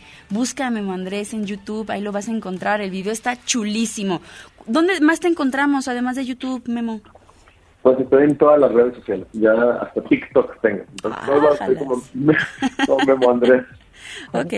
Memo 0.70 0.92
Andrés 0.92 1.32
en 1.32 1.46
YouTube, 1.46 1.90
ahí 1.90 2.00
lo 2.00 2.12
vas 2.12 2.28
a 2.28 2.32
encontrar. 2.32 2.80
El 2.80 2.90
video 2.90 3.12
está 3.12 3.36
chulísimo. 3.44 4.20
¿Dónde 4.66 5.00
más 5.00 5.20
te 5.20 5.28
encontramos, 5.28 5.88
además 5.88 6.16
de 6.16 6.24
YouTube, 6.24 6.68
Memo? 6.68 7.00
Pues 7.82 7.98
estoy 7.98 8.24
en 8.24 8.36
todas 8.36 8.60
las 8.60 8.72
redes 8.72 8.94
sociales, 8.96 9.26
ya 9.32 9.52
hasta 9.80 10.02
TikTok 10.02 10.60
tengo. 10.60 10.84
Entonces, 10.90 11.22
todas 11.24 11.60
estoy 11.60 11.76
como, 11.76 12.02
como 12.86 13.04
Memo 13.06 13.30
Andrés. 13.30 13.64
Ok. 14.32 14.52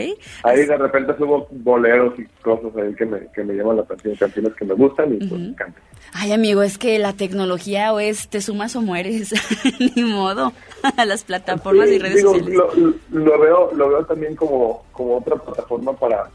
Ahí 0.44 0.66
de 0.66 0.76
repente 0.76 1.16
subo 1.16 1.46
boleros 1.50 2.18
y 2.18 2.24
cosas 2.42 2.74
ahí 2.76 2.94
que 2.94 3.06
me, 3.06 3.20
que 3.34 3.44
me 3.44 3.54
llaman 3.54 3.76
la 3.76 3.82
atención, 3.82 4.16
canciones 4.16 4.54
que 4.54 4.64
me 4.64 4.74
gustan 4.74 5.14
y 5.14 5.18
pues 5.18 5.40
me 5.40 5.48
encantan. 5.48 5.82
Ay, 6.14 6.32
amigo, 6.32 6.62
es 6.62 6.78
que 6.78 6.98
la 6.98 7.12
tecnología 7.14 7.92
o 7.92 8.00
es 8.00 8.28
te 8.28 8.40
sumas 8.40 8.76
o 8.76 8.82
mueres. 8.82 9.32
Ni 9.96 10.02
modo. 10.02 10.52
A 10.96 11.04
las 11.04 11.24
plataformas 11.24 11.88
y 11.88 11.92
Sí, 11.92 11.98
redes 11.98 12.16
digo, 12.16 12.32
sociales. 12.34 12.54
Lo, 12.54 12.74
lo 13.18 13.38
veo, 13.38 13.70
lo 13.74 13.88
veo 13.88 14.04
también 14.04 14.34
como, 14.36 14.84
como 14.92 15.18
otra 15.18 15.36
plataforma 15.36 15.92
para, 15.94 16.28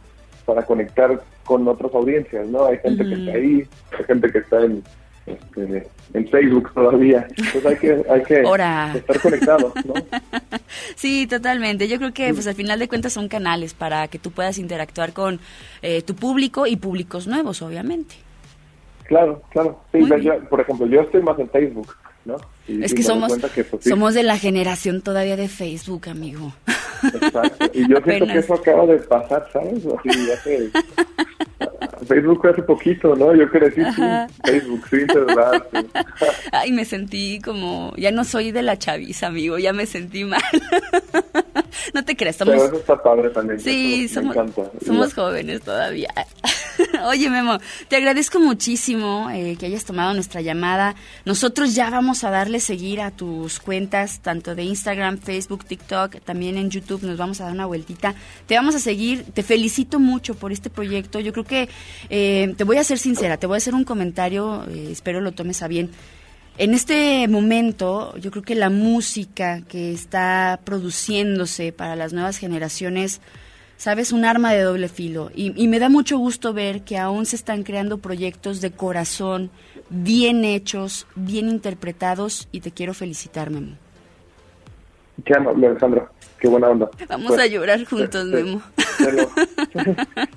para 0.46 0.64
conectar 0.64 1.22
con 1.44 1.68
otras 1.68 1.94
audiencias, 1.94 2.48
¿no? 2.48 2.66
Hay 2.66 2.78
gente 2.80 3.04
que 3.08 3.14
Ujú. 3.14 3.24
está 3.24 3.38
ahí, 3.38 3.68
hay 3.98 4.06
gente 4.06 4.32
que 4.32 4.38
está 4.40 4.64
en, 4.64 4.84
este, 5.28 5.88
en 6.14 6.28
Facebook 6.30 6.74
todavía. 6.74 7.28
Entonces 7.30 7.66
hay 7.66 7.76
que, 7.78 8.06
hay 8.10 8.24
que 8.24 8.42
estar 8.98 9.22
conectados, 9.22 9.74
¿no? 9.86 9.94
Sí, 10.96 11.28
totalmente. 11.28 11.88
Yo 11.88 11.98
creo 11.98 12.14
que 12.14 12.34
pues 12.34 12.48
al 12.48 12.56
final 12.56 12.80
de 12.80 12.88
cuentas 12.88 13.14
son 13.14 13.28
canales 13.28 13.74
para 13.74 14.08
que 14.08 14.20
tú 14.20 14.32
puedas 14.32 14.58
interactuar 14.58 15.14
con 15.14 15.40
eh, 15.82 16.02
tu 16.02 16.16
público 16.16 16.66
y 16.66 16.78
públicos 16.78 17.28
nuevos, 17.28 17.62
obviamente. 17.62 18.16
Claro, 19.04 19.42
claro. 19.50 19.80
Sí, 19.92 20.00
yo, 20.22 20.40
por 20.50 20.62
ejemplo, 20.62 20.86
yo 20.88 21.02
estoy 21.02 21.22
más 21.22 21.40
en 21.40 21.50
Facebook, 21.50 21.96
¿no? 22.28 22.36
Y- 22.68 22.84
Es 22.84 22.94
que 22.94 23.02
somos, 23.02 23.34
que, 23.56 23.64
pues, 23.64 23.84
sí, 23.84 23.90
somos 23.90 24.14
de 24.14 24.24
la 24.24 24.38
generación 24.38 25.02
todavía 25.02 25.36
de 25.38 25.48
Facebook, 25.48 26.10
amigo. 26.10 26.54
exacto. 27.22 27.66
Y 27.74 27.90
yo 27.90 27.98
siento 28.04 28.28
que 28.28 28.38
eso 28.40 28.54
acaba 28.54 28.86
de 28.86 28.98
pasar, 28.98 29.48
¿sabes? 29.54 29.84
Así, 29.86 30.32
hace... 30.32 30.70
Facebook 32.08 32.40
fue 32.42 32.52
hace 32.52 32.62
poquito, 32.62 33.16
¿no? 33.16 33.34
Yo 33.36 33.50
crecí 33.50 33.82
sin. 33.96 34.06
Facebook, 34.44 34.88
celular. 34.90 35.68
sin- 35.72 35.90
Ay, 36.52 36.72
me 36.72 36.86
sentí 36.86 37.40
como, 37.44 37.94
ya 37.98 38.12
no 38.12 38.24
soy 38.24 38.52
de 38.52 38.62
la 38.62 38.78
chaviza, 38.78 39.28
amigo, 39.28 39.58
ya 39.58 39.74
me 39.74 39.86
sentí 39.86 40.24
mal. 40.24 40.42
no 41.94 42.04
te 42.06 42.16
creas, 42.16 42.38
Pero 42.38 42.52
somos, 42.52 42.68
eso 42.68 42.78
está 42.78 43.02
padre 43.02 43.30
también. 43.30 43.60
Sí, 43.60 44.06
eso 44.06 44.22
somos- 44.22 44.36
somos 44.86 45.14
jóvenes 45.14 45.62
todavía. 45.62 46.10
Oye, 47.08 47.30
Memo, 47.30 47.58
te 47.88 47.96
agradezco 47.96 48.40
muchísimo 48.40 49.30
eh, 49.32 49.56
que 49.60 49.66
hayas 49.66 49.84
tomado 49.86 50.14
nuestra 50.14 50.42
llamada. 50.42 50.96
Nosotros 51.26 51.74
ya 51.76 51.90
vamos 51.90 52.24
a 52.24 52.30
darle 52.30 52.60
seguir 52.60 53.02
a 53.02 53.12
tus 53.12 53.60
cuentas, 53.60 54.20
tanto 54.22 54.54
de 54.56 54.64
Instagram, 54.64 55.18
Facebook, 55.18 55.66
TikTok, 55.66 56.20
también 56.22 56.58
en 56.58 56.70
YouTube. 56.70 57.04
Nos 57.04 57.18
vamos 57.18 57.42
a 57.42 57.46
dar 57.46 57.54
una 57.54 57.66
vueltita. 57.66 58.14
Te 58.46 58.56
vamos 58.56 58.76
a 58.76 58.80
seguir. 58.80 59.26
Te 59.34 59.42
felicito 59.44 60.00
mucho 60.00 60.36
por 60.36 60.52
este 60.52 60.70
proyecto. 60.70 61.20
Yo 61.20 61.32
creo 61.34 61.46
que 61.46 61.70
eh, 62.10 62.54
te 62.58 62.64
voy 62.64 62.78
a 62.78 62.84
ser 62.84 63.00
sincera, 63.00 63.38
te 63.38 63.48
voy 63.48 63.56
a 63.56 63.58
hacer 63.58 63.74
un 63.74 63.84
comentario. 63.84 64.64
eh, 64.70 64.90
espero 64.92 65.20
lo 65.22 65.32
tomes 65.32 65.62
a 65.64 65.68
bien. 65.68 65.90
En 66.58 66.74
este 66.74 67.28
momento, 67.28 68.16
yo 68.18 68.32
creo 68.32 68.44
que 68.44 68.56
la 68.56 68.70
música 68.72 69.62
que 69.68 69.92
está 69.92 70.60
produciéndose 70.64 71.72
para 71.72 71.96
las 71.96 72.14
nuevas 72.14 72.38
generaciones, 72.38 73.22
sabes, 73.78 74.12
un 74.12 74.26
arma 74.26 74.54
de 74.54 74.62
doble 74.64 74.88
filo. 74.90 75.30
Y, 75.36 75.54
y 75.62 75.68
me 75.68 75.78
da 75.80 75.90
mucho 75.90 76.18
gusto 76.18 76.54
ver 76.54 76.82
que 76.82 76.98
aún 76.98 77.28
se 77.28 77.36
están 77.36 77.62
creando 77.62 78.00
proyectos 78.00 78.60
de 78.60 78.72
corazón, 78.72 79.52
bien 79.92 80.44
hechos, 80.46 81.06
bien 81.16 81.48
interpretados, 81.48 82.48
y 82.52 82.62
te 82.62 82.72
quiero 82.72 82.96
felicitar, 82.96 83.52
Memo. 83.52 83.76
Qué 85.26 85.34
Alejandra. 85.36 86.12
Qué 86.40 86.48
buena 86.48 86.70
onda. 86.70 86.90
Vamos 87.08 87.28
Pues, 87.28 87.40
a 87.40 87.48
llorar 87.48 87.84
juntos, 87.86 88.10
te- 88.32 88.44
Memo. 88.44 88.62
Te 88.98 89.12
lo, 89.12 89.28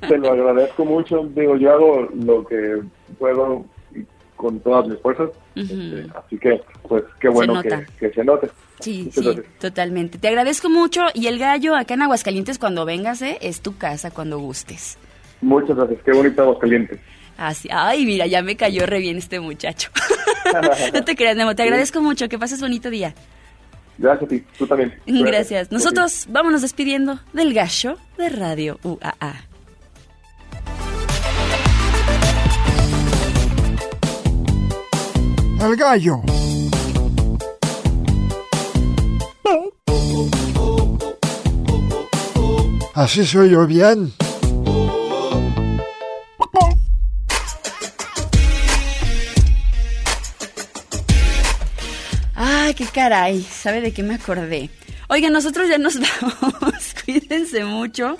te 0.08 0.18
lo 0.18 0.32
agradezco 0.32 0.84
mucho. 0.84 1.24
Digo, 1.34 1.56
yo 1.56 1.70
hago 1.72 2.08
lo 2.14 2.44
que 2.46 2.82
puedo 3.18 3.64
con 4.40 4.58
todas 4.60 4.88
mis 4.88 4.98
fuerzas. 5.00 5.28
Este, 5.54 6.06
así 6.16 6.38
que, 6.38 6.62
pues, 6.88 7.04
qué 7.20 7.28
bueno 7.28 7.62
que, 7.62 8.10
se 8.10 8.24
note. 8.24 8.48
Sí, 8.80 9.04
Muchas 9.04 9.14
sí, 9.14 9.24
gracias. 9.24 9.58
totalmente. 9.58 10.18
Te 10.18 10.28
agradezco 10.28 10.70
mucho. 10.70 11.02
Y 11.12 11.26
el 11.26 11.38
gallo 11.38 11.76
acá 11.76 11.94
en 11.94 12.02
Aguascalientes, 12.02 12.58
cuando 12.58 12.86
vengas, 12.86 13.20
¿eh? 13.20 13.36
es 13.42 13.60
tu 13.60 13.76
casa 13.76 14.10
cuando 14.10 14.38
gustes. 14.38 14.96
Muchas 15.42 15.76
gracias. 15.76 16.00
Qué 16.02 16.12
bonito 16.12 16.40
Aguascalientes. 16.42 16.98
Así, 17.36 17.68
ay, 17.70 18.06
mira, 18.06 18.26
ya 18.26 18.42
me 18.42 18.56
cayó 18.56 18.86
re 18.86 19.00
bien 19.00 19.18
este 19.18 19.40
muchacho. 19.40 19.90
no 20.94 21.04
te 21.04 21.16
creas, 21.16 21.36
Memo, 21.36 21.54
te 21.54 21.62
agradezco 21.62 22.00
mucho, 22.00 22.28
que 22.28 22.38
pases 22.38 22.60
bonito 22.60 22.88
día. 22.88 23.14
Gracias 23.98 24.24
a 24.24 24.28
ti. 24.28 24.44
Tú 24.58 24.66
también. 24.66 24.94
Gracias. 25.06 25.70
Nosotros 25.70 26.26
vámonos 26.30 26.62
despidiendo 26.62 27.20
del 27.34 27.52
gallo 27.52 27.98
de 28.16 28.30
Radio 28.30 28.78
UAA. 28.82 29.49
El 35.62 35.76
gallo. 35.76 36.22
Así 42.94 43.26
soy 43.26 43.50
yo 43.50 43.66
bien. 43.66 44.12
Ay, 52.34 52.74
qué 52.74 52.86
caray, 52.86 53.42
¿sabe 53.42 53.82
de 53.82 53.92
qué 53.92 54.02
me 54.02 54.14
acordé? 54.14 54.70
Oigan, 55.08 55.32
nosotros 55.32 55.68
ya 55.68 55.76
nos 55.76 55.98
vamos, 56.22 56.94
cuídense 57.04 57.64
mucho 57.64 58.16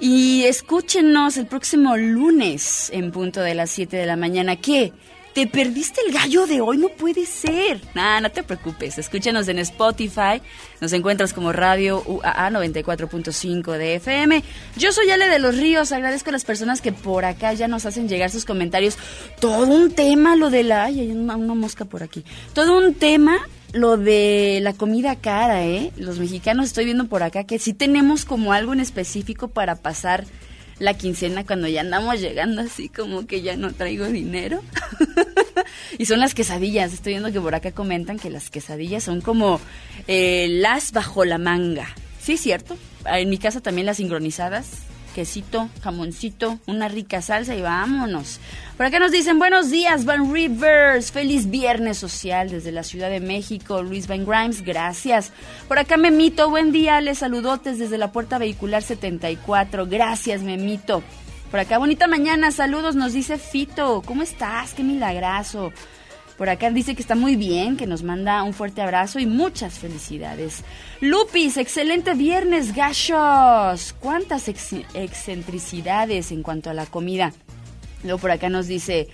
y 0.00 0.44
escúchenos 0.44 1.36
el 1.36 1.46
próximo 1.46 1.96
lunes 1.96 2.90
en 2.92 3.12
punto 3.12 3.40
de 3.40 3.54
las 3.54 3.70
7 3.70 3.96
de 3.96 4.06
la 4.06 4.16
mañana. 4.16 4.56
¿Qué? 4.56 4.92
¿Te 5.34 5.46
perdiste 5.46 6.02
el 6.06 6.12
gallo 6.12 6.46
de 6.46 6.60
hoy? 6.60 6.76
No 6.76 6.90
puede 6.90 7.24
ser. 7.24 7.80
Nah, 7.94 8.20
no 8.20 8.30
te 8.30 8.42
preocupes. 8.42 8.98
Escúchanos 8.98 9.48
en 9.48 9.58
Spotify. 9.60 10.42
Nos 10.82 10.92
encuentras 10.92 11.32
como 11.32 11.52
Radio 11.52 12.02
UAA 12.06 12.50
94.5 12.50 13.78
de 13.78 13.94
FM. 13.94 14.42
Yo 14.76 14.92
soy 14.92 15.10
Ale 15.10 15.28
de 15.28 15.38
los 15.38 15.56
Ríos. 15.56 15.90
Agradezco 15.92 16.28
a 16.28 16.32
las 16.32 16.44
personas 16.44 16.82
que 16.82 16.92
por 16.92 17.24
acá 17.24 17.54
ya 17.54 17.66
nos 17.66 17.86
hacen 17.86 18.10
llegar 18.10 18.28
sus 18.28 18.44
comentarios. 18.44 18.98
Todo 19.40 19.66
un 19.66 19.92
tema, 19.92 20.36
lo 20.36 20.50
de 20.50 20.64
la... 20.64 20.84
Ay, 20.84 21.00
hay 21.00 21.10
una, 21.12 21.36
una 21.36 21.54
mosca 21.54 21.86
por 21.86 22.02
aquí. 22.02 22.24
Todo 22.52 22.78
un 22.78 22.92
tema, 22.92 23.38
lo 23.72 23.96
de 23.96 24.60
la 24.62 24.74
comida 24.74 25.16
cara, 25.16 25.64
¿eh? 25.64 25.92
Los 25.96 26.18
mexicanos 26.18 26.66
estoy 26.66 26.84
viendo 26.84 27.06
por 27.06 27.22
acá 27.22 27.44
que 27.44 27.58
sí 27.58 27.72
tenemos 27.72 28.26
como 28.26 28.52
algo 28.52 28.74
en 28.74 28.80
específico 28.80 29.48
para 29.48 29.76
pasar 29.76 30.26
la 30.82 30.94
quincena 30.94 31.46
cuando 31.46 31.68
ya 31.68 31.80
andamos 31.80 32.20
llegando 32.20 32.60
así 32.60 32.88
como 32.88 33.24
que 33.26 33.40
ya 33.40 33.56
no 33.56 33.72
traigo 33.72 34.06
dinero. 34.06 34.62
y 35.98 36.06
son 36.06 36.18
las 36.18 36.34
quesadillas. 36.34 36.92
Estoy 36.92 37.12
viendo 37.12 37.30
que 37.30 37.40
por 37.40 37.54
acá 37.54 37.70
comentan 37.70 38.18
que 38.18 38.30
las 38.30 38.50
quesadillas 38.50 39.04
son 39.04 39.20
como 39.20 39.60
eh, 40.08 40.48
las 40.50 40.90
bajo 40.92 41.24
la 41.24 41.38
manga. 41.38 41.88
Sí, 42.20 42.36
cierto. 42.36 42.76
En 43.06 43.30
mi 43.30 43.38
casa 43.38 43.60
también 43.60 43.86
las 43.86 43.98
sincronizadas. 43.98 44.70
Quesito, 45.14 45.68
jamoncito, 45.82 46.58
una 46.66 46.88
rica 46.88 47.20
salsa 47.20 47.54
y 47.54 47.60
vámonos. 47.60 48.40
Por 48.76 48.86
acá 48.86 48.98
nos 48.98 49.12
dicen 49.12 49.38
buenos 49.38 49.70
días, 49.70 50.04
Van 50.04 50.32
Rivers. 50.32 51.12
Feliz 51.12 51.50
viernes 51.50 51.98
social 51.98 52.50
desde 52.50 52.72
la 52.72 52.82
Ciudad 52.82 53.10
de 53.10 53.20
México. 53.20 53.82
Luis 53.82 54.06
Van 54.06 54.24
Grimes, 54.24 54.62
gracias. 54.62 55.32
Por 55.68 55.78
acá 55.78 55.96
Memito, 55.96 56.48
buen 56.48 56.72
día. 56.72 57.00
Les 57.00 57.18
saludotes 57.18 57.78
desde 57.78 57.98
la 57.98 58.10
puerta 58.10 58.38
vehicular 58.38 58.82
74. 58.82 59.86
Gracias, 59.86 60.42
Memito. 60.42 61.02
Por 61.50 61.60
acá, 61.60 61.76
bonita 61.76 62.06
mañana, 62.06 62.50
saludos, 62.50 62.96
nos 62.96 63.12
dice 63.12 63.36
Fito. 63.36 64.02
¿Cómo 64.06 64.22
estás? 64.22 64.72
Qué 64.72 64.82
milagrazo. 64.82 65.72
Por 66.38 66.48
acá 66.48 66.70
dice 66.70 66.94
que 66.94 67.02
está 67.02 67.14
muy 67.14 67.36
bien, 67.36 67.76
que 67.76 67.86
nos 67.86 68.02
manda 68.02 68.42
un 68.42 68.52
fuerte 68.54 68.80
abrazo 68.82 69.18
y 69.20 69.26
muchas 69.26 69.78
felicidades. 69.78 70.64
Lupis, 71.00 71.56
excelente 71.56 72.14
viernes, 72.14 72.74
gachos. 72.74 73.94
Cuántas 74.00 74.48
ex- 74.48 74.74
excentricidades 74.94 76.32
en 76.32 76.42
cuanto 76.42 76.70
a 76.70 76.74
la 76.74 76.86
comida. 76.86 77.32
Luego 78.02 78.18
por 78.18 78.30
acá 78.30 78.48
nos 78.48 78.66
dice, 78.66 79.08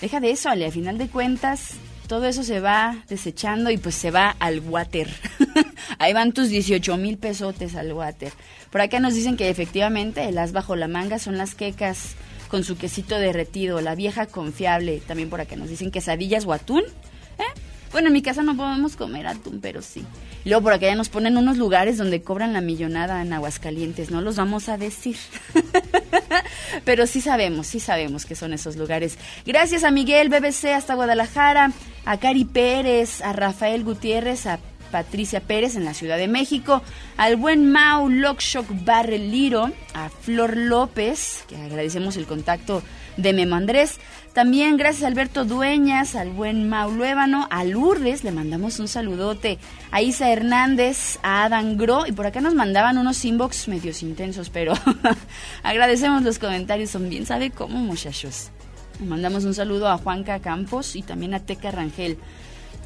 deja 0.00 0.20
de 0.20 0.30
eso, 0.32 0.48
Ale, 0.50 0.66
a 0.66 0.70
final 0.70 0.98
de 0.98 1.08
cuentas, 1.08 1.70
todo 2.06 2.26
eso 2.26 2.42
se 2.42 2.60
va 2.60 3.02
desechando 3.08 3.70
y 3.70 3.78
pues 3.78 3.94
se 3.94 4.10
va 4.10 4.36
al 4.38 4.60
water. 4.60 5.08
Ahí 5.98 6.12
van 6.12 6.32
tus 6.32 6.48
18 6.48 6.96
mil 6.98 7.16
pesotes 7.16 7.74
al 7.76 7.92
water. 7.92 8.32
Por 8.70 8.80
acá 8.82 9.00
nos 9.00 9.14
dicen 9.14 9.36
que 9.36 9.48
efectivamente 9.48 10.28
el 10.28 10.36
as 10.38 10.52
bajo 10.52 10.76
la 10.76 10.88
manga 10.88 11.18
son 11.18 11.38
las 11.38 11.54
quecas 11.54 12.14
con 12.48 12.64
su 12.64 12.76
quesito 12.76 13.18
derretido, 13.18 13.80
la 13.80 13.94
vieja 13.94 14.26
confiable. 14.26 15.00
También 15.06 15.30
por 15.30 15.40
acá 15.40 15.56
nos 15.56 15.68
dicen 15.68 15.90
quesadillas 15.90 16.46
o 16.46 16.52
atún. 16.52 16.82
¿Eh? 17.38 17.60
Bueno, 17.92 18.08
en 18.08 18.12
mi 18.12 18.22
casa 18.22 18.42
no 18.42 18.56
podemos 18.56 18.96
comer 18.96 19.26
atún, 19.26 19.60
pero 19.60 19.80
sí. 19.80 20.04
Y 20.44 20.48
luego 20.48 20.64
por 20.64 20.72
acá 20.72 20.86
ya 20.86 20.96
nos 20.96 21.08
ponen 21.08 21.36
unos 21.36 21.56
lugares 21.56 21.96
donde 21.96 22.22
cobran 22.22 22.52
la 22.52 22.60
millonada 22.60 23.22
en 23.22 23.32
Aguascalientes. 23.32 24.10
No 24.10 24.20
los 24.20 24.36
vamos 24.36 24.68
a 24.68 24.76
decir. 24.76 25.16
Pero 26.84 27.06
sí 27.06 27.20
sabemos, 27.20 27.66
sí 27.66 27.80
sabemos 27.80 28.26
que 28.26 28.34
son 28.34 28.52
esos 28.52 28.76
lugares. 28.76 29.16
Gracias 29.46 29.84
a 29.84 29.90
Miguel 29.90 30.28
BBC 30.28 30.66
hasta 30.74 30.94
Guadalajara, 30.94 31.72
a 32.04 32.18
Cari 32.18 32.44
Pérez, 32.44 33.22
a 33.22 33.32
Rafael 33.32 33.84
Gutiérrez, 33.84 34.46
a 34.46 34.58
Patricia 34.90 35.40
Pérez 35.40 35.76
en 35.76 35.84
la 35.84 35.94
Ciudad 35.94 36.16
de 36.16 36.28
México, 36.28 36.82
al 37.16 37.36
buen 37.36 37.70
Mau 37.70 38.08
Lockshock 38.08 38.66
Barreliro, 38.84 39.70
a 39.94 40.08
Flor 40.08 40.56
López, 40.56 41.44
que 41.48 41.56
agradecemos 41.56 42.16
el 42.16 42.26
contacto 42.26 42.82
de 43.16 43.32
Memo 43.32 43.56
Andrés. 43.56 43.98
También 44.32 44.76
gracias 44.76 45.04
a 45.04 45.06
Alberto 45.06 45.44
Dueñas, 45.44 46.16
al 46.16 46.30
buen 46.30 46.68
Mau 46.68 46.90
Luébano, 46.90 47.46
a 47.50 47.64
Lourdes, 47.64 48.24
le 48.24 48.32
mandamos 48.32 48.80
un 48.80 48.88
saludote, 48.88 49.58
a 49.92 50.02
Isa 50.02 50.30
Hernández, 50.30 51.18
a 51.22 51.44
Adam 51.44 51.76
Gro, 51.76 52.06
y 52.06 52.12
por 52.12 52.26
acá 52.26 52.40
nos 52.40 52.54
mandaban 52.54 52.98
unos 52.98 53.24
inbox 53.24 53.68
medios 53.68 54.02
intensos, 54.02 54.50
pero 54.50 54.74
agradecemos 55.62 56.22
los 56.22 56.38
comentarios, 56.38 56.90
son 56.90 57.08
bien, 57.08 57.26
¿sabe 57.26 57.50
cómo 57.50 57.78
muchachos? 57.78 58.50
Le 59.00 59.06
mandamos 59.06 59.44
un 59.44 59.54
saludo 59.54 59.88
a 59.88 59.98
Juanca 59.98 60.38
Campos 60.40 60.94
y 60.94 61.02
también 61.02 61.34
a 61.34 61.40
Teca 61.40 61.70
Rangel. 61.70 62.16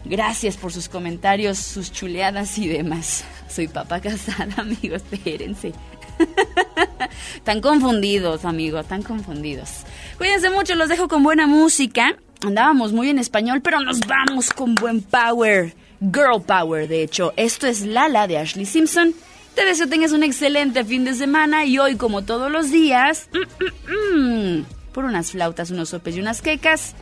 Gracias 0.04 0.56
por 0.56 0.72
sus 0.72 0.88
comentarios, 0.88 1.58
sus 1.58 1.92
chuleadas 1.92 2.58
y 2.58 2.68
demás. 2.68 3.24
Soy 3.48 3.68
papá 3.68 4.00
casada, 4.00 4.54
amigos, 4.56 5.02
espérense. 5.10 5.72
Tan 7.44 7.60
confundidos, 7.60 8.44
amigos, 8.44 8.86
tan 8.86 9.02
confundidos. 9.02 9.84
Cuídense 10.16 10.50
mucho, 10.50 10.74
los 10.74 10.88
dejo 10.88 11.08
con 11.08 11.22
buena 11.22 11.46
música. 11.46 12.16
Andábamos 12.44 12.92
muy 12.92 13.08
en 13.10 13.18
español, 13.18 13.60
pero 13.62 13.80
nos 13.80 14.00
vamos 14.00 14.50
con 14.50 14.74
buen 14.74 15.02
power. 15.02 15.74
Girl 16.00 16.42
power, 16.44 16.88
de 16.88 17.02
hecho. 17.02 17.32
Esto 17.36 17.66
es 17.66 17.82
Lala 17.82 18.26
de 18.26 18.38
Ashley 18.38 18.66
Simpson. 18.66 19.14
Te 19.54 19.64
deseo 19.64 19.88
tengas 19.88 20.12
un 20.12 20.22
excelente 20.22 20.84
fin 20.84 21.04
de 21.04 21.14
semana 21.14 21.64
y 21.64 21.78
hoy, 21.78 21.96
como 21.96 22.22
todos 22.22 22.50
los 22.50 22.70
días, 22.70 23.28
mm, 23.32 24.18
mm, 24.18 24.60
mm, 24.60 24.66
por 24.92 25.04
unas 25.04 25.32
flautas, 25.32 25.70
unos 25.70 25.88
sopes 25.88 26.16
y 26.16 26.20
unas 26.20 26.42
quecas. 26.42 26.94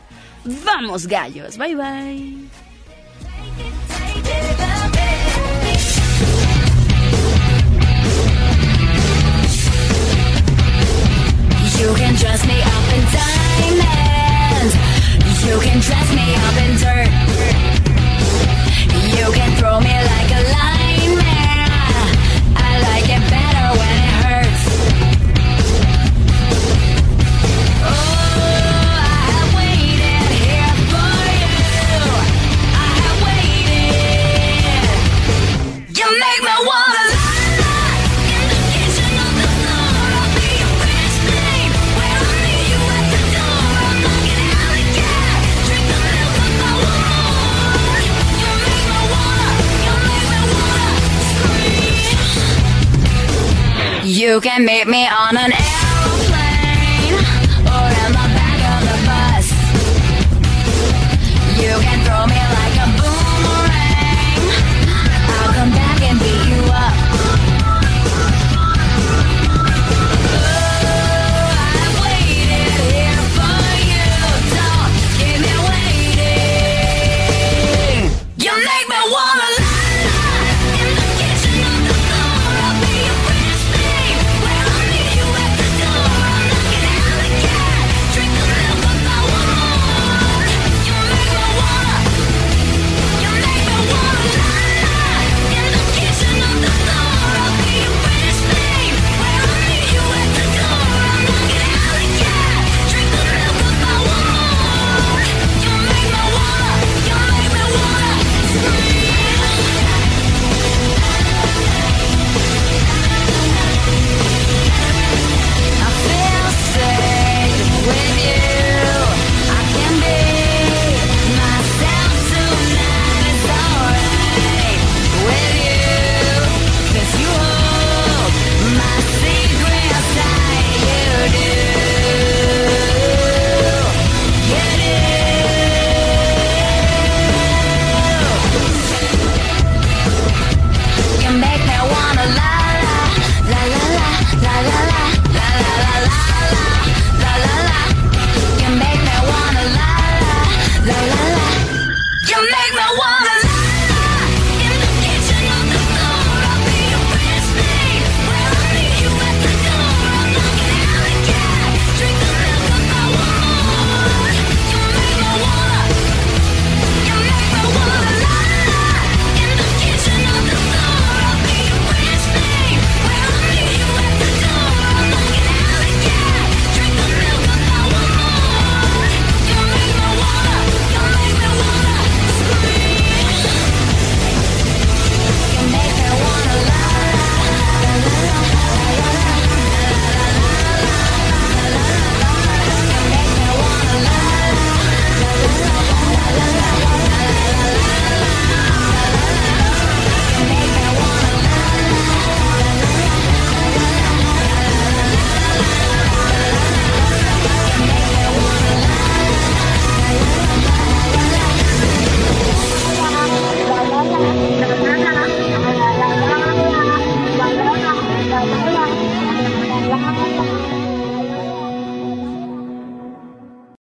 Vamos, 0.65 1.07
gallos. 1.07 1.57
Bye, 1.57 1.75
bye. 1.75 2.66
You 11.79 11.93
can 11.95 12.15
dress 12.15 12.45
me 12.45 12.61
up 12.61 12.93
in 12.95 13.03
diamonds. 13.15 14.73
You 15.45 15.59
can 15.59 15.79
dress 15.79 16.09
me 16.13 16.35
up 16.45 16.57
in 16.63 16.77
dirt. 16.83 17.11
You 19.15 19.31
can 19.31 19.55
throw 19.57 19.79
me 19.79 19.93
like 19.93 20.31
a 20.31 20.41
lineman. 20.51 20.86
man, 54.59 54.65
they 54.65 54.85
may 54.85 55.06